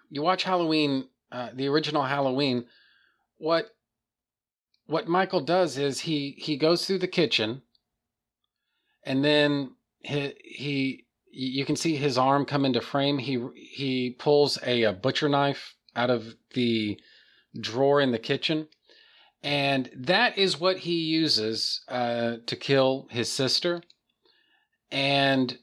you 0.10 0.22
watch 0.22 0.44
Halloween, 0.44 1.08
uh, 1.32 1.50
the 1.54 1.68
original 1.68 2.04
Halloween. 2.04 2.66
What 3.38 3.76
what 4.88 5.08
Michael 5.08 5.42
does 5.42 5.78
is 5.78 6.02
he 6.02 6.36
he 6.38 6.58
goes 6.58 6.86
through 6.86 7.00
the 7.00 7.08
kitchen, 7.08 7.62
and 9.04 9.24
then 9.24 9.72
he 10.02 10.34
he 10.44 11.06
you 11.32 11.66
can 11.66 11.76
see 11.76 11.96
his 11.96 12.18
arm 12.18 12.46
come 12.46 12.66
into 12.66 12.82
frame. 12.82 13.18
He 13.18 13.44
he 13.56 14.16
pulls 14.18 14.60
a, 14.66 14.84
a 14.84 14.94
butcher 14.94 15.30
knife 15.30 15.76
out 15.96 16.10
of 16.10 16.36
the 16.54 17.00
drawer 17.60 18.02
in 18.02 18.12
the 18.12 18.20
kitchen 18.20 18.68
and 19.46 19.92
that 19.96 20.40
is 20.40 20.60
what 20.60 20.80
he 20.80 20.96
uses 21.04 21.82
uh, 21.88 22.38
to 22.48 22.56
kill 22.56 23.08
his 23.12 23.32
sister. 23.32 23.84
And 24.96 25.56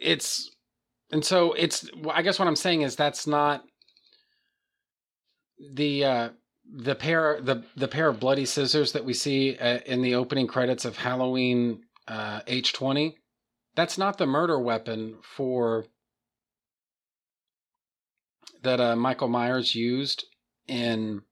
it's 0.00 0.50
and 1.10 1.24
so 1.24 1.52
it's 1.52 1.88
i 2.12 2.22
guess 2.22 2.38
what 2.38 2.48
i'm 2.48 2.56
saying 2.56 2.82
is 2.82 2.96
that's 2.96 3.26
not 3.26 3.64
the 5.74 6.04
uh 6.04 6.28
the 6.70 6.94
pair 6.94 7.40
the 7.40 7.64
the 7.76 7.88
pair 7.88 8.08
of 8.08 8.20
bloody 8.20 8.44
scissors 8.44 8.92
that 8.92 9.04
we 9.04 9.14
see 9.14 9.56
uh, 9.58 9.78
in 9.86 10.02
the 10.02 10.14
opening 10.14 10.46
credits 10.46 10.84
of 10.84 10.96
halloween 10.96 11.80
uh 12.06 12.40
h20 12.42 13.14
that's 13.74 13.98
not 13.98 14.18
the 14.18 14.26
murder 14.26 14.58
weapon 14.58 15.16
for 15.22 15.86
that 18.62 18.80
uh 18.80 18.94
michael 18.94 19.28
myers 19.28 19.74
used 19.74 20.24
in 20.66 21.22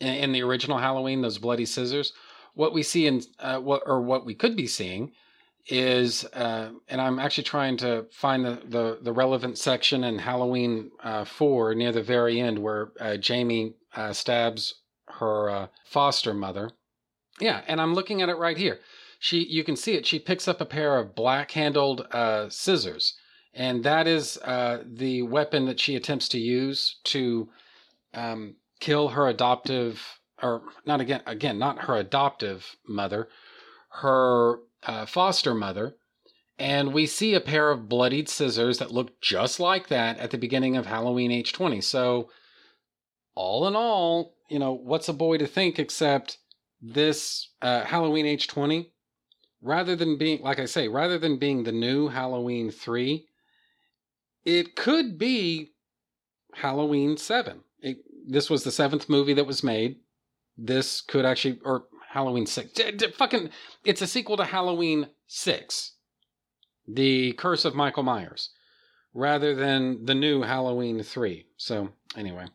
in 0.00 0.32
the 0.32 0.42
original 0.42 0.78
Halloween, 0.78 1.22
those 1.22 1.38
bloody 1.38 1.64
scissors. 1.64 2.12
What 2.56 2.72
we 2.72 2.82
see 2.82 3.06
in 3.06 3.22
uh, 3.38 3.60
what 3.60 3.82
or 3.84 4.00
what 4.00 4.24
we 4.24 4.34
could 4.34 4.56
be 4.56 4.66
seeing 4.66 5.12
is, 5.68 6.24
uh, 6.32 6.70
and 6.88 7.00
I'm 7.02 7.18
actually 7.18 7.44
trying 7.44 7.76
to 7.78 8.06
find 8.10 8.44
the 8.44 8.62
the, 8.66 8.98
the 9.02 9.12
relevant 9.12 9.58
section 9.58 10.04
in 10.04 10.18
Halloween 10.18 10.90
uh, 11.04 11.26
four 11.26 11.74
near 11.74 11.92
the 11.92 12.02
very 12.02 12.40
end 12.40 12.58
where 12.58 12.92
uh, 12.98 13.18
Jamie 13.18 13.74
uh, 13.94 14.14
stabs 14.14 14.76
her 15.20 15.50
uh, 15.50 15.66
foster 15.84 16.32
mother. 16.32 16.70
Yeah, 17.40 17.60
and 17.68 17.78
I'm 17.78 17.92
looking 17.92 18.22
at 18.22 18.30
it 18.30 18.38
right 18.38 18.56
here. 18.56 18.80
she 19.18 19.44
you 19.44 19.62
can 19.62 19.76
see 19.76 19.92
it. 19.92 20.06
She 20.06 20.18
picks 20.18 20.48
up 20.48 20.62
a 20.62 20.66
pair 20.66 20.96
of 20.96 21.14
black 21.14 21.50
handled 21.50 22.06
scissors, 22.48 23.14
and 23.52 23.84
that 23.84 24.06
is 24.06 24.38
the 24.44 25.22
weapon 25.22 25.66
that 25.66 25.78
she 25.78 25.94
attempts 25.94 26.28
to 26.30 26.38
use 26.38 26.96
to 27.04 27.50
um, 28.14 28.56
kill 28.80 29.08
her 29.08 29.28
adoptive, 29.28 30.00
or 30.42 30.62
not 30.84 31.00
again, 31.00 31.22
again, 31.26 31.58
not 31.58 31.84
her 31.84 31.96
adoptive 31.96 32.76
mother, 32.86 33.28
her 34.00 34.60
uh, 34.84 35.06
foster 35.06 35.54
mother. 35.54 35.96
And 36.58 36.94
we 36.94 37.06
see 37.06 37.34
a 37.34 37.40
pair 37.40 37.70
of 37.70 37.88
bloodied 37.88 38.28
scissors 38.28 38.78
that 38.78 38.90
look 38.90 39.20
just 39.20 39.60
like 39.60 39.88
that 39.88 40.18
at 40.18 40.30
the 40.30 40.38
beginning 40.38 40.76
of 40.76 40.86
Halloween 40.86 41.30
H20. 41.30 41.84
So, 41.84 42.30
all 43.34 43.68
in 43.68 43.76
all, 43.76 44.34
you 44.48 44.58
know, 44.58 44.72
what's 44.72 45.08
a 45.08 45.12
boy 45.12 45.36
to 45.36 45.46
think 45.46 45.78
except 45.78 46.38
this 46.80 47.50
uh, 47.60 47.84
Halloween 47.84 48.24
H20, 48.24 48.86
rather 49.60 49.96
than 49.96 50.16
being, 50.16 50.40
like 50.42 50.58
I 50.58 50.64
say, 50.64 50.88
rather 50.88 51.18
than 51.18 51.38
being 51.38 51.64
the 51.64 51.72
new 51.72 52.08
Halloween 52.08 52.70
3, 52.70 53.26
it 54.46 54.76
could 54.76 55.18
be 55.18 55.72
Halloween 56.54 57.16
7. 57.16 57.60
It, 57.80 57.98
this 58.26 58.48
was 58.48 58.64
the 58.64 58.70
seventh 58.70 59.08
movie 59.08 59.34
that 59.34 59.46
was 59.46 59.62
made. 59.62 59.96
This 60.56 61.00
could 61.00 61.24
actually, 61.24 61.60
or 61.64 61.84
Halloween 62.10 62.46
6. 62.46 62.72
D- 62.72 62.92
d- 62.92 63.10
fucking, 63.10 63.50
it's 63.84 64.02
a 64.02 64.06
sequel 64.06 64.36
to 64.38 64.44
Halloween 64.44 65.08
6, 65.26 65.92
The 66.88 67.32
Curse 67.32 67.64
of 67.64 67.74
Michael 67.74 68.02
Myers, 68.02 68.50
rather 69.12 69.54
than 69.54 70.04
the 70.04 70.14
new 70.14 70.42
Halloween 70.42 71.02
3. 71.02 71.46
So, 71.56 71.90
anyway, 72.16 72.46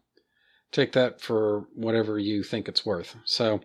take 0.72 0.93
that 0.93 1.22
for 1.22 1.68
whatever 1.76 2.18
you 2.18 2.43
think 2.43 2.68
it's 2.68 2.86
worth. 2.86 3.16
So, 3.26 3.62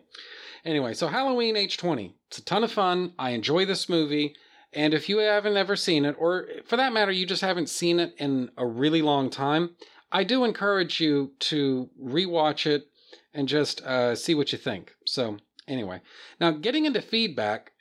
anyway, 0.64 0.92
so 0.92 1.08
Halloween 1.08 1.54
H20. 1.54 2.12
It's 2.28 2.38
a 2.38 2.44
ton 2.44 2.64
of 2.64 2.72
fun. 2.72 3.14
I 3.18 3.30
enjoy 3.30 3.64
this 3.64 3.88
movie. 3.88 4.34
And 4.72 4.92
if 4.92 5.08
you 5.08 5.18
haven't 5.18 5.56
ever 5.56 5.76
seen 5.76 6.04
it, 6.04 6.16
or 6.18 6.48
for 6.66 6.76
that 6.76 6.92
matter, 6.92 7.12
you 7.12 7.24
just 7.24 7.40
haven't 7.40 7.70
seen 7.70 7.98
it 7.98 8.14
in 8.18 8.50
a 8.58 8.66
really 8.66 9.00
long 9.00 9.30
time, 9.30 9.76
I 10.12 10.24
do 10.24 10.44
encourage 10.44 11.00
you 11.00 11.32
to 11.40 11.88
rewatch 12.02 12.66
it 12.66 12.90
and 13.36 13.46
just 13.46 13.82
uh, 13.82 14.16
see 14.16 14.34
what 14.34 14.50
you 14.50 14.58
think. 14.58 14.94
So, 15.04 15.36
anyway, 15.68 16.00
now 16.40 16.50
getting 16.50 16.86
into 16.86 17.02
feedback, 17.02 17.72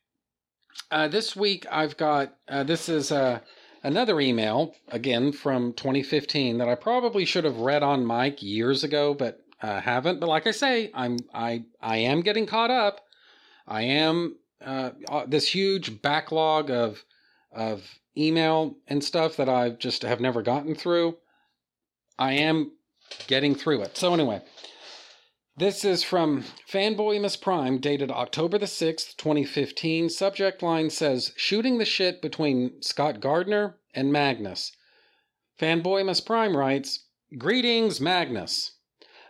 uh, 0.92 1.08
this 1.08 1.36
week 1.36 1.66
I've 1.72 1.98
got 1.98 2.36
uh, 2.48 2.64
this 2.64 2.90
is 2.90 3.12
uh, 3.12 3.40
another 3.82 4.20
email 4.20 4.76
again 4.90 5.32
from 5.32 5.74
2015 5.74 6.58
that 6.58 6.68
I 6.68 6.76
probably 6.76 7.26
should 7.26 7.46
have 7.46 7.58
read 7.58 7.82
on 7.82 8.06
mic 8.06 8.44
years 8.44 8.84
ago, 8.84 9.14
but 9.14 9.40
uh, 9.62 9.80
haven't. 9.80 10.20
But 10.20 10.30
like 10.30 10.46
I 10.46 10.52
say, 10.52 10.92
I'm 10.94 11.18
I 11.34 11.64
I 11.82 11.98
am 11.98 12.22
getting 12.22 12.46
caught 12.46 12.72
up. 12.72 13.00
I 13.68 13.84
am 13.84 14.36
uh, 14.64 14.92
this 15.28 15.48
huge 15.48 16.02
backlog 16.02 16.70
of 16.70 17.04
of 17.52 17.82
email 18.18 18.76
and 18.88 19.04
stuff 19.04 19.38
that 19.38 19.50
I 19.50 19.70
just 19.70 20.02
have 20.02 20.20
never 20.20 20.42
gotten 20.42 20.76
through. 20.76 21.18
I 22.20 22.34
am 22.34 22.72
getting 23.28 23.56
through 23.56 23.82
it. 23.82 23.98
So 23.98 24.14
anyway, 24.14 24.42
this 25.58 25.86
is 25.86 26.04
from 26.04 26.44
Fanboy 26.70 27.22
Miss 27.22 27.38
Prime, 27.38 27.78
dated 27.78 28.12
October 28.12 28.58
the 28.58 28.66
6th, 28.66 29.16
2015. 29.16 30.10
Subject 30.10 30.62
line 30.62 30.90
says 30.90 31.32
Shooting 31.38 31.78
the 31.78 31.86
shit 31.86 32.22
between 32.22 32.82
Scott 32.82 33.22
Gardner 33.22 33.78
and 33.94 34.12
Magnus. 34.12 34.74
Fanboy 35.58 36.06
Miss 36.06 36.20
Prime 36.20 36.58
writes 36.58 37.06
Greetings, 37.38 38.02
Magnus. 38.02 38.74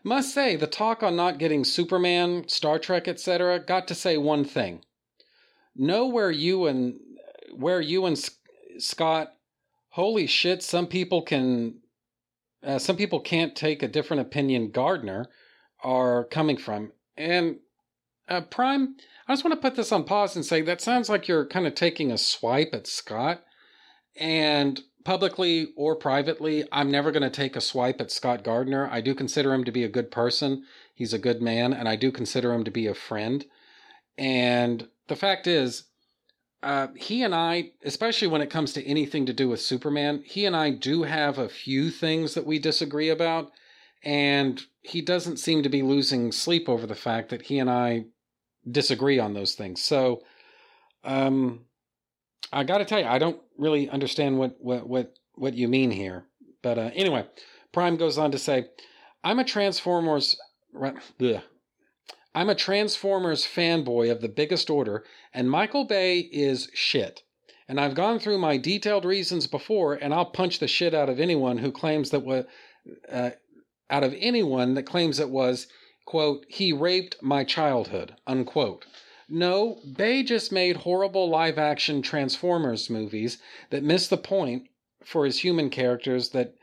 Must 0.03 0.33
say, 0.33 0.55
the 0.55 0.65
talk 0.65 1.03
on 1.03 1.15
not 1.15 1.37
getting 1.37 1.63
Superman, 1.63 2.47
Star 2.47 2.79
Trek, 2.79 3.07
etc. 3.07 3.59
got 3.59 3.87
to 3.87 3.95
say 3.95 4.17
one 4.17 4.45
thing. 4.45 4.83
Know 5.75 6.07
where 6.07 6.31
you 6.31 6.65
and 6.65 6.99
where 7.55 7.81
you 7.81 8.05
and 8.07 8.17
Scott, 8.79 9.33
holy 9.89 10.25
shit, 10.25 10.63
some 10.63 10.87
people 10.87 11.21
can, 11.21 11.81
uh, 12.63 12.79
some 12.79 12.97
people 12.97 13.19
can't 13.19 13.55
take 13.55 13.83
a 13.83 13.87
different 13.87 14.21
opinion. 14.21 14.71
Gardner 14.71 15.27
are 15.85 16.25
coming 16.25 16.57
from. 16.57 16.91
And 17.15 17.59
uh, 18.27 18.41
Prime, 18.41 18.95
I 19.27 19.33
just 19.33 19.45
want 19.45 19.53
to 19.53 19.61
put 19.61 19.75
this 19.75 19.91
on 19.91 20.03
pause 20.03 20.35
and 20.35 20.43
say 20.43 20.61
that 20.61 20.81
sounds 20.81 21.09
like 21.09 21.27
you're 21.27 21.45
kind 21.45 21.67
of 21.67 21.75
taking 21.75 22.11
a 22.11 22.17
swipe 22.17 22.71
at 22.73 22.87
Scott. 22.87 23.43
And 24.17 24.81
publicly 25.03 25.67
or 25.77 25.95
privately, 25.95 26.65
I'm 26.71 26.89
never 26.89 27.11
going 27.11 27.23
to 27.23 27.29
take 27.29 27.55
a 27.55 27.61
swipe 27.61 28.01
at 28.01 28.11
Scott 28.11 28.43
Gardner. 28.43 28.89
I 28.91 29.01
do 29.01 29.13
consider 29.13 29.53
him 29.53 29.63
to 29.63 29.71
be 29.71 29.83
a 29.83 29.89
good 29.89 30.09
person. 30.09 30.63
He's 30.95 31.13
a 31.13 31.19
good 31.19 31.41
man, 31.41 31.73
and 31.73 31.87
I 31.87 31.95
do 31.95 32.11
consider 32.11 32.51
him 32.51 32.63
to 32.63 32.71
be 32.71 32.87
a 32.87 32.95
friend. 32.95 33.45
And 34.17 34.87
the 35.07 35.15
fact 35.15 35.45
is, 35.45 35.83
uh, 36.63 36.87
he 36.95 37.21
and 37.21 37.35
I, 37.35 37.71
especially 37.83 38.27
when 38.27 38.41
it 38.41 38.49
comes 38.49 38.73
to 38.73 38.83
anything 38.83 39.27
to 39.27 39.33
do 39.33 39.49
with 39.49 39.61
Superman, 39.61 40.23
he 40.25 40.45
and 40.45 40.55
I 40.55 40.71
do 40.71 41.03
have 41.03 41.37
a 41.37 41.49
few 41.49 41.91
things 41.91 42.33
that 42.33 42.45
we 42.45 42.57
disagree 42.57 43.09
about. 43.09 43.51
And 44.05 44.61
he 44.83 45.01
doesn't 45.01 45.37
seem 45.37 45.63
to 45.63 45.69
be 45.69 45.81
losing 45.81 46.31
sleep 46.31 46.69
over 46.69 46.85
the 46.85 46.95
fact 46.95 47.29
that 47.29 47.41
he 47.41 47.59
and 47.59 47.69
I 47.69 48.05
disagree 48.69 49.19
on 49.19 49.33
those 49.33 49.55
things. 49.55 49.83
So, 49.83 50.21
um, 51.03 51.65
I 52.53 52.63
got 52.63 52.77
to 52.77 52.85
tell 52.85 52.99
you, 52.99 53.05
I 53.05 53.17
don't 53.17 53.41
really 53.57 53.89
understand 53.89 54.37
what 54.37 54.55
what 54.59 54.87
what 54.87 55.13
what 55.33 55.55
you 55.55 55.67
mean 55.67 55.91
here. 55.91 56.25
But 56.61 56.77
uh, 56.77 56.91
anyway, 56.93 57.25
Prime 57.71 57.97
goes 57.97 58.17
on 58.17 58.31
to 58.31 58.37
say, 58.37 58.67
"I'm 59.23 59.39
a 59.39 59.43
Transformers." 59.43 60.37
Ugh. 60.81 61.41
I'm 62.35 62.49
a 62.49 62.55
Transformers 62.55 63.45
fanboy 63.45 64.11
of 64.11 64.19
the 64.19 64.27
biggest 64.27 64.69
order, 64.69 65.05
and 65.33 65.49
Michael 65.49 65.85
Bay 65.85 66.19
is 66.19 66.69
shit. 66.73 67.23
And 67.67 67.79
I've 67.79 67.95
gone 67.95 68.19
through 68.19 68.37
my 68.39 68.57
detailed 68.57 69.05
reasons 69.05 69.47
before, 69.47 69.93
and 69.93 70.13
I'll 70.13 70.25
punch 70.25 70.59
the 70.59 70.67
shit 70.67 70.93
out 70.93 71.09
of 71.09 71.19
anyone 71.19 71.57
who 71.57 71.71
claims 71.71 72.09
that 72.09 72.19
what 72.19 72.47
uh, 73.09 73.31
out 73.89 74.03
of 74.03 74.15
anyone 74.17 74.73
that 74.73 74.83
claims 74.83 75.19
it 75.19 75.29
was, 75.29 75.67
quote, 76.05 76.45
he 76.47 76.71
raped 76.73 77.21
my 77.21 77.43
childhood, 77.43 78.15
unquote. 78.25 78.85
No, 79.27 79.79
Bay 79.97 80.23
just 80.23 80.51
made 80.51 80.77
horrible 80.77 81.29
live 81.29 81.57
action 81.57 82.01
Transformers 82.01 82.89
movies 82.89 83.39
that 83.71 83.83
miss 83.83 84.07
the 84.07 84.17
point 84.17 84.67
for 85.03 85.25
his 85.25 85.39
human 85.39 85.69
characters 85.69 86.29
that, 86.29 86.55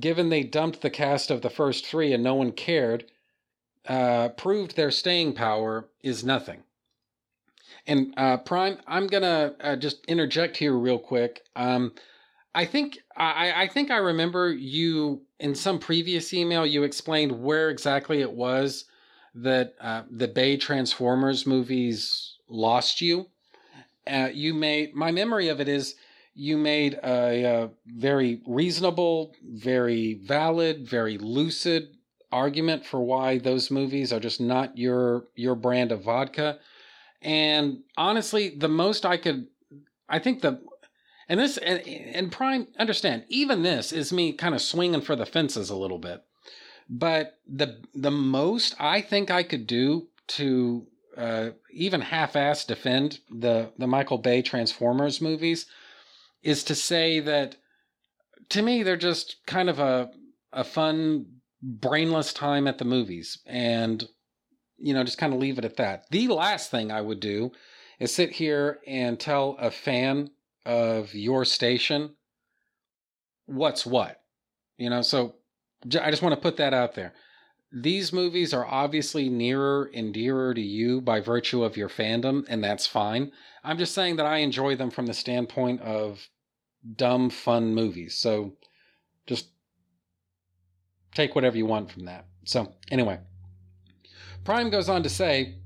given 0.00 0.30
they 0.30 0.42
dumped 0.42 0.80
the 0.80 0.90
cast 0.90 1.30
of 1.30 1.42
the 1.42 1.50
first 1.50 1.86
three 1.86 2.12
and 2.12 2.22
no 2.22 2.34
one 2.34 2.52
cared, 2.52 3.04
uh, 3.86 4.30
proved 4.30 4.76
their 4.76 4.90
staying 4.90 5.34
power 5.34 5.88
is 6.02 6.24
nothing. 6.24 6.62
And 7.86 8.12
uh, 8.16 8.38
Prime, 8.38 8.78
I'm 8.86 9.06
gonna 9.06 9.54
uh, 9.60 9.76
just 9.76 10.04
interject 10.06 10.56
here 10.56 10.72
real 10.72 10.98
quick. 10.98 11.42
Um, 11.54 11.92
I 12.56 12.64
think 12.64 13.00
I, 13.14 13.64
I 13.64 13.68
think 13.68 13.90
I 13.90 13.98
remember 13.98 14.50
you 14.50 15.20
in 15.38 15.54
some 15.54 15.78
previous 15.78 16.32
email 16.32 16.64
you 16.64 16.84
explained 16.84 17.42
where 17.42 17.68
exactly 17.68 18.22
it 18.22 18.32
was 18.32 18.86
that 19.34 19.74
uh, 19.78 20.04
the 20.10 20.26
Bay 20.26 20.56
Transformers 20.56 21.46
movies 21.46 22.38
lost 22.48 23.02
you. 23.02 23.26
Uh, 24.06 24.30
you 24.32 24.54
made 24.54 24.94
my 24.94 25.10
memory 25.12 25.48
of 25.48 25.60
it 25.60 25.68
is 25.68 25.96
you 26.34 26.56
made 26.56 26.94
a, 27.04 27.44
a, 27.44 27.70
very 27.86 28.40
reasonable, 28.46 29.34
very 29.44 30.14
valid, 30.14 30.88
very 30.88 31.18
lucid 31.18 31.88
argument 32.32 32.86
for 32.86 33.00
why 33.00 33.36
those 33.36 33.70
movies 33.70 34.14
are 34.14 34.20
just 34.20 34.40
not 34.40 34.78
your 34.78 35.26
your 35.34 35.56
brand 35.56 35.92
of 35.92 36.04
vodka. 36.04 36.58
And 37.20 37.80
honestly, 37.98 38.54
the 38.56 38.68
most 38.68 39.04
I 39.04 39.18
could, 39.18 39.48
I 40.08 40.20
think 40.20 40.40
the 40.40 40.62
and 41.28 41.40
this 41.40 41.56
and, 41.58 41.80
and 41.86 42.32
Prime 42.32 42.68
understand 42.78 43.24
even 43.28 43.62
this 43.62 43.92
is 43.92 44.12
me 44.12 44.32
kind 44.32 44.54
of 44.54 44.62
swinging 44.62 45.00
for 45.00 45.16
the 45.16 45.26
fences 45.26 45.70
a 45.70 45.76
little 45.76 45.98
bit. 45.98 46.22
But 46.88 47.38
the 47.46 47.82
the 47.94 48.10
most 48.10 48.74
I 48.78 49.00
think 49.00 49.30
I 49.30 49.42
could 49.42 49.66
do 49.66 50.08
to 50.28 50.86
uh, 51.16 51.50
even 51.70 52.00
half-ass 52.00 52.64
defend 52.64 53.20
the 53.30 53.70
the 53.78 53.86
Michael 53.86 54.18
Bay 54.18 54.42
Transformers 54.42 55.20
movies 55.20 55.66
is 56.42 56.62
to 56.64 56.74
say 56.74 57.20
that 57.20 57.56
to 58.50 58.62
me 58.62 58.82
they're 58.82 58.96
just 58.96 59.36
kind 59.46 59.68
of 59.68 59.78
a 59.78 60.10
a 60.52 60.62
fun 60.62 61.26
brainless 61.62 62.32
time 62.32 62.68
at 62.68 62.78
the 62.78 62.84
movies 62.84 63.38
and 63.46 64.08
you 64.78 64.94
know 64.94 65.02
just 65.02 65.18
kind 65.18 65.32
of 65.32 65.40
leave 65.40 65.58
it 65.58 65.64
at 65.64 65.76
that. 65.76 66.04
The 66.10 66.28
last 66.28 66.70
thing 66.70 66.92
I 66.92 67.00
would 67.00 67.20
do 67.20 67.50
is 67.98 68.14
sit 68.14 68.30
here 68.30 68.78
and 68.86 69.18
tell 69.18 69.56
a 69.58 69.70
fan 69.70 70.30
of 70.66 71.14
your 71.14 71.44
station 71.44 72.16
what's 73.46 73.86
what. 73.86 74.20
You 74.76 74.90
know, 74.90 75.02
so 75.02 75.36
I 76.00 76.10
just 76.10 76.22
want 76.22 76.34
to 76.34 76.40
put 76.40 76.58
that 76.58 76.74
out 76.74 76.94
there. 76.94 77.14
These 77.72 78.12
movies 78.12 78.52
are 78.52 78.66
obviously 78.66 79.28
nearer 79.28 79.90
and 79.94 80.12
dearer 80.12 80.54
to 80.54 80.60
you 80.60 81.00
by 81.00 81.20
virtue 81.20 81.64
of 81.64 81.76
your 81.76 81.88
fandom, 81.88 82.44
and 82.48 82.62
that's 82.62 82.86
fine. 82.86 83.32
I'm 83.64 83.78
just 83.78 83.94
saying 83.94 84.16
that 84.16 84.26
I 84.26 84.38
enjoy 84.38 84.76
them 84.76 84.90
from 84.90 85.06
the 85.06 85.14
standpoint 85.14 85.80
of 85.80 86.28
dumb, 86.96 87.30
fun 87.30 87.74
movies. 87.74 88.14
So 88.14 88.54
just 89.26 89.48
take 91.14 91.34
whatever 91.34 91.56
you 91.56 91.66
want 91.66 91.90
from 91.90 92.04
that. 92.04 92.26
So, 92.44 92.72
anyway, 92.90 93.18
Prime 94.44 94.70
goes 94.70 94.88
on 94.88 95.02
to 95.02 95.08
say, 95.08 95.56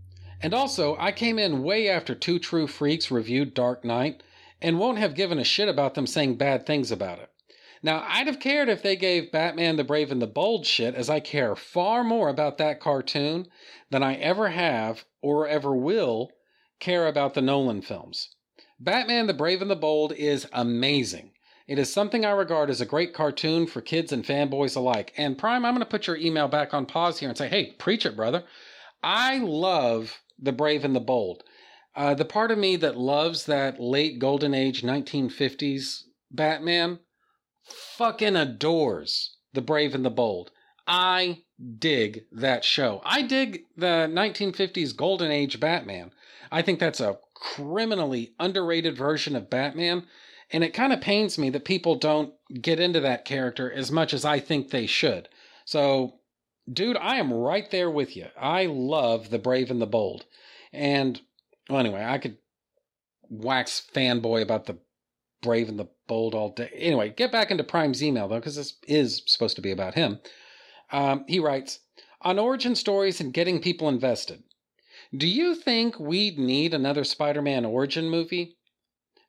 And 0.41 0.55
also, 0.55 0.97
I 0.99 1.13
came 1.13 1.39
in 1.39 1.63
way 1.63 1.89
after 1.89 2.15
Two 2.15 2.39
True 2.39 2.67
Freaks 2.67 3.11
reviewed 3.11 3.53
Dark 3.53 3.85
Knight 3.85 4.23
and 4.61 4.79
won't 4.79 4.99
have 4.99 5.15
given 5.15 5.39
a 5.39 5.45
shit 5.45 5.69
about 5.69 5.95
them 5.95 6.07
saying 6.07 6.37
bad 6.37 6.67
things 6.67 6.91
about 6.91 7.19
it. 7.19 7.31
Now, 7.83 8.05
I'd 8.07 8.27
have 8.27 8.41
cared 8.41 8.69
if 8.69 8.83
they 8.83 8.97
gave 8.97 9.33
Batman 9.33 9.77
the 9.77 9.85
Brave 9.85 10.13
and 10.13 10.21
the 10.21 10.27
Bold 10.27 10.67
shit, 10.67 10.95
as 10.95 11.09
I 11.09 11.21
care 11.21 11.57
far 11.57 12.05
more 12.05 12.29
about 12.29 12.59
that 12.59 12.79
cartoon 12.79 13.49
than 13.91 14.03
I 14.03 14.17
ever 14.17 14.51
have 14.51 15.05
or 15.23 15.49
ever 15.49 15.75
will 15.75 16.31
care 16.79 17.07
about 17.07 17.35
the 17.35 17.41
Nolan 17.41 17.81
films. 17.81 18.35
Batman 18.79 19.27
the 19.27 19.35
Brave 19.35 19.63
and 19.63 19.71
the 19.71 19.77
Bold 19.77 20.13
is 20.13 20.47
amazing. 20.53 21.33
It 21.67 21.79
is 21.79 21.93
something 21.93 22.25
I 22.25 22.31
regard 22.33 22.69
as 22.69 22.81
a 22.81 22.87
great 22.87 23.15
cartoon 23.15 23.67
for 23.67 23.81
kids 23.81 24.13
and 24.13 24.25
fanboys 24.25 24.77
alike. 24.77 25.13
And 25.17 25.39
Prime, 25.39 25.65
I'm 25.65 25.75
going 25.75 25.85
to 25.85 25.91
put 25.91 26.07
your 26.07 26.17
email 26.17 26.49
back 26.49 26.75
on 26.75 26.85
pause 26.85 27.19
here 27.19 27.29
and 27.29 27.39
say, 27.39 27.49
hey, 27.49 27.73
preach 27.79 28.05
it, 28.05 28.17
brother. 28.17 28.43
I 29.03 29.39
love 29.39 30.21
The 30.39 30.53
Brave 30.53 30.85
and 30.85 30.97
the 30.97 31.01
Bold. 31.01 31.45
Uh, 31.95 32.15
the 32.15 32.25
part 32.25 32.51
of 32.51 32.59
me 32.59 32.77
that 32.77 32.97
loves 32.97 33.47
that 33.47 33.81
late 33.81 34.19
golden 34.19 34.55
age 34.55 34.83
1950s 34.83 36.05
Batman 36.31 37.01
fucking 37.65 38.37
adores 38.37 39.37
The 39.53 39.63
Brave 39.63 39.95
and 39.95 40.05
the 40.05 40.11
Bold. 40.11 40.51
I 40.87 41.43
dig 41.79 42.25
that 42.33 42.65
show. 42.65 43.01
I 43.05 43.23
dig 43.23 43.65
the 43.77 44.09
1950s 44.11 44.97
golden 44.97 45.31
age 45.31 45.61
Batman. 45.61 46.13
I 46.51 46.63
think 46.63 46.81
that's 46.81 47.01
a 47.01 47.19
criminally 47.35 48.35
underrated 48.39 48.97
version 48.97 49.37
of 49.37 49.51
Batman. 49.51 50.07
And 50.53 50.65
it 50.65 50.75
kind 50.75 50.93
of 50.93 51.01
pains 51.01 51.39
me 51.39 51.51
that 51.51 51.65
people 51.65 51.95
don't 51.95 52.35
get 52.61 52.81
into 52.81 53.01
that 53.01 53.25
character 53.25 53.71
as 53.71 53.93
much 53.93 54.13
as 54.13 54.25
I 54.25 54.41
think 54.41 54.71
they 54.71 54.87
should. 54.87 55.29
So, 55.65 56.21
dude, 56.71 56.97
I 56.97 57.17
am 57.17 57.33
right 57.33 57.71
there 57.71 57.91
with 57.91 58.17
you. 58.17 58.27
I 58.37 58.67
love 58.67 59.31
The 59.31 59.39
Brave 59.39 59.71
and 59.71 59.81
the 59.81 59.87
Bold. 59.87 60.25
And, 60.73 61.21
well, 61.71 61.81
anyway, 61.81 62.05
I 62.05 62.19
could 62.19 62.37
wax 63.29 63.87
fanboy 63.95 64.43
about 64.43 64.67
The 64.67 64.79
Brave 65.41 65.69
and 65.69 65.79
the 65.79 65.89
Bold 66.07 66.35
all 66.35 66.53
day. 66.53 66.71
Anyway, 66.75 67.11
get 67.11 67.33
back 67.33 67.51
into 67.51 67.65
Prime's 67.65 68.03
email, 68.03 68.29
though, 68.29 68.41
because 68.41 68.57
this 68.57 68.75
is 68.87 69.23
supposed 69.27 69.57
to 69.57 69.63
be 69.63 69.71
about 69.71 69.95
him. 69.95 70.19
Um, 70.93 71.25
he 71.29 71.39
writes 71.39 71.81
On 72.21 72.39
origin 72.39 72.75
stories 72.75 73.21
and 73.21 73.33
getting 73.33 73.61
people 73.61 73.89
invested. 73.89 74.43
Do 75.17 75.27
you 75.27 75.55
think 75.55 75.99
we'd 75.99 76.39
need 76.39 76.75
another 76.75 77.05
Spider 77.05 77.41
Man 77.41 77.65
origin 77.65 78.11
movie? 78.11 78.57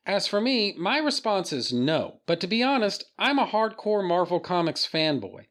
As 0.06 0.26
for 0.26 0.42
me, 0.42 0.74
my 0.78 0.98
response 0.98 1.54
is 1.54 1.72
no, 1.72 2.22
but 2.26 2.40
to 2.42 2.48
be 2.48 2.64
honest, 2.64 3.04
I'm 3.20 3.38
a 3.38 3.46
hardcore 3.46 4.06
Marvel 4.06 4.40
Comics 4.40 4.88
fanboy. 4.88 5.46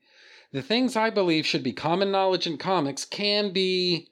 The 0.52 0.62
things 0.62 0.96
I 0.96 1.10
believe 1.10 1.46
should 1.46 1.62
be 1.62 1.72
common 1.72 2.10
knowledge 2.10 2.48
in 2.48 2.58
comics 2.58 3.04
can 3.04 3.52
be 3.52 4.08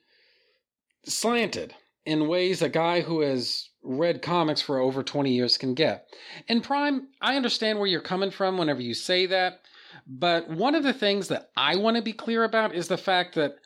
slanted 1.05 1.75
in 2.09 2.27
ways 2.27 2.63
a 2.63 2.71
guy 2.71 3.03
who 3.03 3.21
has 3.21 3.69
read 3.83 4.23
comics 4.23 4.63
for 4.63 4.79
over 4.79 5.03
20 5.03 5.31
years 5.31 5.59
can 5.59 5.75
get. 5.75 6.07
And 6.49 6.65
Prime, 6.65 7.09
I 7.21 7.37
understand 7.37 7.79
where 7.79 7.87
you're 7.87 8.01
coming 8.01 8.31
from 8.31 8.57
whenever 8.57 8.81
you 8.81 8.95
say 8.95 9.27
that, 9.27 9.61
but 10.07 10.49
one 10.49 10.75
of 10.75 10.85
the 10.85 10.95
things 10.95 11.29
that 11.29 11.51
I 11.55 11.77
want 11.77 11.97
to 11.99 12.03
be 12.03 12.15
clear 12.15 12.45
about 12.45 12.75
is 12.75 12.89
the 12.89 12.97
fact 12.97 13.35
that 13.35 13.57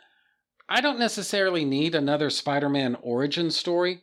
I 0.69 0.81
don't 0.81 0.99
necessarily 0.99 1.65
need 1.65 1.95
another 1.95 2.31
Spider 2.31 2.69
Man 2.69 2.97
origin 3.01 3.49
story 3.53 4.03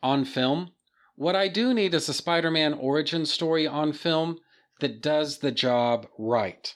on 0.00 0.24
film. 0.24 0.70
What 1.16 1.34
I 1.34 1.48
do 1.48 1.74
need 1.74 1.92
is 1.92 2.08
a 2.08 2.14
Spider 2.14 2.52
Man 2.52 2.72
origin 2.74 3.26
story 3.26 3.66
on 3.66 3.92
film 3.92 4.38
that 4.78 5.02
does 5.02 5.38
the 5.38 5.50
job 5.50 6.06
right. 6.16 6.72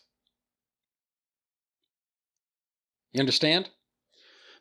You 3.12 3.20
understand? 3.20 3.70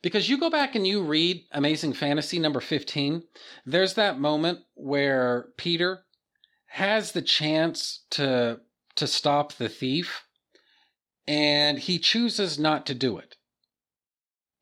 Because 0.04 0.30
you 0.30 0.38
go 0.38 0.50
back 0.50 0.76
and 0.76 0.86
you 0.86 1.02
read 1.02 1.46
Amazing 1.54 1.94
Fantasy 1.94 2.38
number 2.38 2.60
15, 2.60 3.24
there's 3.66 3.94
that 3.94 4.20
moment 4.20 4.60
where 4.76 5.48
Peter 5.58 6.04
has 6.68 7.14
the 7.14 7.22
chance 7.22 8.04
to 8.12 8.60
to 8.96 9.08
stop 9.08 9.54
the 9.54 9.70
thief 9.70 10.24
and 11.26 11.80
he 11.80 11.98
chooses 11.98 12.60
not 12.60 12.86
to 12.86 12.94
do 12.94 13.18
it. 13.18 13.38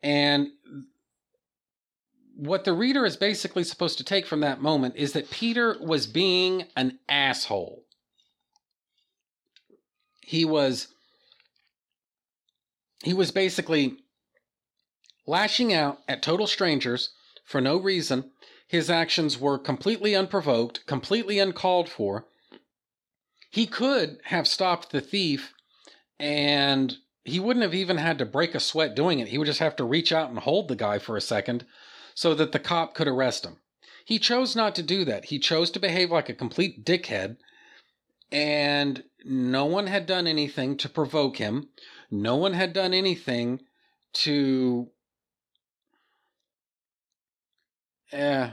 And 0.01 0.47
what 2.35 2.63
the 2.63 2.71
reader 2.71 3.05
is 3.05 3.17
basically 3.17 3.65
supposed 3.65 3.97
to 3.97 4.05
take 4.05 4.25
from 4.25 4.39
that 4.39 4.61
moment 4.61 4.95
is 4.95 5.11
that 5.13 5.31
Peter 5.31 5.75
was 5.81 6.07
being 6.07 6.65
an 6.77 6.99
asshole. 7.09 7.83
He 10.21 10.45
was 10.45 10.87
he 13.03 13.13
was 13.13 13.31
basically 13.31 13.97
lashing 15.25 15.73
out 15.73 15.99
at 16.07 16.21
total 16.21 16.47
strangers 16.47 17.11
for 17.45 17.61
no 17.61 17.77
reason. 17.77 18.31
His 18.67 18.89
actions 18.89 19.37
were 19.37 19.59
completely 19.59 20.15
unprovoked, 20.15 20.85
completely 20.85 21.39
uncalled 21.39 21.89
for. 21.89 22.25
He 23.49 23.65
could 23.65 24.19
have 24.25 24.47
stopped 24.47 24.91
the 24.91 25.01
thief 25.01 25.53
and 26.19 26.97
he 27.23 27.39
wouldn't 27.39 27.63
have 27.63 27.75
even 27.75 27.97
had 27.97 28.17
to 28.17 28.25
break 28.25 28.55
a 28.55 28.59
sweat 28.59 28.95
doing 28.95 29.19
it. 29.19 29.27
He 29.27 29.37
would 29.37 29.45
just 29.45 29.59
have 29.59 29.75
to 29.75 29.83
reach 29.83 30.11
out 30.11 30.29
and 30.29 30.39
hold 30.39 30.67
the 30.67 30.75
guy 30.75 30.99
for 30.99 31.17
a 31.17 31.21
second 31.21 31.65
so 32.15 32.33
that 32.33 32.51
the 32.51 32.59
cop 32.59 32.93
could 32.93 33.07
arrest 33.07 33.45
him. 33.45 33.57
He 34.05 34.19
chose 34.19 34.55
not 34.55 34.75
to 34.75 34.83
do 34.83 35.05
that. 35.05 35.25
He 35.25 35.39
chose 35.39 35.69
to 35.71 35.79
behave 35.79 36.11
like 36.11 36.29
a 36.29 36.33
complete 36.33 36.83
dickhead, 36.83 37.37
and 38.31 39.03
no 39.23 39.65
one 39.65 39.87
had 39.87 40.05
done 40.05 40.27
anything 40.27 40.77
to 40.77 40.89
provoke 40.89 41.37
him. 41.37 41.69
No 42.09 42.35
one 42.35 42.53
had 42.53 42.73
done 42.73 42.93
anything 42.93 43.61
to 44.13 44.89
uh, 48.13 48.51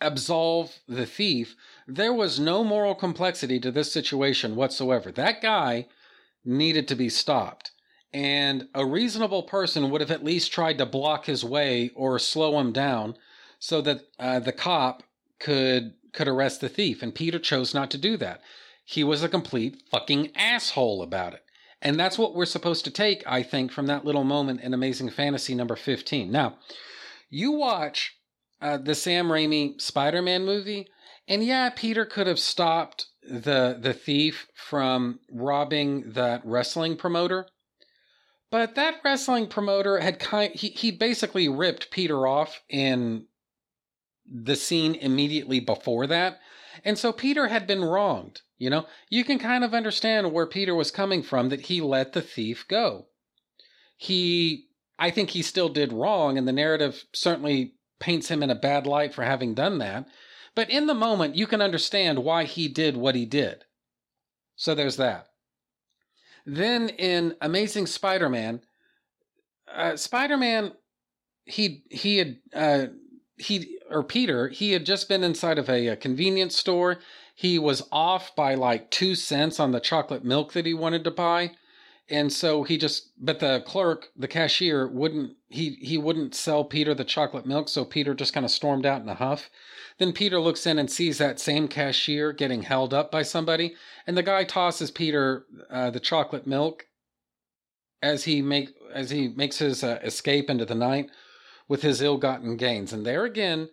absolve 0.00 0.78
the 0.86 1.06
thief. 1.06 1.56
There 1.86 2.12
was 2.12 2.38
no 2.38 2.64
moral 2.64 2.94
complexity 2.94 3.58
to 3.60 3.70
this 3.70 3.92
situation 3.92 4.56
whatsoever. 4.56 5.10
That 5.10 5.42
guy 5.42 5.86
needed 6.44 6.88
to 6.88 6.94
be 6.94 7.08
stopped 7.08 7.72
and 8.12 8.68
a 8.74 8.86
reasonable 8.86 9.42
person 9.42 9.90
would 9.90 10.00
have 10.00 10.10
at 10.10 10.24
least 10.24 10.52
tried 10.52 10.78
to 10.78 10.86
block 10.86 11.26
his 11.26 11.44
way 11.44 11.90
or 11.94 12.18
slow 12.18 12.58
him 12.58 12.72
down 12.72 13.14
so 13.58 13.80
that 13.82 14.00
uh, 14.18 14.38
the 14.38 14.52
cop 14.52 15.02
could 15.38 15.94
could 16.12 16.28
arrest 16.28 16.60
the 16.60 16.68
thief 16.68 17.02
and 17.02 17.14
peter 17.14 17.38
chose 17.38 17.74
not 17.74 17.90
to 17.90 17.98
do 17.98 18.16
that 18.16 18.40
he 18.84 19.04
was 19.04 19.22
a 19.22 19.28
complete 19.28 19.82
fucking 19.90 20.34
asshole 20.34 21.02
about 21.02 21.34
it 21.34 21.44
and 21.82 22.00
that's 22.00 22.18
what 22.18 22.34
we're 22.34 22.46
supposed 22.46 22.84
to 22.84 22.90
take 22.90 23.22
i 23.26 23.42
think 23.42 23.70
from 23.70 23.86
that 23.86 24.04
little 24.04 24.24
moment 24.24 24.60
in 24.62 24.72
amazing 24.72 25.10
fantasy 25.10 25.54
number 25.54 25.76
15 25.76 26.30
now 26.32 26.56
you 27.28 27.52
watch 27.52 28.16
uh, 28.60 28.76
the 28.76 28.94
sam 28.94 29.28
raimi 29.28 29.80
spider-man 29.80 30.44
movie 30.44 30.86
and 31.26 31.44
yeah 31.44 31.70
peter 31.70 32.04
could 32.04 32.26
have 32.26 32.38
stopped 32.38 33.06
the 33.22 33.78
the 33.80 33.92
thief 33.92 34.48
from 34.54 35.20
robbing 35.30 36.12
that 36.12 36.40
wrestling 36.44 36.96
promoter 36.96 37.46
but 38.50 38.74
that 38.76 39.00
wrestling 39.04 39.46
promoter 39.46 39.98
had 39.98 40.18
kind 40.18 40.54
he 40.54 40.68
he 40.68 40.90
basically 40.90 41.48
ripped 41.48 41.90
Peter 41.90 42.26
off 42.26 42.62
in 42.68 43.26
the 44.26 44.56
scene 44.56 44.94
immediately 44.94 45.60
before 45.60 46.06
that. 46.06 46.40
And 46.84 46.98
so 46.98 47.12
Peter 47.12 47.48
had 47.48 47.66
been 47.66 47.84
wronged, 47.84 48.42
you 48.56 48.70
know? 48.70 48.86
You 49.08 49.24
can 49.24 49.38
kind 49.38 49.64
of 49.64 49.74
understand 49.74 50.32
where 50.32 50.46
Peter 50.46 50.74
was 50.74 50.90
coming 50.90 51.22
from 51.22 51.48
that 51.48 51.62
he 51.62 51.80
let 51.80 52.12
the 52.12 52.22
thief 52.22 52.66
go. 52.68 53.08
He 53.96 54.68
I 54.98 55.10
think 55.10 55.30
he 55.30 55.42
still 55.42 55.68
did 55.68 55.92
wrong 55.92 56.38
and 56.38 56.48
the 56.48 56.52
narrative 56.52 57.04
certainly 57.12 57.74
paints 57.98 58.28
him 58.28 58.42
in 58.42 58.50
a 58.50 58.54
bad 58.54 58.86
light 58.86 59.14
for 59.14 59.24
having 59.24 59.54
done 59.54 59.78
that. 59.78 60.06
But 60.54 60.70
in 60.70 60.86
the 60.86 60.94
moment 60.94 61.36
you 61.36 61.46
can 61.46 61.60
understand 61.60 62.24
why 62.24 62.44
he 62.44 62.68
did 62.68 62.96
what 62.96 63.14
he 63.14 63.26
did. 63.26 63.64
So 64.56 64.74
there's 64.74 64.96
that. 64.96 65.28
Then 66.44 66.88
in 66.88 67.34
Amazing 67.40 67.86
Spider-Man, 67.86 68.62
uh, 69.72 69.96
Spider-Man, 69.96 70.72
he 71.44 71.84
he 71.90 72.18
had 72.18 72.36
uh, 72.54 72.86
he 73.36 73.78
or 73.90 74.02
Peter, 74.02 74.48
he 74.48 74.72
had 74.72 74.84
just 74.84 75.08
been 75.08 75.22
inside 75.22 75.58
of 75.58 75.68
a, 75.68 75.88
a 75.88 75.96
convenience 75.96 76.56
store. 76.56 76.98
He 77.34 77.58
was 77.58 77.86
off 77.92 78.34
by 78.34 78.54
like 78.54 78.90
two 78.90 79.14
cents 79.14 79.60
on 79.60 79.72
the 79.72 79.80
chocolate 79.80 80.24
milk 80.24 80.52
that 80.52 80.66
he 80.66 80.74
wanted 80.74 81.04
to 81.04 81.10
buy, 81.10 81.52
and 82.10 82.32
so 82.32 82.62
he 82.62 82.78
just 82.78 83.10
but 83.18 83.40
the 83.40 83.62
clerk, 83.66 84.08
the 84.16 84.28
cashier, 84.28 84.88
wouldn't 84.88 85.36
he 85.48 85.78
he 85.80 85.98
wouldn't 85.98 86.34
sell 86.34 86.64
Peter 86.64 86.94
the 86.94 87.04
chocolate 87.04 87.46
milk, 87.46 87.68
so 87.68 87.84
Peter 87.84 88.14
just 88.14 88.32
kind 88.32 88.46
of 88.46 88.50
stormed 88.50 88.86
out 88.86 89.02
in 89.02 89.08
a 89.08 89.14
huff. 89.14 89.50
Then 89.98 90.12
Peter 90.12 90.40
looks 90.40 90.66
in 90.66 90.78
and 90.78 90.90
sees 90.90 91.18
that 91.18 91.40
same 91.40 91.68
cashier 91.68 92.32
getting 92.32 92.62
held 92.62 92.94
up 92.94 93.10
by 93.10 93.22
somebody, 93.22 93.74
and 94.06 94.16
the 94.16 94.22
guy 94.22 94.44
tosses 94.44 94.90
Peter 94.90 95.44
uh, 95.70 95.90
the 95.90 96.00
chocolate 96.00 96.46
milk 96.46 96.86
as 98.02 98.24
he 98.24 98.42
make 98.42 98.70
as 98.94 99.10
he 99.10 99.28
makes 99.28 99.58
his 99.58 99.84
uh, 99.84 99.98
escape 100.02 100.48
into 100.48 100.64
the 100.64 100.74
night 100.74 101.10
with 101.68 101.82
his 101.82 102.00
ill-gotten 102.00 102.56
gains. 102.56 102.92
And 102.92 103.04
there 103.04 103.24
again, 103.24 103.68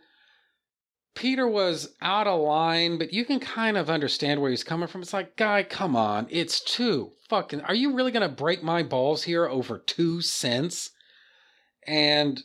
Peter 1.15 1.47
was 1.47 1.95
out 2.01 2.27
of 2.27 2.41
line, 2.41 2.97
but 2.97 3.13
you 3.13 3.25
can 3.25 3.39
kind 3.39 3.77
of 3.77 3.89
understand 3.89 4.41
where 4.41 4.51
he's 4.51 4.63
coming 4.63 4.87
from. 4.87 5.01
It's 5.01 5.13
like, 5.13 5.37
guy, 5.37 5.63
come 5.63 5.95
on, 5.95 6.27
it's 6.29 6.61
two 6.61 7.13
fucking. 7.29 7.61
Are 7.61 7.73
you 7.73 7.95
really 7.95 8.11
gonna 8.11 8.29
break 8.29 8.61
my 8.61 8.83
balls 8.83 9.23
here 9.23 9.47
over 9.47 9.77
two 9.77 10.21
cents? 10.21 10.91
And 11.87 12.41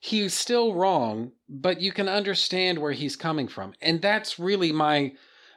he's 0.00 0.34
still 0.34 0.74
wrong, 0.74 1.32
but 1.48 1.80
you 1.80 1.92
can 1.92 2.08
understand 2.08 2.78
where 2.78 2.92
he's 2.92 3.16
coming 3.16 3.48
from. 3.48 3.74
And 3.80 4.00
that's 4.00 4.38
really 4.38 4.72
my 4.72 5.12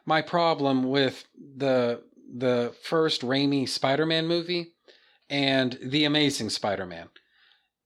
my 0.05 0.21
problem 0.21 0.83
with 0.83 1.25
the 1.37 2.01
the 2.35 2.73
first 2.83 3.21
Raimi 3.21 3.67
Spider-Man 3.67 4.27
movie 4.27 4.73
and 5.29 5.77
the 5.81 6.05
Amazing 6.05 6.49
Spider-Man. 6.49 7.09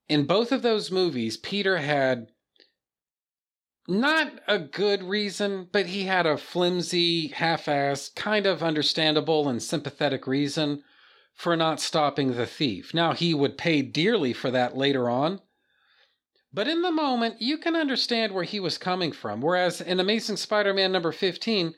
In 0.10 0.26
both 0.26 0.52
of 0.52 0.62
those 0.62 0.92
movies, 0.92 1.38
Peter 1.38 1.78
had 1.78 2.28
not 3.88 4.32
a 4.48 4.60
good 4.60 5.04
reason, 5.04 5.68
but 5.72 5.88
he 5.88 6.04
had 6.04 6.26
a 6.26 6.38
flimsy, 6.38 7.28
half-assed, 7.28 8.16
kind 8.16 8.46
of 8.46 8.64
understandable 8.64 9.50
and 9.50 9.62
sympathetic 9.62 10.26
reason 10.26 10.84
for 11.34 11.56
not 11.56 11.82
stopping 11.82 12.34
the 12.36 12.46
thief. 12.46 12.94
Now 12.94 13.14
he 13.14 13.34
would 13.34 13.58
pay 13.58 13.82
dearly 13.82 14.34
for 14.34 14.52
that 14.52 14.78
later 14.78 15.10
on, 15.10 15.42
but 16.54 16.68
in 16.68 16.84
the 16.84 16.92
moment, 16.92 17.42
you 17.42 17.58
can 17.58 17.76
understand 17.76 18.32
where 18.32 18.44
he 18.44 18.60
was 18.60 18.78
coming 18.78 19.12
from. 19.12 19.42
Whereas 19.42 19.82
in 19.82 20.00
Amazing 20.00 20.38
Spider 20.38 20.74
Man 20.74 20.92
number 20.92 21.12
15, 21.12 21.74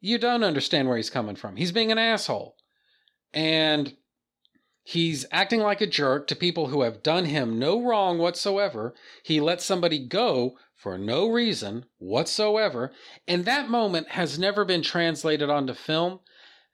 you 0.00 0.18
don't 0.18 0.44
understand 0.44 0.88
where 0.88 0.98
he's 0.98 1.10
coming 1.10 1.36
from. 1.36 1.56
He's 1.56 1.72
being 1.72 1.90
an 1.90 1.98
asshole. 1.98 2.56
And 3.32 3.96
he's 4.82 5.24
acting 5.30 5.60
like 5.60 5.80
a 5.80 5.86
jerk 5.86 6.26
to 6.26 6.36
people 6.36 6.66
who 6.66 6.82
have 6.82 7.02
done 7.02 7.24
him 7.26 7.58
no 7.58 7.82
wrong 7.82 8.18
whatsoever. 8.18 8.94
He 9.22 9.40
lets 9.40 9.64
somebody 9.64 10.06
go 10.06 10.56
for 10.80 10.96
no 10.96 11.28
reason 11.28 11.84
whatsoever. 11.98 12.90
And 13.28 13.44
that 13.44 13.68
moment 13.68 14.08
has 14.10 14.38
never 14.38 14.64
been 14.64 14.82
translated 14.82 15.50
onto 15.50 15.74
film. 15.74 16.20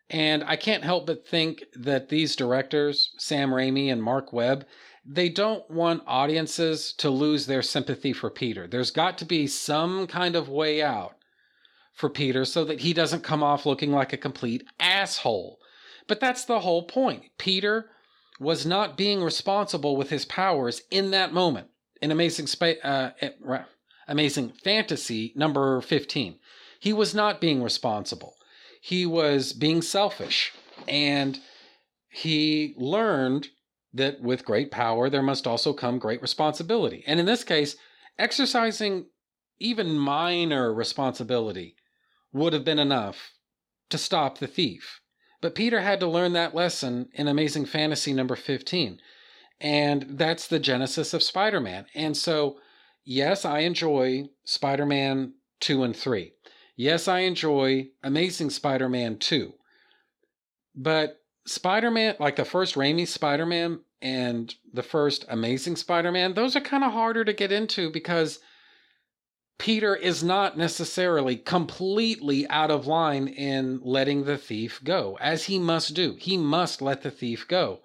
And 0.09 0.45
I 0.45 0.55
can't 0.55 0.85
help 0.85 1.07
but 1.07 1.27
think 1.27 1.65
that 1.75 2.09
these 2.09 2.37
directors, 2.37 3.11
Sam 3.19 3.51
Raimi 3.51 3.91
and 3.91 4.01
Mark 4.01 4.33
Webb, 4.33 4.65
they 5.05 5.29
don't 5.29 5.69
want 5.69 6.05
audiences 6.07 6.93
to 6.99 7.11
lose 7.11 7.47
their 7.47 7.63
sympathy 7.63 8.13
for 8.13 8.31
Peter. 8.31 8.69
There's 8.69 8.93
got 8.93 9.19
to 9.19 9.25
be 9.25 9.49
some 9.49 10.07
kind 10.07 10.37
of 10.37 10.49
way 10.49 10.83
out 10.83 11.15
for 11.93 12.09
Peter 12.09 12.45
so 12.45 12.65
that 12.65 12.81
he 12.81 12.93
doesn't 12.93 13.25
come 13.25 13.43
off 13.43 13.67
looking 13.67 13.91
like 13.91 14.13
a 14.13 14.19
complete 14.19 14.63
asshole. 14.79 15.59
But 16.07 16.21
that's 16.21 16.45
the 16.45 16.61
whole 16.61 16.85
point. 16.85 17.25
Peter 17.39 17.91
was 18.39 18.67
not 18.67 18.97
being 18.97 19.23
responsible 19.23 19.97
with 19.97 20.11
his 20.11 20.25
powers 20.25 20.83
in 20.91 21.11
that 21.11 21.33
moment 21.33 21.69
in 22.01 22.13
Amazing 22.13 22.47
Spa- 22.47 22.75
uh, 22.85 23.11
Amazing 24.09 24.53
Fantasy 24.63 25.33
number 25.35 25.81
15. 25.81 26.39
He 26.81 26.93
was 26.93 27.15
not 27.15 27.41
being 27.41 27.63
responsible. 27.63 28.35
He 28.81 29.07
was 29.07 29.53
being 29.53 29.83
selfish 29.83 30.53
and 30.87 31.39
he 32.09 32.75
learned 32.77 33.49
that 33.93 34.21
with 34.21 34.45
great 34.45 34.71
power 34.71 35.09
there 35.09 35.23
must 35.23 35.47
also 35.47 35.73
come 35.73 35.99
great 35.99 36.23
responsibility. 36.23 37.03
And 37.07 37.19
in 37.19 37.27
this 37.27 37.45
case, 37.45 37.77
exercising 38.19 39.07
even 39.59 39.99
minor 39.99 40.73
responsibility 40.73 41.77
would 42.33 42.53
have 42.53 42.65
been 42.65 42.79
enough 42.79 43.33
to 43.91 43.99
stop 43.99 44.39
the 44.39 44.47
thief. 44.47 45.01
But 45.41 45.55
Peter 45.55 45.81
had 45.81 46.01
to 46.01 46.07
learn 46.07 46.33
that 46.33 46.55
lesson 46.55 47.09
in 47.13 47.29
Amazing 47.29 47.67
Fantasy 47.67 48.13
number 48.13 48.37
15. 48.37 49.01
And 49.61 50.07
that's 50.11 50.47
the 50.47 50.59
genesis 50.59 51.15
of 51.15 51.23
Spider 51.23 51.61
Man. 51.61 51.87
And 51.95 52.17
so, 52.17 52.59
yes, 53.07 53.47
I 53.47 53.61
enjoy 53.61 54.29
Spider 54.45 54.85
Man 54.85 55.33
2 55.61 55.83
and 55.85 55.97
3. 55.97 56.33
Yes, 56.77 57.09
I 57.09 57.21
enjoy 57.21 57.89
Amazing 58.03 58.51
Spider 58.51 58.89
Man 58.89 59.17
2. 59.17 59.55
But 60.75 61.23
Spider 61.47 61.91
Man, 61.91 62.17
like 62.21 62.37
the 62.37 62.45
first 62.45 62.75
Raimi 62.75 63.07
Spider 63.07 63.47
Man 63.47 63.81
and 64.03 64.55
the 64.71 64.83
first 64.83 65.25
Amazing 65.29 65.77
Spider 65.77 66.13
Man, 66.13 66.35
those 66.35 66.55
are 66.55 66.61
kind 66.61 66.85
of 66.85 66.93
harder 66.93 67.25
to 67.25 67.33
get 67.33 67.53
into 67.53 67.91
because 67.91 68.41
Peter 69.59 69.97
is 69.97 70.23
not 70.23 70.59
necessarily 70.59 71.37
completely 71.37 72.47
out 72.49 72.71
of 72.71 72.87
line 72.87 73.27
in 73.27 73.81
letting 73.83 74.25
the 74.25 74.37
thief 74.37 74.83
go, 74.85 75.17
as 75.19 75.45
he 75.45 75.59
must 75.59 75.95
do. 75.95 76.15
He 76.19 76.37
must 76.37 76.83
let 76.83 77.01
the 77.03 77.11
thief 77.11 77.49
go. 77.49 77.81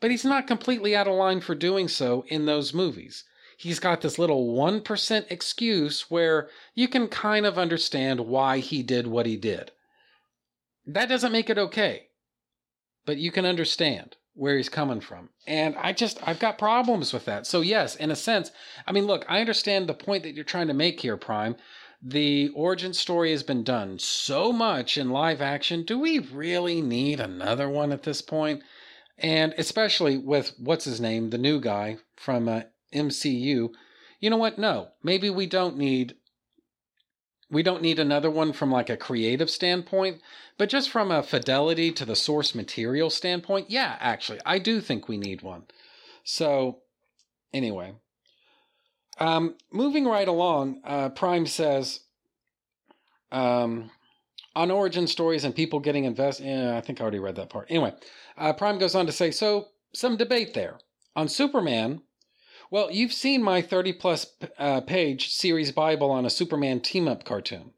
But 0.00 0.12
he's 0.12 0.24
not 0.24 0.46
completely 0.46 0.94
out 0.94 1.08
of 1.08 1.14
line 1.14 1.40
for 1.40 1.56
doing 1.56 1.88
so 1.88 2.24
in 2.28 2.46
those 2.46 2.72
movies. 2.72 3.24
He's 3.58 3.80
got 3.80 4.00
this 4.00 4.18
little 4.18 4.54
1% 4.54 5.26
excuse 5.30 6.10
where 6.10 6.48
you 6.74 6.88
can 6.88 7.08
kind 7.08 7.44
of 7.44 7.58
understand 7.58 8.20
why 8.20 8.58
he 8.60 8.82
did 8.82 9.06
what 9.06 9.26
he 9.26 9.36
did. 9.36 9.72
That 10.86 11.10
doesn't 11.10 11.32
make 11.32 11.50
it 11.50 11.58
okay 11.58 12.08
but 13.08 13.16
you 13.16 13.32
can 13.32 13.46
understand 13.46 14.16
where 14.34 14.58
he's 14.58 14.68
coming 14.68 15.00
from. 15.00 15.30
And 15.46 15.74
I 15.76 15.94
just, 15.94 16.18
I've 16.28 16.38
got 16.38 16.58
problems 16.58 17.10
with 17.10 17.24
that. 17.24 17.46
So, 17.46 17.62
yes, 17.62 17.96
in 17.96 18.10
a 18.10 18.16
sense, 18.16 18.50
I 18.86 18.92
mean, 18.92 19.06
look, 19.06 19.24
I 19.30 19.40
understand 19.40 19.88
the 19.88 19.94
point 19.94 20.24
that 20.24 20.34
you're 20.34 20.44
trying 20.44 20.66
to 20.66 20.74
make 20.74 21.00
here, 21.00 21.16
Prime. 21.16 21.56
The 22.02 22.50
origin 22.50 22.92
story 22.92 23.30
has 23.30 23.42
been 23.42 23.64
done 23.64 23.98
so 23.98 24.52
much 24.52 24.98
in 24.98 25.08
live 25.08 25.40
action. 25.40 25.84
Do 25.84 25.98
we 25.98 26.18
really 26.18 26.82
need 26.82 27.18
another 27.18 27.70
one 27.70 27.92
at 27.92 28.02
this 28.02 28.20
point? 28.20 28.62
And 29.16 29.54
especially 29.56 30.18
with 30.18 30.52
what's 30.58 30.84
his 30.84 31.00
name, 31.00 31.30
the 31.30 31.38
new 31.38 31.62
guy 31.62 31.96
from 32.14 32.46
uh, 32.46 32.60
MCU. 32.92 33.70
You 34.20 34.30
know 34.30 34.36
what? 34.36 34.58
No, 34.58 34.88
maybe 35.02 35.30
we 35.30 35.46
don't 35.46 35.76
need 35.76 36.14
we 37.50 37.62
don't 37.62 37.82
need 37.82 37.98
another 37.98 38.30
one 38.30 38.52
from 38.52 38.70
like 38.70 38.90
a 38.90 38.96
creative 38.96 39.48
standpoint, 39.48 40.20
but 40.58 40.68
just 40.68 40.90
from 40.90 41.10
a 41.10 41.22
fidelity 41.22 41.90
to 41.92 42.04
the 42.04 42.16
source 42.16 42.54
material 42.54 43.08
standpoint, 43.08 43.70
yeah, 43.70 43.96
actually, 44.00 44.38
I 44.44 44.58
do 44.58 44.80
think 44.80 45.08
we 45.08 45.16
need 45.16 45.40
one. 45.40 45.64
So, 46.24 46.80
anyway, 47.54 47.94
um, 49.18 49.54
moving 49.72 50.04
right 50.04 50.28
along, 50.28 50.82
uh, 50.84 51.08
Prime 51.08 51.46
says, 51.46 52.00
um, 53.32 53.90
on 54.54 54.70
origin 54.70 55.06
stories 55.06 55.44
and 55.44 55.54
people 55.54 55.80
getting 55.80 56.04
invested. 56.04 56.46
I 56.46 56.80
think 56.80 57.00
I 57.00 57.02
already 57.02 57.18
read 57.18 57.36
that 57.36 57.48
part. 57.48 57.68
Anyway, 57.70 57.94
uh, 58.36 58.52
Prime 58.52 58.78
goes 58.78 58.94
on 58.94 59.06
to 59.06 59.12
say, 59.12 59.30
so 59.30 59.68
some 59.94 60.16
debate 60.16 60.52
there 60.52 60.78
on 61.16 61.28
Superman. 61.28 62.02
Well, 62.70 62.90
you've 62.92 63.14
seen 63.14 63.42
my 63.42 63.62
30 63.62 63.94
plus 63.94 64.26
uh, 64.58 64.82
page 64.82 65.32
series 65.32 65.72
Bible 65.72 66.10
on 66.10 66.26
a 66.26 66.30
Superman 66.30 66.80
team 66.80 67.08
up 67.08 67.24
cartoon, 67.24 67.72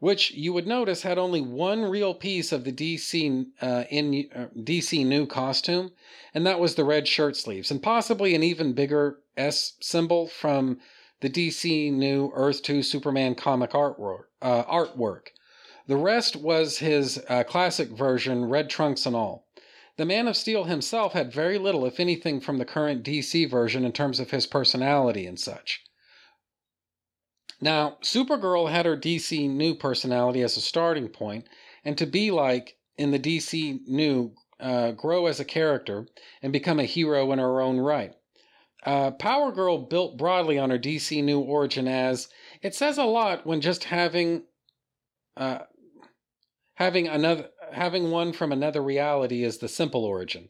which 0.00 0.32
you 0.32 0.52
would 0.52 0.66
notice 0.66 1.00
had 1.00 1.16
only 1.16 1.40
one 1.40 1.84
real 1.84 2.12
piece 2.12 2.52
of 2.52 2.64
the 2.64 2.72
DC 2.72 3.46
uh, 3.62 3.84
in 3.88 4.28
uh, 4.34 4.46
DC 4.54 5.06
new 5.06 5.24
costume, 5.24 5.92
and 6.34 6.46
that 6.46 6.60
was 6.60 6.74
the 6.74 6.84
red 6.84 7.08
shirt 7.08 7.38
sleeves, 7.38 7.70
and 7.70 7.82
possibly 7.82 8.34
an 8.34 8.42
even 8.42 8.74
bigger 8.74 9.20
S 9.34 9.78
symbol 9.80 10.26
from 10.26 10.78
the 11.20 11.30
DC 11.30 11.90
new 11.90 12.30
Earth 12.34 12.62
2 12.62 12.82
Superman 12.82 13.34
comic 13.34 13.70
artwork. 13.70 14.24
Uh, 14.42 14.62
artwork. 14.64 15.28
The 15.86 15.96
rest 15.96 16.36
was 16.36 16.78
his 16.78 17.18
uh, 17.30 17.44
classic 17.44 17.88
version, 17.88 18.44
red 18.44 18.68
trunks 18.68 19.06
and 19.06 19.16
all. 19.16 19.43
The 19.96 20.04
Man 20.04 20.26
of 20.26 20.36
Steel 20.36 20.64
himself 20.64 21.12
had 21.12 21.32
very 21.32 21.58
little, 21.58 21.86
if 21.86 22.00
anything, 22.00 22.40
from 22.40 22.58
the 22.58 22.64
current 22.64 23.04
DC 23.04 23.48
version 23.48 23.84
in 23.84 23.92
terms 23.92 24.18
of 24.18 24.30
his 24.30 24.46
personality 24.46 25.26
and 25.26 25.38
such. 25.38 25.82
Now, 27.60 27.98
Supergirl 28.02 28.70
had 28.70 28.86
her 28.86 28.96
DC 28.96 29.48
new 29.48 29.74
personality 29.74 30.42
as 30.42 30.56
a 30.56 30.60
starting 30.60 31.08
point, 31.08 31.48
and 31.84 31.96
to 31.96 32.06
be 32.06 32.30
like 32.30 32.76
in 32.98 33.12
the 33.12 33.18
DC 33.18 33.80
new, 33.86 34.34
uh, 34.58 34.92
grow 34.92 35.26
as 35.26 35.40
a 35.40 35.44
character 35.44 36.06
and 36.42 36.52
become 36.52 36.80
a 36.80 36.84
hero 36.84 37.30
in 37.32 37.38
her 37.38 37.60
own 37.60 37.78
right. 37.78 38.12
Uh, 38.84 39.12
Power 39.12 39.50
Girl 39.50 39.78
built 39.78 40.18
broadly 40.18 40.58
on 40.58 40.70
her 40.70 40.78
DC 40.78 41.22
new 41.24 41.40
origin 41.40 41.88
as 41.88 42.28
it 42.62 42.74
says 42.74 42.98
a 42.98 43.04
lot 43.04 43.46
when 43.46 43.60
just 43.60 43.84
having 43.84 44.44
uh, 45.36 45.60
having 46.74 47.08
another 47.08 47.48
having 47.74 48.10
one 48.10 48.32
from 48.32 48.52
another 48.52 48.82
reality 48.82 49.42
is 49.44 49.58
the 49.58 49.68
simple 49.68 50.04
origin. 50.04 50.48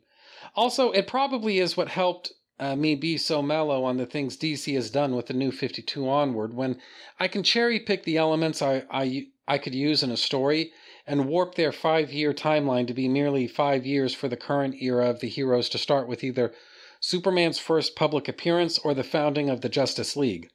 Also, 0.54 0.90
it 0.92 1.06
probably 1.06 1.58
is 1.58 1.76
what 1.76 1.88
helped 1.88 2.32
uh, 2.60 2.76
me 2.76 2.94
be 2.94 3.16
so 3.16 3.42
mellow 3.42 3.84
on 3.84 3.96
the 3.96 4.06
things 4.06 4.36
DC 4.36 4.72
has 4.74 4.90
done 4.90 5.16
with 5.16 5.26
the 5.26 5.34
new 5.34 5.50
52 5.50 6.08
onward 6.08 6.54
when 6.54 6.80
I 7.18 7.26
can 7.26 7.42
cherry 7.42 7.80
pick 7.80 8.04
the 8.04 8.16
elements 8.16 8.62
I, 8.62 8.84
I, 8.90 9.26
I 9.48 9.58
could 9.58 9.74
use 9.74 10.02
in 10.02 10.10
a 10.10 10.16
story 10.16 10.72
and 11.06 11.26
warp 11.26 11.54
their 11.54 11.72
five 11.72 12.12
year 12.12 12.32
timeline 12.32 12.86
to 12.86 12.94
be 12.94 13.08
merely 13.08 13.48
five 13.48 13.84
years 13.84 14.14
for 14.14 14.28
the 14.28 14.36
current 14.36 14.80
era 14.80 15.10
of 15.10 15.20
the 15.20 15.28
heroes 15.28 15.68
to 15.70 15.78
start 15.78 16.06
with 16.06 16.22
either 16.22 16.54
Superman's 17.00 17.58
first 17.58 17.96
public 17.96 18.28
appearance 18.28 18.78
or 18.78 18.94
the 18.94 19.04
founding 19.04 19.50
of 19.50 19.60
the 19.60 19.68
Justice 19.68 20.16
League. 20.16 20.48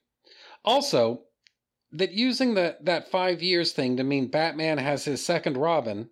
Also, 0.63 1.23
that 1.91 2.13
using 2.13 2.53
the, 2.53 2.77
that 2.81 3.11
five 3.11 3.43
years 3.43 3.71
thing 3.71 3.97
to 3.97 4.03
mean 4.03 4.27
Batman 4.27 4.77
has 4.77 5.05
his 5.05 5.23
second 5.23 5.57
Robin 5.57 6.09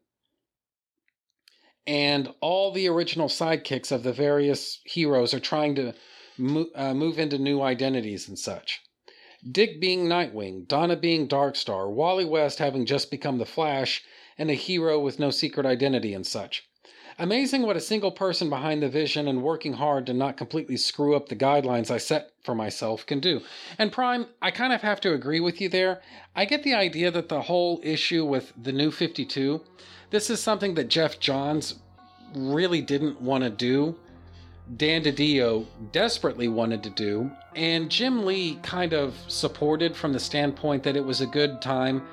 and 1.87 2.33
all 2.41 2.71
the 2.71 2.87
original 2.87 3.29
sidekicks 3.29 3.91
of 3.91 4.03
the 4.03 4.13
various 4.13 4.81
heroes 4.83 5.33
are 5.33 5.39
trying 5.39 5.73
to 5.75 5.93
mo- 6.37 6.69
uh, 6.75 6.93
move 6.93 7.17
into 7.17 7.37
new 7.37 7.61
identities 7.61 8.27
and 8.27 8.37
such. 8.37 8.81
Dick 9.49 9.79
being 9.79 10.07
Nightwing, 10.07 10.67
Donna 10.67 10.97
being 10.97 11.27
Darkstar, 11.27 11.89
Wally 11.89 12.25
West 12.25 12.59
having 12.59 12.85
just 12.85 13.09
become 13.09 13.37
the 13.37 13.45
Flash, 13.45 14.03
and 14.37 14.51
a 14.51 14.53
hero 14.53 14.99
with 14.99 15.19
no 15.19 15.31
secret 15.31 15.65
identity 15.65 16.13
and 16.13 16.27
such. 16.27 16.66
Amazing 17.19 17.63
what 17.63 17.75
a 17.75 17.81
single 17.81 18.11
person 18.11 18.47
behind 18.47 18.83
the 18.83 18.89
vision 18.89 19.27
and 19.27 19.41
working 19.41 19.73
hard 19.73 20.05
to 20.05 20.13
not 20.13 20.37
completely 20.37 20.77
screw 20.77 21.15
up 21.15 21.27
the 21.29 21.35
guidelines 21.35 21.89
I 21.89 21.97
set 21.97 22.29
for 22.43 22.53
myself 22.53 23.07
can 23.07 23.19
do. 23.19 23.41
And 23.79 23.91
Prime, 23.91 24.27
I 24.39 24.51
kind 24.51 24.71
of 24.71 24.81
have 24.81 25.01
to 25.01 25.13
agree 25.13 25.39
with 25.39 25.59
you 25.59 25.67
there. 25.67 26.01
I 26.35 26.45
get 26.45 26.61
the 26.61 26.75
idea 26.75 27.09
that 27.09 27.27
the 27.27 27.41
whole 27.41 27.79
issue 27.81 28.23
with 28.23 28.53
the 28.61 28.71
new 28.71 28.91
52, 28.91 29.61
this 30.11 30.29
is 30.29 30.39
something 30.43 30.75
that 30.75 30.89
Geoff 30.89 31.19
Johns 31.19 31.79
really 32.35 32.81
didn't 32.81 33.19
want 33.19 33.43
to 33.43 33.49
do. 33.49 33.95
Dan 34.75 35.01
DiDio 35.01 35.65
desperately 35.93 36.49
wanted 36.49 36.83
to 36.83 36.89
do, 36.89 37.31
and 37.55 37.89
Jim 37.89 38.25
Lee 38.25 38.59
kind 38.63 38.93
of 38.93 39.15
supported 39.27 39.95
from 39.95 40.11
the 40.11 40.19
standpoint 40.19 40.83
that 40.83 40.97
it 40.97 41.05
was 41.05 41.21
a 41.21 41.25
good 41.25 41.61
time 41.61 42.05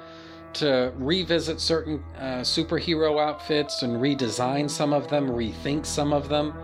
to 0.57 0.93
revisit 0.97 1.61
certain 1.61 2.03
uh, 2.19 2.41
superhero 2.41 3.21
outfits 3.21 3.83
and 3.83 3.97
redesign 3.97 4.71
some 4.71 4.93
of 4.93 5.09
them, 5.09 5.29
rethink 5.29 5.87
some 5.87 6.13
of 6.13 6.29
them. 6.29 6.55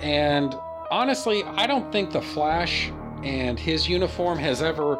And 0.00 0.54
honestly, 0.90 1.42
I 1.44 1.66
don't 1.66 1.90
think 1.92 2.10
the 2.10 2.22
Flash 2.22 2.90
and 3.22 3.58
his 3.58 3.88
uniform 3.88 4.38
has 4.38 4.62
ever. 4.62 4.98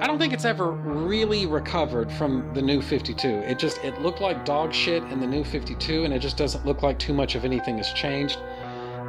I 0.00 0.06
don't 0.06 0.18
think 0.18 0.32
it's 0.32 0.44
ever 0.44 0.70
really 0.70 1.46
recovered 1.46 2.12
from 2.12 2.52
the 2.54 2.62
new 2.62 2.80
52. 2.80 3.28
It 3.28 3.58
just 3.58 3.78
it 3.78 4.00
looked 4.00 4.20
like 4.20 4.44
dog 4.44 4.72
shit 4.72 5.02
in 5.04 5.18
the 5.18 5.26
new 5.26 5.42
52 5.42 6.04
and 6.04 6.14
it 6.14 6.20
just 6.20 6.36
doesn't 6.36 6.64
look 6.64 6.82
like 6.82 6.98
too 6.98 7.12
much 7.12 7.34
of 7.34 7.44
anything 7.44 7.78
has 7.78 7.92
changed. 7.92 8.38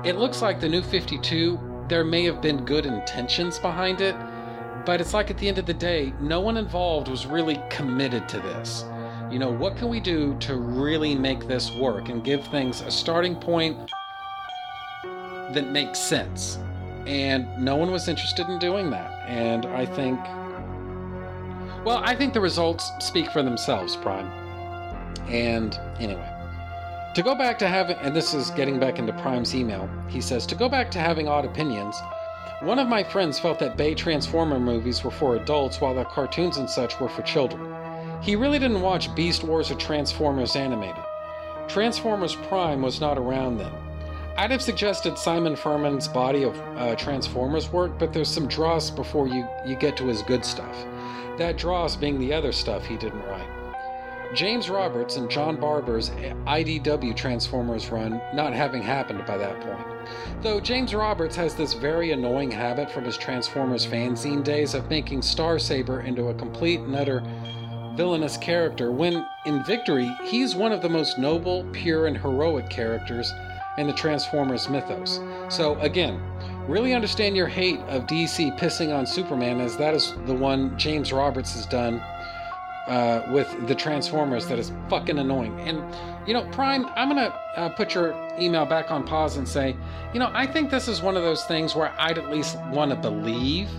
It 0.03 0.15
looks 0.15 0.41
like 0.41 0.59
the 0.59 0.69
new 0.69 0.81
52 0.81 1.59
there 1.89 2.03
may 2.03 2.23
have 2.23 2.39
been 2.39 2.63
good 2.65 2.85
intentions 2.85 3.57
behind 3.57 3.99
it, 3.99 4.15
but 4.89 4.99
it's 4.99 5.13
like 5.13 5.29
at 5.29 5.37
the 5.37 5.47
end 5.47 5.59
of 5.59 5.67
the 5.67 5.73
day, 5.75 6.11
no 6.19 6.41
one 6.41 6.57
involved 6.57 7.09
was 7.09 7.27
really 7.27 7.61
committed 7.69 8.27
to 8.27 8.39
this. 8.39 8.85
You 9.29 9.37
know, 9.37 9.51
what 9.51 9.77
can 9.77 9.87
we 9.87 9.99
do 9.99 10.35
to 10.39 10.55
really 10.55 11.13
make 11.13 11.47
this 11.47 11.71
work 11.75 12.09
and 12.09 12.23
give 12.23 12.43
things 12.47 12.81
a 12.81 12.89
starting 12.89 13.35
point 13.35 13.91
that 15.03 15.67
makes 15.67 15.99
sense? 15.99 16.57
And 17.05 17.55
no 17.59 17.75
one 17.75 17.91
was 17.91 18.07
interested 18.07 18.49
in 18.49 18.57
doing 18.57 18.89
that. 18.89 19.29
And 19.29 19.67
I 19.67 19.85
think, 19.85 20.19
well, 21.85 22.01
I 22.03 22.15
think 22.15 22.33
the 22.33 22.41
results 22.41 22.91
speak 22.99 23.29
for 23.29 23.43
themselves, 23.43 23.95
Prime. 23.95 24.25
And 25.27 25.79
anyway, 25.99 26.33
to 27.13 27.21
go 27.21 27.35
back 27.35 27.59
to 27.59 27.67
having, 27.67 27.95
and 27.97 28.15
this 28.15 28.33
is 28.33 28.49
getting 28.49 28.79
back 28.79 28.97
into 28.97 29.13
Prime's 29.13 29.53
email, 29.53 29.87
he 30.07 30.19
says, 30.19 30.47
to 30.47 30.55
go 30.55 30.67
back 30.67 30.89
to 30.89 30.99
having 30.99 31.27
odd 31.27 31.45
opinions, 31.45 32.01
one 32.61 32.77
of 32.77 32.89
my 32.89 33.03
friends 33.03 33.39
felt 33.39 33.57
that 33.59 33.77
Bay 33.77 33.95
Transformer 33.95 34.59
movies 34.59 35.01
were 35.03 35.11
for 35.11 35.37
adults 35.37 35.79
while 35.79 35.95
the 35.95 36.03
cartoons 36.03 36.57
and 36.57 36.69
such 36.69 36.99
were 36.99 37.07
for 37.07 37.21
children. 37.21 37.73
He 38.21 38.35
really 38.35 38.59
didn't 38.59 38.81
watch 38.81 39.15
Beast 39.15 39.45
Wars 39.45 39.71
or 39.71 39.75
Transformers 39.75 40.57
animated. 40.57 41.03
Transformers 41.69 42.35
Prime 42.35 42.81
was 42.81 42.99
not 42.99 43.17
around 43.17 43.59
then. 43.59 43.71
I'd 44.35 44.51
have 44.51 44.61
suggested 44.61 45.17
Simon 45.17 45.55
Furman's 45.55 46.09
body 46.09 46.43
of 46.43 46.59
uh, 46.77 46.95
Transformers 46.95 47.71
work, 47.71 47.97
but 47.97 48.11
there's 48.11 48.29
some 48.29 48.47
dross 48.47 48.89
before 48.89 49.27
you, 49.27 49.47
you 49.65 49.75
get 49.75 49.95
to 49.97 50.07
his 50.07 50.21
good 50.23 50.43
stuff. 50.43 50.85
That 51.37 51.57
dross 51.57 51.95
being 51.95 52.19
the 52.19 52.33
other 52.33 52.51
stuff 52.51 52.85
he 52.85 52.97
didn't 52.97 53.23
write. 53.23 53.58
James 54.35 54.69
Roberts 54.69 55.15
and 55.15 55.29
John 55.29 55.55
Barber's 55.55 56.11
IDW 56.11 57.15
Transformers 57.15 57.89
run 57.89 58.21
not 58.33 58.53
having 58.53 58.83
happened 58.83 59.25
by 59.25 59.37
that 59.37 59.59
point. 59.61 59.87
Though 60.43 60.59
James 60.59 60.93
Roberts 60.93 61.35
has 61.35 61.55
this 61.55 61.73
very 61.73 62.11
annoying 62.11 62.51
habit 62.51 62.91
from 62.91 63.05
his 63.05 63.17
Transformers 63.17 63.87
fanzine 63.87 64.43
days 64.43 64.75
of 64.75 64.89
making 64.89 65.21
Starsaber 65.21 66.05
into 66.05 66.27
a 66.27 66.33
complete 66.35 66.79
and 66.79 66.95
utter 66.95 67.23
villainous 67.95 68.37
character, 68.37 68.91
when 68.91 69.25
in 69.45 69.63
Victory, 69.63 70.15
he's 70.23 70.55
one 70.55 70.71
of 70.71 70.81
the 70.81 70.89
most 70.89 71.17
noble, 71.17 71.67
pure, 71.73 72.05
and 72.05 72.17
heroic 72.17 72.69
characters 72.69 73.33
in 73.77 73.87
the 73.87 73.93
Transformers 73.93 74.69
mythos. 74.69 75.19
So, 75.49 75.77
again, 75.79 76.21
really 76.67 76.93
understand 76.93 77.35
your 77.35 77.47
hate 77.47 77.79
of 77.87 78.05
DC 78.05 78.57
pissing 78.59 78.95
on 78.95 79.07
Superman, 79.07 79.59
as 79.59 79.75
that 79.77 79.95
is 79.95 80.13
the 80.27 80.35
one 80.35 80.77
James 80.77 81.11
Roberts 81.11 81.55
has 81.55 81.65
done 81.65 82.01
uh, 82.89 83.31
with 83.31 83.67
the 83.67 83.75
Transformers 83.75 84.47
that 84.47 84.57
is 84.57 84.71
fucking 84.89 85.19
annoying. 85.19 85.57
And, 85.61 85.77
you 86.27 86.33
know, 86.33 86.43
Prime, 86.51 86.87
I'm 86.95 87.09
going 87.09 87.23
to 87.23 87.33
uh, 87.55 87.69
put 87.69 87.93
your 87.93 88.15
email 88.39 88.65
back 88.65 88.89
on 88.89 89.05
pause 89.05 89.37
and 89.37 89.47
say, 89.47 89.75
you 90.11 90.19
know, 90.19 90.31
I 90.33 90.47
think 90.47 90.71
this 90.71 90.87
is 90.87 91.01
one 91.01 91.15
of 91.15 91.21
those 91.21 91.45
things 91.45 91.75
where 91.75 91.93
I'd 91.99 92.17
at 92.17 92.31
least 92.31 92.57
want 92.71 92.89
to 92.91 92.97
believe 92.97 93.69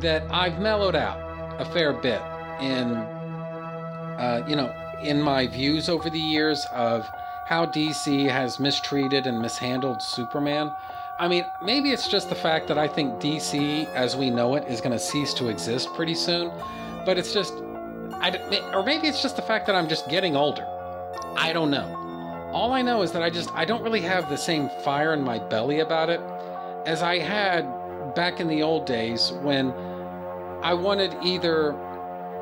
that 0.00 0.22
I've 0.32 0.58
mellowed 0.58 0.96
out 0.96 1.18
a 1.60 1.64
fair 1.66 1.92
bit 1.92 2.22
in, 2.60 2.94
uh, 2.94 4.44
you 4.48 4.56
know, 4.56 4.74
in 5.02 5.20
my 5.20 5.46
views 5.46 5.90
over 5.90 6.08
the 6.08 6.18
years 6.18 6.66
of 6.72 7.06
how 7.46 7.66
DC 7.66 8.26
has 8.28 8.58
mistreated 8.58 9.26
and 9.26 9.38
mishandled 9.38 10.00
Superman. 10.00 10.72
I 11.18 11.28
mean, 11.28 11.44
maybe 11.62 11.90
it's 11.90 12.08
just 12.08 12.30
the 12.30 12.34
fact 12.34 12.68
that 12.68 12.78
I 12.78 12.88
think 12.88 13.20
DC, 13.20 13.86
as 13.92 14.16
we 14.16 14.30
know 14.30 14.54
it, 14.54 14.66
is 14.66 14.80
going 14.80 14.92
to 14.92 14.98
cease 14.98 15.34
to 15.34 15.48
exist 15.48 15.92
pretty 15.92 16.14
soon. 16.14 16.50
But 17.04 17.18
it's 17.18 17.34
just, 17.34 17.52
I, 18.20 18.70
or 18.74 18.82
maybe 18.82 19.08
it's 19.08 19.22
just 19.22 19.36
the 19.36 19.42
fact 19.42 19.66
that 19.66 19.74
I'm 19.74 19.88
just 19.88 20.08
getting 20.08 20.36
older. 20.36 20.66
I 21.36 21.52
don't 21.52 21.70
know. 21.70 21.96
All 22.52 22.72
I 22.72 22.82
know 22.82 23.02
is 23.02 23.12
that 23.12 23.22
I 23.22 23.30
just 23.30 23.50
I 23.54 23.64
don't 23.64 23.82
really 23.82 24.00
have 24.00 24.28
the 24.28 24.36
same 24.36 24.68
fire 24.82 25.14
in 25.14 25.22
my 25.22 25.38
belly 25.38 25.80
about 25.80 26.10
it 26.10 26.20
as 26.86 27.02
I 27.02 27.18
had 27.18 27.62
back 28.14 28.40
in 28.40 28.48
the 28.48 28.62
old 28.62 28.86
days 28.86 29.32
when 29.42 29.70
I 30.62 30.74
wanted 30.74 31.16
either 31.22 31.70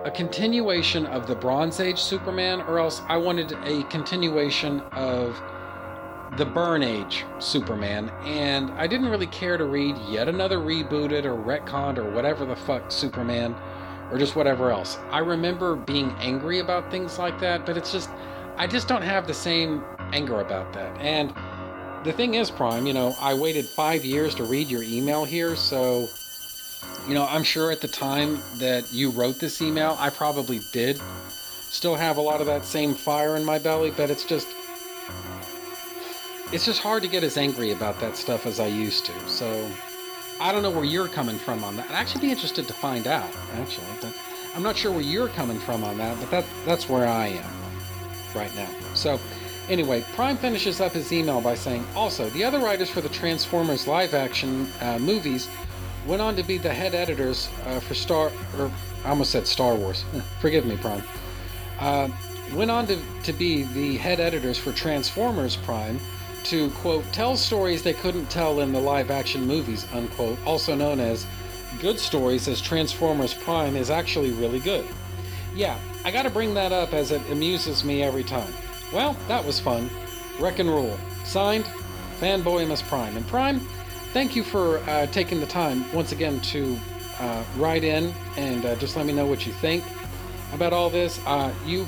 a 0.04 0.10
continuation 0.10 1.06
of 1.06 1.26
the 1.26 1.34
Bronze 1.34 1.80
Age 1.80 1.98
Superman 2.00 2.62
or 2.62 2.78
else 2.78 3.02
I 3.08 3.16
wanted 3.16 3.52
a 3.64 3.82
continuation 3.84 4.80
of 4.92 5.40
the 6.36 6.44
Byrne 6.44 6.82
Age 6.82 7.24
Superman, 7.38 8.10
and 8.24 8.70
I 8.72 8.86
didn't 8.86 9.08
really 9.08 9.26
care 9.26 9.56
to 9.56 9.64
read 9.64 9.96
yet 10.08 10.28
another 10.28 10.58
rebooted 10.58 11.24
or 11.24 11.34
retconned 11.34 11.98
or 11.98 12.10
whatever 12.10 12.44
the 12.44 12.54
fuck 12.54 12.92
Superman 12.92 13.54
or 14.10 14.18
just 14.18 14.36
whatever 14.36 14.70
else. 14.70 14.98
I 15.10 15.18
remember 15.18 15.76
being 15.76 16.10
angry 16.20 16.60
about 16.60 16.90
things 16.90 17.18
like 17.18 17.38
that, 17.40 17.66
but 17.66 17.76
it's 17.76 17.92
just, 17.92 18.10
I 18.56 18.66
just 18.66 18.88
don't 18.88 19.02
have 19.02 19.26
the 19.26 19.34
same 19.34 19.84
anger 20.12 20.40
about 20.40 20.72
that. 20.72 20.96
And 20.98 21.34
the 22.04 22.12
thing 22.12 22.34
is, 22.34 22.50
Prime, 22.50 22.86
you 22.86 22.92
know, 22.92 23.16
I 23.20 23.34
waited 23.34 23.66
five 23.66 24.04
years 24.04 24.34
to 24.36 24.44
read 24.44 24.68
your 24.68 24.82
email 24.82 25.24
here, 25.24 25.56
so, 25.56 26.08
you 27.06 27.14
know, 27.14 27.26
I'm 27.26 27.42
sure 27.42 27.70
at 27.70 27.80
the 27.80 27.88
time 27.88 28.40
that 28.58 28.92
you 28.92 29.10
wrote 29.10 29.38
this 29.38 29.60
email, 29.60 29.96
I 29.98 30.10
probably 30.10 30.60
did 30.72 31.00
still 31.70 31.94
have 31.94 32.16
a 32.16 32.20
lot 32.20 32.40
of 32.40 32.46
that 32.46 32.64
same 32.64 32.94
fire 32.94 33.36
in 33.36 33.44
my 33.44 33.58
belly, 33.58 33.90
but 33.90 34.10
it's 34.10 34.24
just, 34.24 34.48
it's 36.50 36.64
just 36.64 36.80
hard 36.80 37.02
to 37.02 37.08
get 37.08 37.22
as 37.22 37.36
angry 37.36 37.72
about 37.72 38.00
that 38.00 38.16
stuff 38.16 38.46
as 38.46 38.58
I 38.58 38.68
used 38.68 39.04
to. 39.06 39.28
So, 39.28 39.70
I 40.40 40.52
don't 40.52 40.62
know 40.62 40.70
where 40.70 40.84
you're 40.84 41.08
coming 41.08 41.36
from 41.36 41.64
on 41.64 41.76
that. 41.76 41.90
I'd 41.90 41.94
actually 41.94 42.22
be 42.22 42.30
interested 42.30 42.66
to 42.68 42.72
find 42.72 43.06
out, 43.06 43.30
actually. 43.54 43.86
But 44.00 44.14
I'm 44.54 44.62
not 44.62 44.76
sure 44.76 44.92
where 44.92 45.00
you're 45.00 45.28
coming 45.28 45.58
from 45.58 45.82
on 45.82 45.98
that, 45.98 46.18
but 46.20 46.30
that 46.30 46.44
that's 46.64 46.88
where 46.88 47.06
I 47.06 47.28
am 47.28 47.50
right 48.34 48.54
now. 48.54 48.68
So, 48.94 49.18
anyway, 49.68 50.04
Prime 50.14 50.36
finishes 50.36 50.80
up 50.80 50.92
his 50.92 51.12
email 51.12 51.40
by 51.40 51.54
saying, 51.54 51.84
also, 51.96 52.28
the 52.30 52.44
other 52.44 52.60
writers 52.60 52.88
for 52.88 53.00
the 53.00 53.08
Transformers 53.08 53.86
live 53.86 54.14
action 54.14 54.68
uh, 54.80 54.98
movies 54.98 55.48
went 56.06 56.22
on 56.22 56.36
to 56.36 56.42
be 56.42 56.56
the 56.56 56.72
head 56.72 56.94
editors 56.94 57.48
uh, 57.66 57.80
for 57.80 57.94
Star, 57.94 58.30
or 58.58 58.70
I 59.04 59.10
almost 59.10 59.30
said 59.30 59.46
Star 59.46 59.74
Wars. 59.74 60.04
Forgive 60.40 60.64
me, 60.64 60.76
Prime. 60.76 61.02
Uh, 61.80 62.08
went 62.54 62.70
on 62.70 62.86
to, 62.86 62.98
to 63.24 63.32
be 63.32 63.64
the 63.64 63.96
head 63.96 64.20
editors 64.20 64.56
for 64.56 64.72
Transformers 64.72 65.56
Prime 65.56 65.98
to, 66.48 66.70
quote, 66.70 67.04
tell 67.12 67.36
stories 67.36 67.82
they 67.82 67.92
couldn't 67.92 68.30
tell 68.30 68.60
in 68.60 68.72
the 68.72 68.80
live 68.80 69.10
action 69.10 69.46
movies, 69.46 69.86
unquote, 69.92 70.38
also 70.46 70.74
known 70.74 70.98
as 70.98 71.26
Good 71.80 71.98
Stories 71.98 72.48
as 72.48 72.60
Transformers 72.60 73.34
Prime 73.34 73.76
is 73.76 73.90
actually 73.90 74.32
really 74.32 74.58
good. 74.58 74.86
Yeah, 75.54 75.78
I 76.04 76.10
gotta 76.10 76.30
bring 76.30 76.54
that 76.54 76.72
up 76.72 76.94
as 76.94 77.10
it 77.10 77.20
amuses 77.30 77.84
me 77.84 78.02
every 78.02 78.24
time. 78.24 78.52
Well, 78.92 79.14
that 79.28 79.44
was 79.44 79.60
fun. 79.60 79.90
Wreck 80.40 80.58
and 80.58 80.70
Rule. 80.70 80.98
Signed, 81.24 81.66
Fanboy 82.18 82.66
Miss 82.66 82.80
Prime. 82.80 83.16
And 83.16 83.26
Prime, 83.26 83.60
thank 84.14 84.34
you 84.34 84.42
for 84.42 84.78
uh, 84.88 85.06
taking 85.08 85.40
the 85.40 85.46
time 85.46 85.90
once 85.92 86.12
again 86.12 86.40
to 86.40 86.78
uh, 87.18 87.44
write 87.56 87.84
in 87.84 88.14
and 88.36 88.64
uh, 88.64 88.74
just 88.76 88.96
let 88.96 89.04
me 89.04 89.12
know 89.12 89.26
what 89.26 89.46
you 89.46 89.52
think 89.52 89.84
about 90.54 90.72
all 90.72 90.88
this. 90.88 91.20
Uh, 91.26 91.52
you 91.66 91.86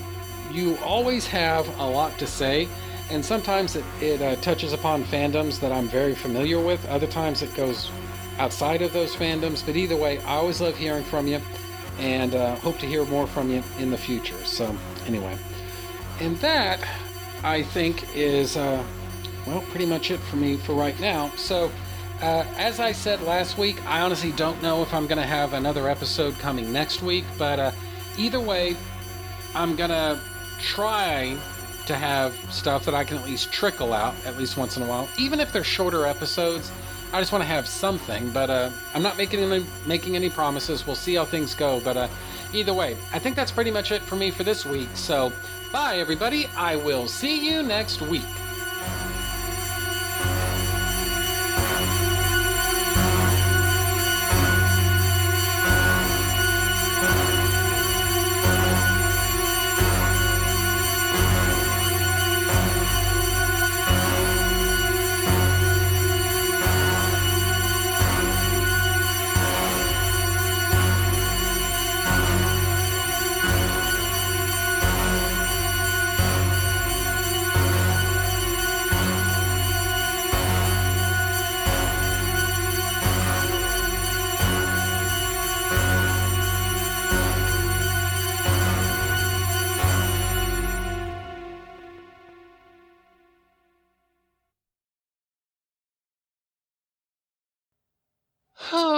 you 0.53 0.77
always 0.85 1.27
have 1.29 1.67
a 1.79 1.89
lot 1.89 2.19
to 2.19 2.27
say 2.27 2.69
and 3.11 3.25
sometimes 3.25 3.77
it, 3.77 3.85
it 4.01 4.23
uh, 4.23 4.37
touches 4.37 4.73
upon 4.73 5.05
fandoms 5.05 5.61
that 5.61 5.73
I'm 5.73 5.89
very 5.89 6.15
familiar 6.15 6.61
with. 6.61 6.85
Other 6.89 7.07
times 7.07 7.43
it 7.43 7.55
goes 7.55 7.91
outside 8.39 8.83
of 8.83 8.93
those 8.93 9.15
fandoms. 9.15 9.65
But 9.65 9.77
either 9.77 9.97
way, 9.97 10.19
I 10.21 10.37
always 10.37 10.61
love 10.61 10.77
hearing 10.77 11.05
from 11.05 11.27
you 11.27 11.41
and 11.99 12.35
uh, 12.35 12.57
hope 12.57 12.79
to 12.79 12.87
hear 12.87 13.05
more 13.05 13.27
from 13.27 13.51
you 13.51 13.63
in 13.79 13.91
the 13.91 13.99
future. 13.99 14.43
So, 14.45 14.75
anyway. 15.07 15.37
And 16.21 16.37
that, 16.39 16.81
I 17.43 17.63
think, 17.63 18.17
is, 18.17 18.57
uh, 18.57 18.83
well, 19.47 19.61
pretty 19.71 19.87
much 19.87 20.11
it 20.11 20.21
for 20.21 20.37
me 20.37 20.57
for 20.57 20.75
right 20.75 20.99
now. 21.01 21.31
So, 21.37 21.71
uh, 22.23 22.45
as 22.57 22.81
I 22.81 22.93
said 22.93 23.23
last 23.23 23.59
week, 23.59 23.85
I 23.87 24.01
honestly 24.01 24.33
don't 24.33 24.61
know 24.63 24.83
if 24.83 24.93
I'm 24.93 25.07
going 25.07 25.21
to 25.21 25.27
have 25.27 25.53
another 25.53 25.89
episode 25.89 26.39
coming 26.39 26.73
next 26.73 27.03
week. 27.03 27.25
But 27.39 27.59
uh, 27.59 27.73
either 28.19 28.41
way, 28.41 28.77
I'm 29.55 29.77
going 29.77 29.91
to 29.91 30.21
try 30.61 31.37
to 31.91 31.97
have 31.97 32.33
stuff 32.53 32.85
that 32.85 32.95
I 32.95 33.03
can 33.03 33.19
at 33.19 33.25
least 33.25 33.51
trickle 33.51 33.93
out 33.93 34.15
at 34.25 34.39
least 34.39 34.57
once 34.57 34.77
in 34.77 34.85
a 34.85 34.87
while, 34.87 35.09
even 35.19 35.41
if 35.41 35.53
they're 35.53 35.65
shorter 35.65 36.07
episodes. 36.07 36.71
I 37.13 37.21
just 37.21 37.33
want 37.33 37.43
to 37.43 37.49
have 37.49 37.67
something, 37.67 38.31
but 38.31 38.49
uh, 38.49 38.71
I'm 38.95 39.03
not 39.03 39.17
making 39.17 39.41
any 39.41 39.67
making 39.87 40.15
any 40.15 40.31
promises. 40.31 40.87
We'll 40.87 40.95
see 40.95 41.17
how 41.17 41.25
things 41.25 41.53
go, 41.53 41.81
but 41.81 41.97
uh, 41.97 42.09
either 42.55 42.73
way, 42.73 42.97
I 43.13 43.19
think 43.19 43.35
that's 43.35 43.51
pretty 43.51 43.73
much 43.73 43.91
it 43.91 44.03
for 44.03 44.15
me 44.15 44.31
for 44.31 44.45
this 44.45 44.65
week. 44.65 44.89
So, 44.95 45.33
bye 45.73 45.99
everybody. 45.99 46.47
I 46.57 46.77
will 46.77 47.09
see 47.09 47.45
you 47.45 47.65
next 47.65 48.01
week. 48.03 48.23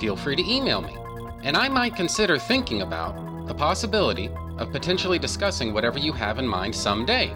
Feel 0.00 0.16
free 0.16 0.34
to 0.34 0.50
email 0.50 0.80
me, 0.80 0.96
and 1.44 1.56
I 1.56 1.68
might 1.68 1.94
consider 1.94 2.38
thinking 2.38 2.82
about 2.82 3.46
the 3.46 3.54
possibility 3.54 4.30
of 4.58 4.72
potentially 4.72 5.18
discussing 5.18 5.72
whatever 5.72 5.98
you 5.98 6.12
have 6.12 6.38
in 6.38 6.46
mind 6.46 6.74
someday. 6.74 7.34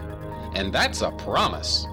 And 0.55 0.73
that's 0.73 1.01
a 1.01 1.11
promise. 1.11 1.85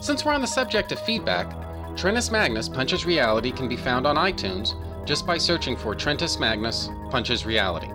Since 0.00 0.24
we're 0.24 0.32
on 0.32 0.40
the 0.40 0.46
subject 0.46 0.92
of 0.92 1.00
feedback, 1.00 1.50
Trentus 1.96 2.30
Magnus 2.30 2.68
Punches 2.68 3.04
Reality 3.06 3.50
can 3.50 3.68
be 3.68 3.76
found 3.76 4.06
on 4.06 4.16
iTunes 4.16 4.74
just 5.06 5.26
by 5.26 5.38
searching 5.38 5.76
for 5.76 5.94
Trentus 5.94 6.38
Magnus 6.38 6.88
Punches 7.10 7.46
Reality. 7.46 7.88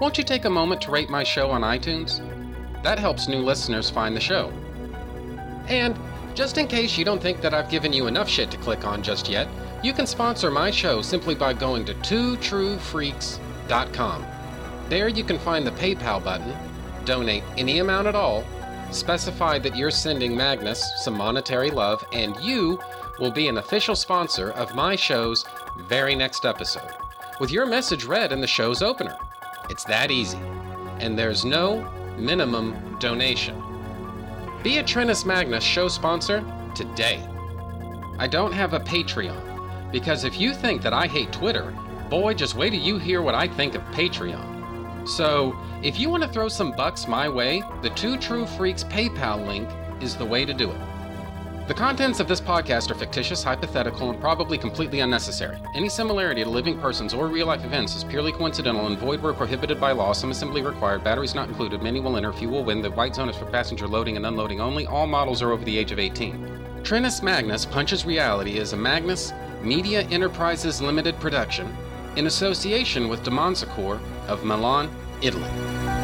Won't 0.00 0.18
you 0.18 0.24
take 0.24 0.44
a 0.44 0.50
moment 0.50 0.80
to 0.82 0.90
rate 0.90 1.10
my 1.10 1.24
show 1.24 1.50
on 1.50 1.62
iTunes? 1.62 2.20
That 2.82 2.98
helps 2.98 3.28
new 3.28 3.40
listeners 3.40 3.90
find 3.90 4.14
the 4.16 4.20
show. 4.20 4.52
And 5.68 5.98
just 6.34 6.58
in 6.58 6.68
case 6.68 6.96
you 6.96 7.04
don't 7.04 7.22
think 7.22 7.40
that 7.40 7.54
I've 7.54 7.70
given 7.70 7.92
you 7.92 8.06
enough 8.06 8.28
shit 8.28 8.50
to 8.50 8.56
click 8.58 8.86
on 8.86 9.02
just 9.02 9.28
yet, 9.28 9.48
you 9.82 9.92
can 9.92 10.06
sponsor 10.06 10.50
my 10.50 10.70
show 10.70 11.02
simply 11.02 11.34
by 11.34 11.52
going 11.52 11.84
to 11.84 11.94
twotruefreaks.com. 11.94 14.26
There 14.88 15.08
you 15.08 15.24
can 15.24 15.38
find 15.38 15.66
the 15.66 15.72
PayPal 15.72 16.24
button, 16.24 16.54
donate 17.04 17.44
any 17.56 17.78
amount 17.78 18.06
at 18.06 18.14
all, 18.14 18.44
specify 18.90 19.58
that 19.58 19.76
you're 19.76 19.90
sending 19.90 20.36
Magnus 20.36 20.90
some 21.02 21.16
monetary 21.16 21.70
love, 21.70 22.04
and 22.12 22.36
you 22.40 22.80
will 23.18 23.30
be 23.30 23.48
an 23.48 23.58
official 23.58 23.94
sponsor 23.94 24.50
of 24.52 24.74
my 24.74 24.96
show's 24.96 25.44
very 25.88 26.14
next 26.14 26.44
episode, 26.44 26.90
with 27.38 27.50
your 27.50 27.66
message 27.66 28.04
read 28.04 28.32
in 28.32 28.40
the 28.40 28.46
show's 28.46 28.82
opener. 28.82 29.16
It's 29.70 29.84
that 29.84 30.10
easy. 30.10 30.38
And 31.00 31.18
there's 31.18 31.44
no 31.44 31.88
minimum 32.16 32.96
donation. 32.98 33.62
Be 34.62 34.78
a 34.78 34.82
Trentus 34.82 35.24
Magnus 35.24 35.62
show 35.62 35.88
sponsor 35.88 36.44
today. 36.74 37.24
I 38.18 38.26
don't 38.26 38.52
have 38.52 38.72
a 38.72 38.80
Patreon. 38.80 39.47
Because 39.90 40.24
if 40.24 40.38
you 40.38 40.52
think 40.52 40.82
that 40.82 40.92
I 40.92 41.06
hate 41.06 41.32
Twitter, 41.32 41.74
boy, 42.10 42.34
just 42.34 42.54
wait 42.54 42.70
till 42.70 42.80
you 42.80 42.98
hear 42.98 43.22
what 43.22 43.34
I 43.34 43.48
think 43.48 43.74
of 43.74 43.82
Patreon. 43.92 45.08
So, 45.08 45.56
if 45.82 45.98
you 45.98 46.10
want 46.10 46.22
to 46.22 46.28
throw 46.28 46.48
some 46.48 46.72
bucks 46.72 47.08
my 47.08 47.28
way, 47.28 47.62
the 47.82 47.90
Two 47.90 48.18
True 48.18 48.46
Freaks 48.46 48.84
PayPal 48.84 49.46
link 49.46 49.68
is 50.02 50.16
the 50.16 50.24
way 50.24 50.44
to 50.44 50.52
do 50.52 50.70
it. 50.70 50.80
The 51.68 51.74
contents 51.74 52.18
of 52.18 52.28
this 52.28 52.40
podcast 52.40 52.90
are 52.90 52.94
fictitious, 52.94 53.42
hypothetical, 53.42 54.08
and 54.08 54.18
probably 54.18 54.56
completely 54.56 55.00
unnecessary. 55.00 55.58
Any 55.74 55.90
similarity 55.90 56.42
to 56.42 56.48
living 56.48 56.78
persons 56.78 57.12
or 57.12 57.28
real 57.28 57.46
life 57.46 57.62
events 57.62 57.94
is 57.94 58.04
purely 58.04 58.32
coincidental 58.32 58.86
and 58.86 58.98
void 58.98 59.22
where 59.22 59.34
prohibited 59.34 59.78
by 59.78 59.92
law. 59.92 60.12
Some 60.12 60.30
assembly 60.30 60.62
required, 60.62 61.04
batteries 61.04 61.34
not 61.34 61.48
included, 61.48 61.82
many 61.82 62.00
will 62.00 62.16
enter, 62.16 62.32
few 62.32 62.48
will 62.48 62.64
win. 62.64 62.80
The 62.80 62.90
white 62.90 63.14
zone 63.14 63.28
is 63.28 63.36
for 63.36 63.44
passenger 63.44 63.86
loading 63.86 64.16
and 64.16 64.24
unloading 64.24 64.62
only. 64.62 64.86
All 64.86 65.06
models 65.06 65.42
are 65.42 65.52
over 65.52 65.64
the 65.64 65.76
age 65.76 65.92
of 65.92 65.98
18. 65.98 66.82
Trentus 66.82 67.22
Magnus 67.22 67.66
Punches 67.66 68.06
Reality 68.06 68.56
is 68.56 68.72
a 68.72 68.76
Magnus 68.76 69.34
Media 69.62 70.02
Enterprises 70.02 70.80
Limited 70.80 71.18
production 71.18 71.76
in 72.16 72.26
association 72.26 73.08
with 73.08 73.24
Demonsecore 73.24 74.00
of 74.28 74.44
Milan, 74.44 74.90
Italy. 75.20 75.97